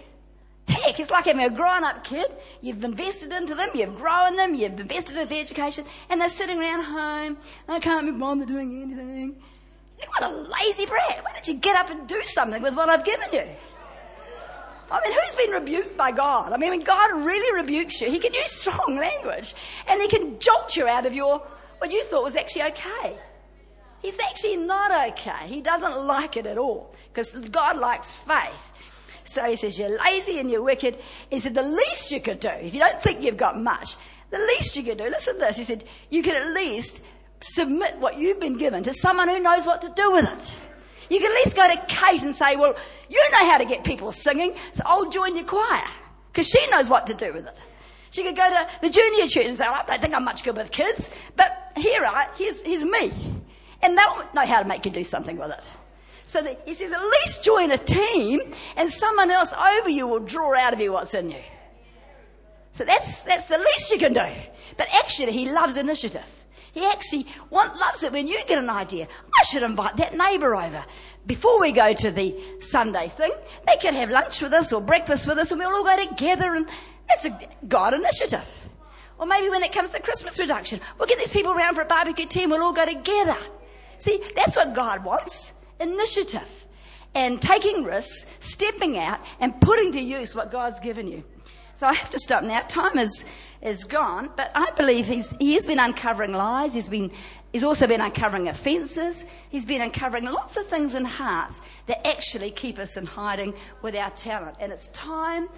Heck, 0.68 1.00
it's 1.00 1.12
like 1.12 1.26
having 1.26 1.44
a 1.44 1.50
grown 1.50 1.84
up 1.84 2.04
kid. 2.04 2.28
You've 2.62 2.84
invested 2.84 3.34
into 3.34 3.56
them, 3.56 3.70
you've 3.74 3.96
grown 3.96 4.36
them, 4.36 4.56
you've 4.56 4.80
invested 4.80 5.18
in 5.18 5.28
their 5.28 5.42
education, 5.42 5.86
and 6.10 6.22
they're 6.22 6.30
sitting 6.30 6.60
around 6.60 6.84
home. 6.84 7.38
I 7.68 7.80
can't 7.80 8.06
be 8.06 8.12
bothered 8.12 8.48
doing 8.48 8.82
anything. 8.82 9.42
What 10.08 10.24
a 10.24 10.30
lazy 10.30 10.86
brat. 10.86 11.24
Why 11.24 11.34
don't 11.34 11.48
you 11.48 11.56
get 11.56 11.76
up 11.76 11.90
and 11.90 12.08
do 12.08 12.22
something 12.24 12.62
with 12.62 12.76
what 12.76 12.90
I've 12.90 13.06
given 13.06 13.34
you? 13.34 13.46
I 14.92 15.00
mean, 15.00 15.14
who's 15.14 15.36
been 15.36 15.52
rebuked 15.52 15.96
by 15.96 16.12
God? 16.12 16.52
I 16.52 16.58
mean, 16.58 16.72
when 16.72 16.82
God 16.82 17.12
really 17.24 17.62
rebukes 17.62 18.02
you, 18.02 18.10
He 18.10 18.20
can 18.20 18.34
use 18.34 18.52
strong 18.52 18.98
language 18.98 19.56
and 19.88 20.02
He 20.02 20.08
can 20.08 20.38
jolt 20.40 20.76
you 20.76 20.88
out 20.88 21.06
of 21.06 21.14
your, 21.14 21.42
what 21.78 21.92
you 21.92 22.04
thought 22.04 22.24
was 22.24 22.36
actually 22.36 22.64
okay. 22.64 23.18
He's 24.02 24.20
actually 24.20 24.58
not 24.58 25.10
okay. 25.12 25.48
He 25.48 25.62
doesn't 25.62 26.06
like 26.06 26.36
it 26.36 26.46
at 26.46 26.58
all 26.58 26.94
because 27.14 27.32
God 27.50 27.78
likes 27.78 28.12
faith. 28.12 28.72
So 29.26 29.44
he 29.46 29.56
says, 29.56 29.78
You're 29.78 29.98
lazy 29.98 30.40
and 30.40 30.50
you're 30.50 30.62
wicked. 30.62 30.98
He 31.30 31.40
said, 31.40 31.54
The 31.54 31.64
least 31.64 32.12
you 32.12 32.22
could 32.22 32.40
do, 32.40 32.50
if 32.50 32.74
you 32.74 32.80
don't 32.80 33.02
think 33.02 33.24
you've 33.24 33.38
got 33.38 33.62
much, 33.62 33.96
the 34.30 34.40
least 34.40 34.76
you 34.76 34.84
could 34.84 34.98
do, 34.98 35.06
listen 35.06 35.36
to 35.36 35.40
this. 35.40 35.58
He 35.58 35.64
said, 35.64 35.84
You 36.10 36.24
could 36.24 36.36
at 36.36 36.48
least 36.54 37.04
submit 37.42 37.98
what 37.98 38.18
you've 38.18 38.40
been 38.40 38.58
given 38.58 38.84
to 38.84 38.94
someone 38.94 39.28
who 39.30 39.40
knows 39.40 39.66
what 39.66 39.82
to 39.82 39.92
do 39.96 40.12
with 40.12 40.26
it. 40.26 40.56
You 41.10 41.20
can 41.20 41.32
at 41.32 41.46
least 41.46 41.56
go 41.56 41.68
to 41.68 41.86
Kate 41.88 42.24
and 42.24 42.36
say, 42.36 42.56
Well, 42.56 42.76
you 43.10 43.22
know 43.32 43.52
how 43.52 43.58
to 43.58 43.66
get 43.66 43.84
people 43.84 44.12
singing, 44.12 44.56
so 44.74 44.84
I'll 44.86 45.10
join 45.10 45.36
your 45.36 45.46
choir. 45.46 45.84
Because 46.32 46.48
she 46.48 46.66
knows 46.72 46.90
what 46.90 47.08
to 47.08 47.14
do 47.14 47.34
with 47.34 47.46
it. 47.46 47.58
She 48.12 48.24
could 48.24 48.36
go 48.36 48.48
to 48.48 48.68
the 48.82 48.90
junior 48.90 49.28
church 49.28 49.46
and 49.46 49.56
say, 49.56 49.66
well, 49.66 49.82
I 49.82 49.86
don't 49.86 50.02
think 50.02 50.14
I'm 50.14 50.26
much 50.26 50.44
good 50.44 50.58
with 50.58 50.72
kids, 50.72 51.10
but 51.38 51.52
here 51.78 52.06
I, 52.06 52.28
here's, 52.38 52.60
here's 52.62 52.84
me. 52.84 53.12
And 53.82 53.98
they'll 53.98 54.26
know 54.34 54.46
how 54.46 54.62
to 54.62 54.68
make 54.68 54.86
you 54.86 54.92
do 54.92 55.04
something 55.04 55.38
with 55.38 55.52
it. 55.52 55.72
So 56.32 56.42
that 56.42 56.62
he 56.66 56.74
says, 56.76 56.94
at 56.94 57.02
least 57.02 57.44
join 57.44 57.72
a 57.72 57.78
team 57.78 58.40
and 58.78 58.90
someone 58.90 59.30
else 59.32 59.52
over 59.52 59.90
you 59.90 60.08
will 60.08 60.22
draw 60.22 60.58
out 60.58 60.72
of 60.72 60.80
you 60.80 60.94
what's 60.94 61.14
in 61.14 61.30
you. 61.30 61.42
So 62.76 62.86
that's, 62.86 63.24
that's 63.24 63.50
the 63.50 63.58
least 63.58 63.92
you 63.92 63.98
can 63.98 64.14
do. 64.14 64.26
But 64.78 64.88
actually, 64.94 65.34
he 65.34 65.52
loves 65.52 65.76
initiative. 65.76 66.24
He 66.72 66.86
actually 66.86 67.28
want, 67.50 67.78
loves 67.78 68.02
it 68.04 68.14
when 68.14 68.30
you 68.30 68.40
get 68.46 68.60
an 68.60 68.70
idea. 68.70 69.10
I 69.38 69.44
should 69.44 69.62
invite 69.62 69.98
that 69.98 70.16
neighbour 70.16 70.56
over. 70.56 70.86
Before 71.26 71.60
we 71.60 71.74
go 71.74 71.94
to 71.94 72.12
the 72.12 72.34
Sunday 72.62 73.10
thing, 73.10 73.32
they 73.68 73.76
could 73.76 73.94
have 73.94 74.10
lunch 74.10 74.42
with 74.42 74.54
us 74.54 74.72
or 74.72 74.80
breakfast 74.80 75.28
with 75.28 75.38
us 75.38 75.52
and 75.52 75.60
we'll 75.60 75.76
all 75.76 75.84
go 75.84 76.08
together 76.08 76.56
and 76.56 76.66
that's 77.10 77.26
a 77.26 77.38
God 77.68 77.94
initiative. 77.94 78.48
Or 79.20 79.26
maybe 79.26 79.50
when 79.50 79.64
it 79.64 79.74
comes 79.74 79.90
to 79.90 80.02
Christmas 80.02 80.38
production, 80.38 80.80
we'll 80.98 81.10
get 81.10 81.20
these 81.20 81.34
people 81.34 81.52
around 81.52 81.76
for 81.76 81.82
a 81.82 81.86
barbecue 81.86 82.26
tea 82.26 82.44
and 82.44 82.52
we'll 82.54 82.64
all 82.64 82.72
go 82.72 82.86
together. 82.86 83.36
See, 83.98 84.24
that's 84.34 84.56
what 84.56 84.74
God 84.74 85.04
wants 85.04 85.52
initiative 85.82 86.68
and 87.14 87.42
taking 87.42 87.84
risks, 87.84 88.26
stepping 88.40 88.98
out 88.98 89.20
and 89.40 89.60
putting 89.62 89.92
to 89.94 90.00
use 90.00 90.36
what 90.36 90.52
God's 90.52 90.80
given 90.80 91.08
you. 91.08 91.24
So 91.80 91.88
I 91.88 91.94
have 91.94 92.12
to 92.12 92.20
stop 92.20 92.44
now. 92.44 92.60
Time 92.62 92.98
is, 93.00 93.26
is 93.62 93.84
gone, 93.84 94.32
but 94.38 94.52
I 94.54 94.72
believe 94.72 95.08
he's, 95.08 95.28
he 95.40 95.56
has 95.56 95.66
been 95.66 95.80
uncovering 95.80 96.32
lies. 96.32 96.74
He's 96.74 96.90
been, 96.90 97.12
he's 97.52 97.64
also 97.64 97.88
been 97.88 98.02
uncovering 98.02 98.48
offences. 98.48 99.26
He's 99.50 99.66
been 99.66 99.82
uncovering 99.82 100.26
lots 100.26 100.58
of 100.58 100.68
things 100.68 100.94
in 100.94 101.06
hearts 101.06 101.60
that 101.88 102.06
actually 102.08 102.52
keep 102.52 102.78
us 102.78 102.98
in 102.98 103.06
hiding 103.06 103.56
with 103.82 103.96
our 103.96 104.12
talent. 104.12 104.58
And 104.60 104.72
it's 104.72 104.90
time 104.90 105.50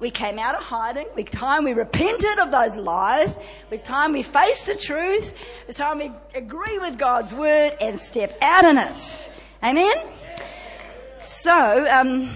we 0.00 0.10
came 0.10 0.38
out 0.38 0.54
of 0.54 0.62
hiding. 0.62 1.06
It's 1.16 1.30
time 1.30 1.64
we 1.64 1.72
repented 1.72 2.38
of 2.38 2.50
those 2.50 2.76
lies. 2.76 3.34
It's 3.70 3.82
time 3.82 4.12
we 4.12 4.22
faced 4.22 4.66
the 4.66 4.76
truth. 4.76 5.34
It's 5.66 5.78
time 5.78 5.98
we 5.98 6.12
agree 6.34 6.78
with 6.78 6.98
God's 6.98 7.34
word 7.34 7.72
and 7.80 7.98
step 7.98 8.36
out 8.42 8.64
in 8.64 8.78
it. 8.78 9.30
Amen? 9.62 9.94
So, 11.22 11.86
um, 11.90 12.30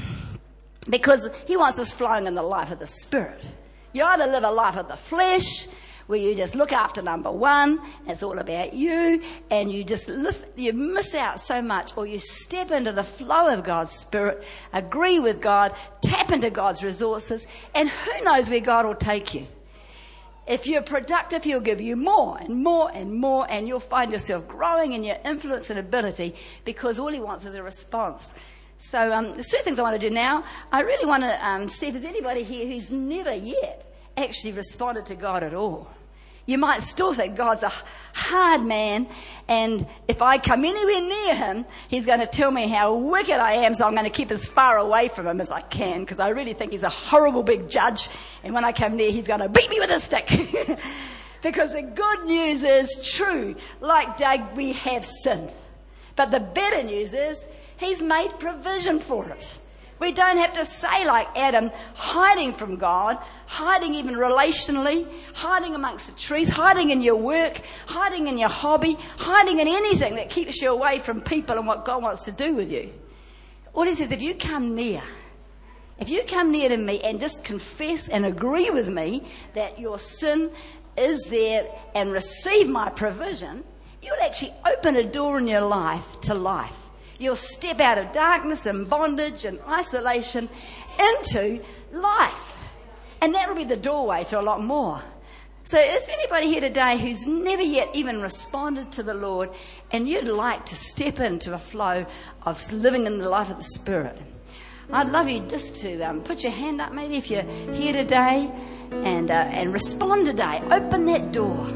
because 0.88 1.30
he 1.46 1.56
wants 1.56 1.78
us 1.78 1.92
flowing 1.92 2.26
in 2.26 2.34
the 2.34 2.42
life 2.42 2.70
of 2.70 2.78
the 2.78 2.87
Spirit. 2.87 3.50
You 3.92 4.04
either 4.04 4.26
live 4.26 4.44
a 4.44 4.50
life 4.50 4.76
of 4.76 4.88
the 4.88 4.96
flesh, 4.96 5.66
where 6.06 6.18
you 6.18 6.34
just 6.34 6.54
look 6.54 6.72
after 6.72 7.00
number 7.00 7.30
one, 7.30 7.80
it's 8.06 8.22
all 8.22 8.38
about 8.38 8.74
you, 8.74 9.22
and 9.50 9.72
you 9.72 9.84
just 9.84 10.10
you 10.56 10.72
miss 10.72 11.14
out 11.14 11.40
so 11.40 11.62
much, 11.62 11.96
or 11.96 12.06
you 12.06 12.18
step 12.18 12.70
into 12.70 12.92
the 12.92 13.02
flow 13.02 13.48
of 13.48 13.64
God's 13.64 13.92
Spirit, 13.92 14.44
agree 14.72 15.18
with 15.18 15.40
God, 15.40 15.74
tap 16.02 16.30
into 16.30 16.50
God's 16.50 16.84
resources, 16.84 17.46
and 17.74 17.88
who 17.88 18.24
knows 18.24 18.50
where 18.50 18.60
God 18.60 18.84
will 18.84 18.94
take 18.94 19.34
you. 19.34 19.46
If 20.46 20.66
you're 20.66 20.83
productive, 20.83 21.42
He'll 21.44 21.61
give 21.61 21.80
you 21.80 21.96
more 21.96 22.38
and 22.38 22.62
more 22.62 22.90
and 22.92 23.14
more, 23.14 23.46
and 23.48 23.66
you'll 23.66 23.80
find 23.80 24.12
yourself 24.12 24.46
growing 24.46 24.92
in 24.92 25.04
your 25.04 25.16
influence 25.24 25.70
and 25.70 25.78
ability 25.78 26.35
because 26.64 26.98
all 26.98 27.09
He 27.09 27.20
wants 27.20 27.44
is 27.44 27.54
a 27.54 27.62
response. 27.62 28.35
So 28.78 29.12
um, 29.12 29.33
there's 29.33 29.48
two 29.48 29.59
things 29.59 29.78
I 29.78 29.83
want 29.83 29.98
to 29.98 30.09
do 30.09 30.14
now. 30.14 30.44
I 30.70 30.80
really 30.80 31.07
want 31.07 31.22
to 31.22 31.46
um, 31.46 31.68
see 31.68 31.87
if 31.87 31.94
there's 31.94 32.04
anybody 32.04 32.42
here 32.42 32.66
who's 32.66 32.90
never 32.90 33.33
yet 33.33 33.90
actually 34.16 34.52
responded 34.52 35.07
to 35.07 35.14
God 35.14 35.42
at 35.42 35.54
all. 35.54 35.88
You 36.46 36.59
might 36.59 36.83
still 36.83 37.14
say 37.14 37.28
God's 37.28 37.62
a 37.62 37.72
hard 38.12 38.62
man, 38.62 39.07
and 39.48 39.87
if 40.09 40.20
I 40.20 40.38
come 40.38 40.64
anywhere 40.64 41.00
near 41.00 41.35
him, 41.35 41.66
he's 41.88 42.07
going 42.07 42.20
to 42.20 42.26
tell 42.26 42.50
me 42.50 42.68
how 42.68 42.94
wicked 42.94 43.37
I 43.37 43.52
am, 43.52 43.74
so 43.74 43.87
I'm 43.87 43.94
going 43.94 44.04
to 44.04 44.11
keep 44.11 44.30
as 44.30 44.46
far 44.46 44.76
away 44.76 45.09
from 45.09 45.26
him 45.26 45.40
as 45.40 45.50
I 45.50 45.62
can, 45.62 46.00
because 46.00 46.20
I 46.20 46.28
really 46.28 46.52
think 46.52 46.72
he's 46.72 46.83
a 46.83 46.90
horrible 46.90 47.42
big 47.42 47.70
judge, 47.70 48.09
and 48.42 48.54
when 48.54 48.64
I 48.64 48.72
come 48.72 48.96
near, 48.96 49.11
he's 49.11 49.26
going 49.26 49.40
to 49.40 49.48
beat 49.48 49.70
me 49.70 49.80
with 49.80 49.90
a 49.90 50.00
stick. 50.00 50.26
because 51.42 51.72
the 51.72 51.83
good 51.83 52.24
news 52.26 52.62
is 52.62 53.07
true, 53.07 53.57
like 53.80 54.16
Doug, 54.18 54.54
we 54.54 54.72
have 54.72 55.04
sinned. 55.04 55.50
But 56.16 56.30
the 56.30 56.40
better 56.40 56.83
news 56.83 57.12
is, 57.12 57.44
he's 57.78 58.02
made 58.02 58.30
provision 58.38 59.00
for 59.00 59.28
it. 59.30 59.59
We 60.00 60.12
don't 60.12 60.38
have 60.38 60.54
to 60.54 60.64
say 60.64 61.07
like 61.07 61.28
Adam, 61.37 61.70
hiding 61.94 62.52
from 62.52 62.76
God, 62.76 63.16
hiding 63.46 63.94
even 63.94 64.14
relationally, 64.14 65.07
hiding 65.35 65.74
amongst 65.74 66.09
the 66.09 66.12
trees, 66.20 66.48
hiding 66.48 66.90
in 66.90 67.00
your 67.00 67.16
work, 67.16 67.61
hiding 67.87 68.26
in 68.26 68.37
your 68.37 68.48
hobby, 68.48 68.94
hiding 69.16 69.61
in 69.61 69.68
anything 69.68 70.16
that 70.16 70.30
keeps 70.30 70.61
you 70.61 70.70
away 70.70 70.98
from 70.98 71.20
people 71.20 71.57
and 71.57 71.66
what 71.66 71.85
God 71.85 72.02
wants 72.02 72.22
to 72.22 72.33
do 72.33 72.54
with 72.54 72.72
you. 72.72 72.92
All 73.72 73.85
he 73.85 73.94
says, 73.94 74.11
if 74.11 74.20
you 74.20 74.35
come 74.35 74.74
near, 74.74 75.02
if 75.98 76.09
you 76.11 76.24
come 76.26 76.50
near 76.50 76.68
to 76.68 76.76
me 76.76 77.00
and 77.00 77.20
just 77.20 77.44
confess 77.44 78.09
and 78.09 78.26
agree 78.26 78.70
with 78.70 78.88
me 78.88 79.24
that 79.54 79.78
your 79.78 79.98
sin 79.98 80.50
is 80.96 81.22
there 81.24 81.66
and 81.94 82.12
receive 82.12 82.68
my 82.68 82.88
provision, 82.90 83.64
you'll 84.02 84.22
actually 84.22 84.52
open 84.66 84.96
a 84.96 85.04
door 85.04 85.38
in 85.38 85.46
your 85.46 85.62
life 85.62 86.20
to 86.22 86.35
life. 86.35 86.84
You'll 87.18 87.37
step 87.37 87.81
out 87.81 87.98
of 87.98 88.12
darkness 88.12 88.66
and 88.66 88.88
bondage 88.88 89.44
and 89.44 89.61
isolation 89.68 90.48
into 90.98 91.62
life. 91.92 92.53
And 93.20 93.35
that 93.35 93.48
will 93.48 93.57
be 93.57 93.64
the 93.64 93.77
doorway 93.77 94.24
to 94.24 94.40
a 94.40 94.42
lot 94.42 94.62
more. 94.62 95.03
So 95.66 95.79
is 95.79 96.07
anybody 96.09 96.48
here 96.48 96.61
today 96.61 96.98
who's 96.98 97.27
never 97.27 97.62
yet 97.62 97.88
even 97.94 98.20
responded 98.20 98.92
to 98.92 99.03
the 99.03 99.14
Lord 99.14 99.48
and 99.92 100.07
you'd 100.07 100.29
like 100.29 100.66
to 100.66 100.74
step 100.74 101.20
into 101.20 101.55
a 101.55 101.59
flow 101.59 102.05
of 102.42 102.70
living 102.70 103.07
in 103.07 103.18
the 103.18 103.31
life 103.31 103.48
of 103.48 103.57
the 103.57 103.62
Spirit? 103.62 104.18
I'd 104.92 105.09
love 105.09 105.29
you 105.31 105.40
just 105.48 105.77
to 105.77 106.03
um, 106.03 106.22
put 106.22 106.42
your 106.42 106.53
hand 106.53 106.83
up 106.83 106.92
maybe 106.92 107.16
if 107.16 107.31
you're 107.31 107.42
here 107.72 107.95
today 107.95 108.53
and, 108.91 109.30
uh, 109.30 109.34
and 109.34 109.72
respond 109.72 110.26
today. 110.26 110.62
Open 110.70 111.07
that 111.07 111.32
door. 111.32 111.66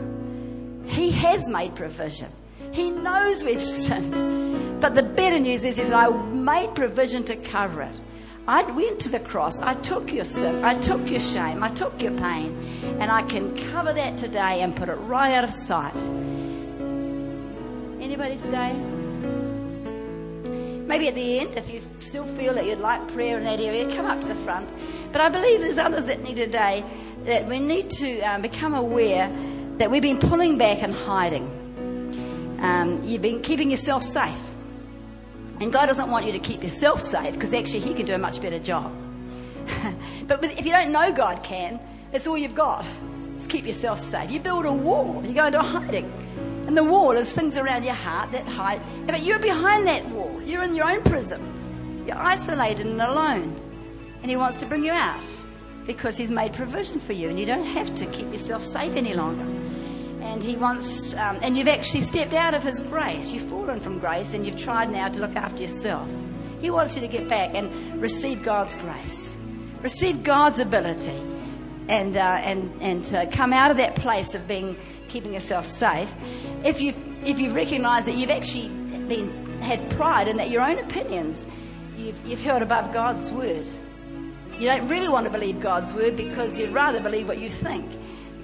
He 0.85 1.11
has 1.13 1.49
made 1.49 1.75
provision. 1.75 2.31
He 2.73 2.91
knows 2.91 3.43
we've 3.43 3.63
sinned. 3.63 4.58
But 4.81 4.95
the 4.95 5.03
better 5.03 5.39
news 5.39 5.65
is, 5.65 5.79
is 5.79 5.91
I 5.91 6.09
made 6.09 6.75
provision 6.75 7.25
to 7.25 7.37
cover 7.37 7.83
it. 7.83 7.95
I 8.47 8.63
went 8.63 9.01
to 9.01 9.09
the 9.09 9.21
cross. 9.21 9.59
I 9.61 9.75
took 9.75 10.13
your 10.13 10.25
sin. 10.25 10.65
I 10.65 10.75
took 10.75 11.07
your 11.11 11.21
shame. 11.21 11.63
I 11.63 11.69
took 11.69 12.01
your 12.01 12.13
pain. 12.13 12.57
And 12.99 13.11
I 13.11 13.23
can 13.23 13.57
cover 13.71 13.93
that 13.93 14.17
today 14.17 14.63
and 14.63 14.75
put 14.75 14.89
it 14.89 14.95
right 14.95 15.35
out 15.35 15.45
of 15.45 15.53
sight. 15.53 16.01
Anybody 18.01 18.37
today? 18.37 18.73
Maybe 20.87 21.09
at 21.09 21.15
the 21.15 21.41
end, 21.41 21.57
if 21.57 21.69
you 21.69 21.83
still 21.99 22.25
feel 22.25 22.55
that 22.55 22.65
you'd 22.65 22.79
like 22.79 23.07
prayer 23.09 23.37
in 23.37 23.45
that 23.45 23.61
area, 23.61 23.95
come 23.95 24.07
up 24.07 24.21
to 24.23 24.27
the 24.29 24.35
front. 24.37 24.71
But 25.13 25.21
I 25.21 25.29
believe 25.29 25.61
there's 25.61 25.77
others 25.77 26.07
that 26.07 26.23
need 26.23 26.37
today 26.37 26.83
that 27.25 27.47
we 27.47 27.61
need 27.61 27.91
to 27.91 28.21
um, 28.21 28.41
become 28.41 28.75
aware 28.75 29.31
that 29.77 29.91
we've 29.91 30.01
been 30.01 30.19
pulling 30.19 30.57
back 30.57 30.83
and 30.83 30.95
hiding. 30.95 31.47
um, 32.61 33.03
you've 33.05 33.21
been 33.23 33.43
keeping 33.43 33.71
yourself 33.71 34.03
safe. 34.03 34.39
And 35.61 35.73
God 35.73 35.87
doesn't 35.87 36.11
want 36.11 36.25
you 36.25 36.33
to 36.33 36.39
keep 36.39 36.63
yourself 36.63 37.01
safe 37.01 37.35
because 37.35 37.53
actually 37.53 37.81
He 37.81 37.95
can 37.95 38.07
do 38.07 38.15
a 38.15 38.19
much 38.19 38.41
better 38.41 38.59
job. 38.59 38.95
but 40.27 40.45
if 40.45 40.65
you 40.65 40.73
don't 40.73 40.93
know 40.93 41.13
God 41.13 41.43
can, 41.43 41.81
it's 42.13 42.27
all 42.27 42.39
you've 42.39 42.55
got. 42.55 42.87
Just 43.37 43.51
keep 43.51 43.67
yourself 43.67 43.99
safe. 43.99 44.31
You 44.31 44.41
build 44.41 44.67
a 44.67 44.73
wall, 44.73 45.25
you 45.27 45.35
go 45.35 45.47
into 45.47 45.61
hiding. 45.61 46.13
And 46.67 46.77
the 46.77 46.85
wall 46.85 47.13
is 47.13 47.33
things 47.33 47.57
around 47.57 47.85
your 47.85 47.95
heart 47.95 48.31
that 48.33 48.47
hide. 48.47 48.83
But 49.07 49.23
you're 49.23 49.39
behind 49.39 49.87
that 49.87 50.05
wall. 50.11 50.41
You're 50.45 50.63
in 50.63 50.77
your 50.77 50.89
own 50.89 51.03
prison. 51.03 52.05
You're 52.07 52.19
isolated 52.19 52.87
and 52.87 53.01
alone. 53.01 53.59
And 54.23 54.31
He 54.31 54.37
wants 54.37 54.59
to 54.59 54.67
bring 54.67 54.85
you 54.85 54.93
out 54.93 55.25
because 55.87 56.17
He's 56.17 56.31
made 56.31 56.53
provision 56.53 57.01
for 57.01 57.15
you 57.15 57.31
and 57.31 57.39
you 57.39 57.47
don't 57.47 57.65
have 57.65 57.95
to 57.97 58.07
keep 58.07 58.31
yourself 58.33 58.63
safe 58.63 58.95
any 58.97 59.15
longer. 59.15 59.58
And 60.29 60.43
He 60.43 60.57
wants, 60.57 61.15
um, 61.15 61.39
and 61.43 61.57
you've 61.57 61.69
actually 61.69 62.03
stepped 62.03 62.35
out 62.35 62.55
of 62.55 62.63
His 62.63 62.81
grace. 62.81 63.33
You've 63.33 63.49
fallen 63.49 63.81
from 63.81 63.99
grace 63.99 64.35
and 64.35 64.45
you've 64.45 64.59
tried 64.59 64.91
now 64.91 65.09
to 65.09 65.21
look 65.21 65.35
after 65.35 65.63
yourself. 65.63 66.09
He 66.61 66.71
wants 66.71 66.95
you 66.95 67.01
to 67.01 67.09
get 67.09 67.29
back 67.29 67.55
and 67.55 68.01
receive 68.01 68.43
God's 68.43 68.75
grace, 68.75 69.35
receive 69.81 70.23
God's 70.23 70.59
ability, 70.59 71.19
and, 71.89 72.17
uh, 72.17 72.21
and, 72.21 72.71
and 72.83 73.05
to 73.07 73.27
come 73.29 73.53
out 73.55 73.71
of 73.71 73.79
that 73.79 73.97
place 73.97 74.35
of 74.35 74.47
being, 74.47 74.77
keeping 75.09 75.33
yourself 75.33 75.65
safe. 75.65 76.13
If 76.63 76.83
you've, 76.83 76.99
if 77.25 77.39
you've 77.39 77.55
recognized 77.55 78.07
that 78.07 78.17
you've 78.17 78.31
actually 78.31 78.69
been, 78.69 79.61
had 79.63 79.89
pride 79.91 80.29
and 80.29 80.39
that 80.39 80.51
your 80.51 80.63
own 80.63 80.79
opinions 80.79 81.47
you've, 81.97 82.25
you've 82.27 82.43
held 82.43 82.63
above 82.63 82.93
God's 82.93 83.31
word 83.33 83.67
you 84.59 84.67
don't 84.67 84.89
really 84.89 85.09
want 85.09 85.25
to 85.25 85.31
believe 85.31 85.61
God's 85.61 85.93
word 85.93 86.17
because 86.17 86.59
you'd 86.59 86.73
rather 86.73 87.01
believe 87.01 87.29
what 87.29 87.39
you 87.39 87.49
think 87.49 87.89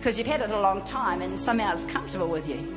because 0.04 0.18
you've 0.18 0.26
had 0.26 0.42
it 0.42 0.50
a 0.50 0.60
long 0.60 0.84
time 0.84 1.22
and 1.22 1.40
somehow 1.40 1.72
it's 1.72 1.86
comfortable 1.86 2.28
with 2.28 2.46
you. 2.46 2.76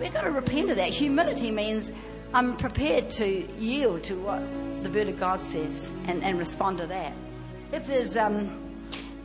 We've 0.00 0.10
got 0.10 0.22
to 0.22 0.30
repent 0.30 0.70
of 0.70 0.76
that. 0.76 0.88
Humility 0.88 1.50
means 1.50 1.92
I'm 2.32 2.56
prepared 2.56 3.10
to 3.10 3.26
yield 3.58 4.04
to 4.04 4.14
what 4.14 4.40
the 4.82 4.88
word 4.88 5.10
of 5.10 5.20
God 5.20 5.42
says 5.42 5.92
and, 6.06 6.24
and 6.24 6.38
respond 6.38 6.78
to 6.78 6.86
that. 6.86 7.12
If 7.70 7.86
there's 7.86 8.16
um, 8.16 8.78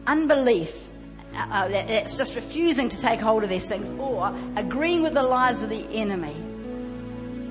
unbelief, 0.05 0.91
uh, 1.33 1.37
uh 1.37 1.67
that, 1.69 1.87
that's 1.87 2.17
just 2.17 2.35
refusing 2.35 2.89
to 2.89 2.99
take 2.99 3.21
hold 3.21 3.43
of 3.43 3.49
these 3.49 3.69
things 3.69 3.89
or 3.97 4.35
agreeing 4.57 5.01
with 5.01 5.13
the 5.13 5.23
lies 5.23 5.61
of 5.61 5.69
the 5.69 5.85
enemy, 5.93 6.35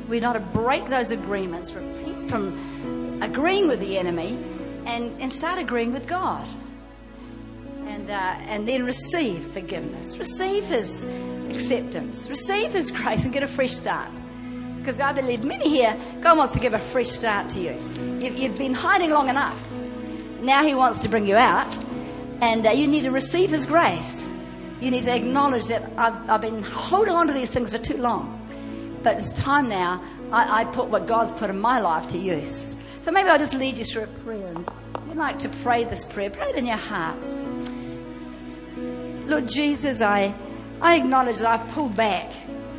we're 0.06 0.20
not 0.20 0.34
to 0.34 0.40
break 0.40 0.86
those 0.90 1.12
agreements, 1.12 1.72
repent 1.72 2.28
from 2.28 3.22
agreeing 3.22 3.68
with 3.68 3.80
the 3.80 3.96
enemy 3.96 4.38
and, 4.84 5.18
and 5.18 5.32
start 5.32 5.58
agreeing 5.58 5.94
with 5.94 6.06
God. 6.06 6.46
And, 7.88 8.10
uh, 8.10 8.12
and 8.12 8.68
then 8.68 8.84
receive 8.84 9.46
forgiveness, 9.52 10.18
receive 10.18 10.64
His 10.64 11.04
acceptance, 11.50 12.28
receive 12.28 12.72
His 12.72 12.90
grace, 12.90 13.24
and 13.24 13.32
get 13.32 13.42
a 13.42 13.48
fresh 13.48 13.72
start. 13.72 14.10
Because 14.78 15.00
I 15.00 15.12
believe 15.12 15.42
many 15.42 15.68
here, 15.68 15.98
God 16.20 16.36
wants 16.36 16.52
to 16.52 16.60
give 16.60 16.74
a 16.74 16.78
fresh 16.78 17.08
start 17.08 17.48
to 17.50 17.60
you. 17.60 17.74
You've, 18.20 18.36
you've 18.38 18.58
been 18.58 18.74
hiding 18.74 19.10
long 19.10 19.28
enough. 19.28 19.58
Now 20.40 20.62
He 20.62 20.74
wants 20.74 21.00
to 21.00 21.08
bring 21.08 21.26
you 21.26 21.36
out, 21.36 21.74
and 22.40 22.66
uh, 22.66 22.70
you 22.70 22.86
need 22.86 23.02
to 23.02 23.10
receive 23.10 23.50
His 23.50 23.66
grace. 23.66 24.28
You 24.80 24.90
need 24.90 25.04
to 25.04 25.14
acknowledge 25.14 25.66
that 25.66 25.90
I've, 25.96 26.30
I've 26.30 26.40
been 26.40 26.62
holding 26.62 27.14
on 27.14 27.26
to 27.26 27.32
these 27.32 27.50
things 27.50 27.72
for 27.72 27.78
too 27.78 27.96
long. 27.96 28.34
But 29.02 29.18
it's 29.18 29.32
time 29.32 29.68
now 29.68 30.02
I, 30.30 30.60
I 30.60 30.64
put 30.66 30.88
what 30.88 31.06
God's 31.06 31.32
put 31.32 31.50
in 31.50 31.58
my 31.58 31.80
life 31.80 32.06
to 32.08 32.18
use. 32.18 32.74
So 33.02 33.10
maybe 33.10 33.28
I'll 33.28 33.38
just 33.38 33.54
lead 33.54 33.78
you 33.78 33.84
through 33.84 34.04
a 34.04 34.06
prayer. 34.08 34.46
And 34.46 34.70
would 35.08 35.16
like 35.16 35.38
to 35.40 35.48
pray 35.48 35.84
this 35.84 36.04
prayer. 36.04 36.30
Pray 36.30 36.50
it 36.50 36.56
in 36.56 36.66
your 36.66 36.76
heart. 36.76 37.16
Lord 39.28 39.46
Jesus, 39.46 40.00
I, 40.00 40.34
I 40.80 40.96
acknowledge 40.96 41.36
that 41.38 41.60
I've 41.60 41.68
pulled 41.72 41.94
back. 41.94 42.32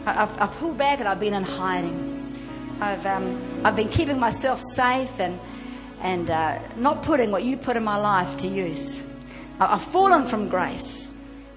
I've, 0.08 0.42
I've 0.42 0.52
pulled 0.54 0.80
back 0.80 0.98
and 0.98 1.08
I've 1.08 1.20
been 1.20 1.36
in 1.36 1.44
hiding. 1.44 2.36
I've, 2.82 3.06
um, 3.06 3.62
I've 3.64 3.76
been 3.76 3.88
keeping 3.90 4.20
myself 4.20 4.60
safe 4.74 5.20
and, 5.20 5.40
and 6.02 6.28
uh, 6.32 6.58
not 6.76 7.04
putting 7.04 7.30
what 7.30 7.44
you 7.44 7.56
put 7.56 7.78
in 7.78 7.84
my 7.84 7.98
life 7.98 8.36
to 8.38 8.48
use. 8.48 9.06
I've 9.60 9.84
fallen 9.84 10.26
from 10.26 10.50
grace 10.50 11.14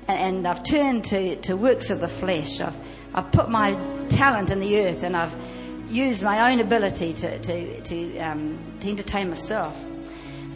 and, 0.09 0.19
and 0.19 0.47
I've 0.47 0.63
turned 0.63 1.07
to, 1.07 1.37
to 1.37 1.57
works 1.57 1.89
of 1.89 2.01
the 2.01 2.09
flesh. 2.09 2.61
I've, 2.61 2.77
I've 3.15 3.33
put 3.33 3.49
my 3.49 3.73
talent 4.11 4.51
in 4.51 4.61
the 4.61 4.79
earth 4.81 5.05
and 5.05 5.17
I've 5.17 5.35
used 5.89 6.23
my 6.23 6.53
own 6.53 6.61
ability 6.61 7.15
to, 7.15 7.39
to, 7.39 7.81
to, 7.81 8.19
um, 8.19 8.59
to 8.81 8.91
entertain 8.91 9.31
myself. 9.31 9.75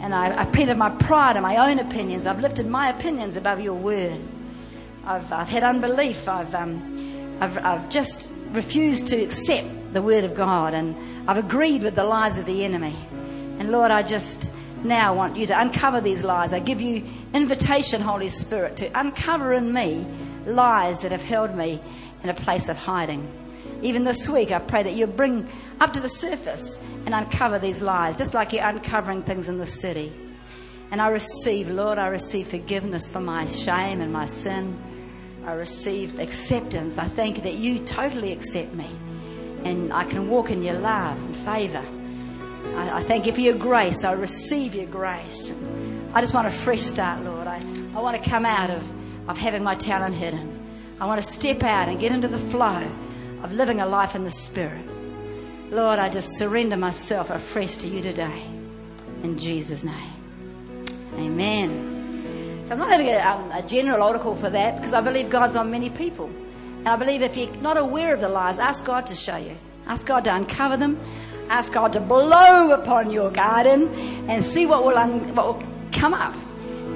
And 0.00 0.14
I, 0.14 0.42
I 0.42 0.62
of 0.62 0.76
my 0.76 0.90
pride 0.90 1.36
and 1.36 1.42
my 1.42 1.70
own 1.70 1.78
opinions. 1.78 2.26
I've 2.26 2.40
lifted 2.40 2.66
my 2.66 2.90
opinions 2.90 3.36
above 3.36 3.60
your 3.60 3.74
word. 3.74 4.20
I've, 5.04 5.32
I've 5.32 5.48
had 5.48 5.62
unbelief. 5.62 6.28
I've, 6.28 6.54
um, 6.54 7.38
I've, 7.40 7.58
I've 7.58 7.90
just 7.90 8.28
refused 8.50 9.08
to 9.08 9.16
accept 9.22 9.92
the 9.92 10.02
word 10.02 10.24
of 10.24 10.34
God. 10.34 10.74
And 10.74 11.28
I've 11.28 11.38
agreed 11.38 11.82
with 11.82 11.94
the 11.94 12.04
lies 12.04 12.38
of 12.38 12.46
the 12.46 12.64
enemy. 12.64 12.96
And 13.58 13.70
Lord, 13.70 13.90
I 13.90 14.02
just 14.02 14.50
now 14.84 15.14
want 15.14 15.36
you 15.36 15.46
to 15.46 15.60
uncover 15.60 16.00
these 16.00 16.24
lies. 16.24 16.52
I 16.52 16.58
give 16.58 16.80
you 16.80 17.04
invitation, 17.32 18.00
Holy 18.00 18.28
Spirit, 18.28 18.76
to 18.78 18.90
uncover 18.98 19.52
in 19.52 19.72
me 19.72 20.06
lies 20.46 21.00
that 21.00 21.12
have 21.12 21.22
held 21.22 21.54
me 21.56 21.80
in 22.22 22.28
a 22.28 22.34
place 22.34 22.68
of 22.68 22.76
hiding. 22.76 23.26
Even 23.82 24.04
this 24.04 24.28
week, 24.28 24.52
I 24.52 24.58
pray 24.58 24.82
that 24.82 24.94
you 24.94 25.06
bring 25.06 25.48
up 25.80 25.92
to 25.94 26.00
the 26.00 26.08
surface 26.08 26.78
and 27.06 27.14
uncover 27.14 27.58
these 27.58 27.80
lies, 27.80 28.18
just 28.18 28.34
like 28.34 28.52
you're 28.52 28.64
uncovering 28.64 29.22
things 29.22 29.48
in 29.48 29.56
the 29.56 29.66
city. 29.66 30.12
And 30.90 31.00
I 31.00 31.08
receive, 31.08 31.68
Lord, 31.70 31.98
I 31.98 32.08
receive 32.08 32.48
forgiveness 32.48 33.08
for 33.08 33.20
my 33.20 33.46
shame 33.46 34.00
and 34.00 34.12
my 34.12 34.26
sin. 34.26 34.78
I 35.46 35.52
receive 35.52 36.18
acceptance. 36.18 36.98
I 36.98 37.06
thank 37.06 37.36
you 37.36 37.42
that 37.44 37.54
you 37.54 37.78
totally 37.78 38.32
accept 38.32 38.74
me 38.74 38.90
and 39.64 39.92
I 39.92 40.04
can 40.04 40.28
walk 40.28 40.50
in 40.50 40.62
your 40.62 40.74
love 40.74 41.18
and 41.18 41.36
favor. 41.36 41.84
I, 42.76 42.98
I 42.98 43.02
thank 43.02 43.26
you 43.26 43.32
for 43.32 43.40
your 43.40 43.56
grace. 43.56 44.04
I 44.04 44.12
receive 44.12 44.74
your 44.74 44.86
grace. 44.86 45.52
I 46.12 46.20
just 46.20 46.34
want 46.34 46.46
a 46.46 46.50
fresh 46.50 46.82
start, 46.82 47.22
Lord. 47.24 47.46
I, 47.46 47.60
I 47.94 48.00
want 48.00 48.22
to 48.22 48.30
come 48.30 48.44
out 48.44 48.70
of, 48.70 49.28
of 49.28 49.38
having 49.38 49.62
my 49.62 49.74
talent 49.74 50.14
hidden. 50.14 50.96
I 51.00 51.06
want 51.06 51.22
to 51.22 51.26
step 51.26 51.62
out 51.62 51.88
and 51.88 51.98
get 52.00 52.12
into 52.12 52.28
the 52.28 52.38
flow 52.38 52.88
of 53.42 53.52
living 53.52 53.80
a 53.80 53.86
life 53.86 54.14
in 54.14 54.24
the 54.24 54.30
Spirit. 54.30 54.95
Lord, 55.70 55.98
I 55.98 56.08
just 56.08 56.38
surrender 56.38 56.76
myself 56.76 57.30
afresh 57.30 57.78
to 57.78 57.88
you 57.88 58.00
today. 58.00 58.42
In 59.22 59.38
Jesus' 59.38 59.82
name. 59.82 60.12
Amen. 61.14 62.64
So 62.66 62.72
I'm 62.72 62.78
not 62.78 62.90
having 62.90 63.08
a, 63.08 63.18
um, 63.18 63.50
a 63.50 63.62
general 63.66 64.02
altar 64.02 64.18
call 64.18 64.36
for 64.36 64.50
that 64.50 64.76
because 64.76 64.94
I 64.94 65.00
believe 65.00 65.28
God's 65.30 65.56
on 65.56 65.70
many 65.70 65.90
people. 65.90 66.26
And 66.26 66.88
I 66.88 66.96
believe 66.96 67.22
if 67.22 67.36
you're 67.36 67.54
not 67.56 67.76
aware 67.76 68.14
of 68.14 68.20
the 68.20 68.28
lies, 68.28 68.58
ask 68.58 68.84
God 68.84 69.06
to 69.06 69.16
show 69.16 69.36
you. 69.36 69.56
Ask 69.86 70.06
God 70.06 70.24
to 70.24 70.34
uncover 70.34 70.76
them. 70.76 71.00
Ask 71.48 71.72
God 71.72 71.92
to 71.94 72.00
blow 72.00 72.72
upon 72.72 73.10
your 73.10 73.30
garden 73.30 73.88
and 74.28 74.44
see 74.44 74.66
what 74.66 74.84
will, 74.84 74.96
un- 74.96 75.34
what 75.34 75.46
will 75.46 75.68
come 75.92 76.14
up. 76.14 76.36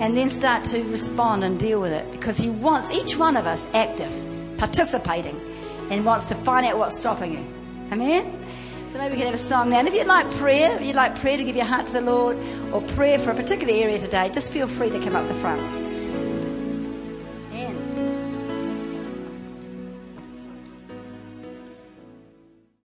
And 0.01 0.16
then 0.16 0.31
start 0.31 0.64
to 0.66 0.83
respond 0.85 1.45
and 1.45 1.59
deal 1.59 1.81
with 1.81 1.93
it 1.93 2.11
because 2.12 2.37
He 2.37 2.51
wants 2.51 2.91
each 2.91 3.16
one 3.16 3.37
of 3.37 3.47
us 3.47 3.66
active, 3.75 4.12
participating 4.59 5.39
and 5.91 6.05
wants 6.05 6.27
to 6.27 6.35
find 6.37 6.66
out 6.66 6.79
what's 6.79 6.99
stopping 6.99 7.33
you. 7.33 7.45
Amen? 7.93 8.41
So 8.93 8.99
maybe 8.99 9.12
we 9.12 9.18
can 9.18 9.26
have 9.26 9.34
a 9.34 9.38
song 9.38 9.70
now. 9.70 9.78
And 9.78 9.86
if 9.86 9.95
you'd 9.95 10.09
like 10.09 10.28
prayer, 10.32 10.76
if 10.76 10.84
you'd 10.84 10.97
like 10.97 11.14
prayer 11.14 11.36
to 11.36 11.45
give 11.45 11.55
your 11.55 11.64
heart 11.64 11.86
to 11.86 11.93
the 11.93 12.01
Lord 12.01 12.36
or 12.72 12.80
prayer 12.80 13.20
for 13.20 13.30
a 13.30 13.34
particular 13.34 13.72
area 13.72 14.01
today, 14.01 14.30
just 14.30 14.51
feel 14.51 14.66
free 14.66 14.91
to 14.91 14.99
come 14.99 15.14
up 15.14 15.28
the 15.28 15.34
front. 15.34 15.89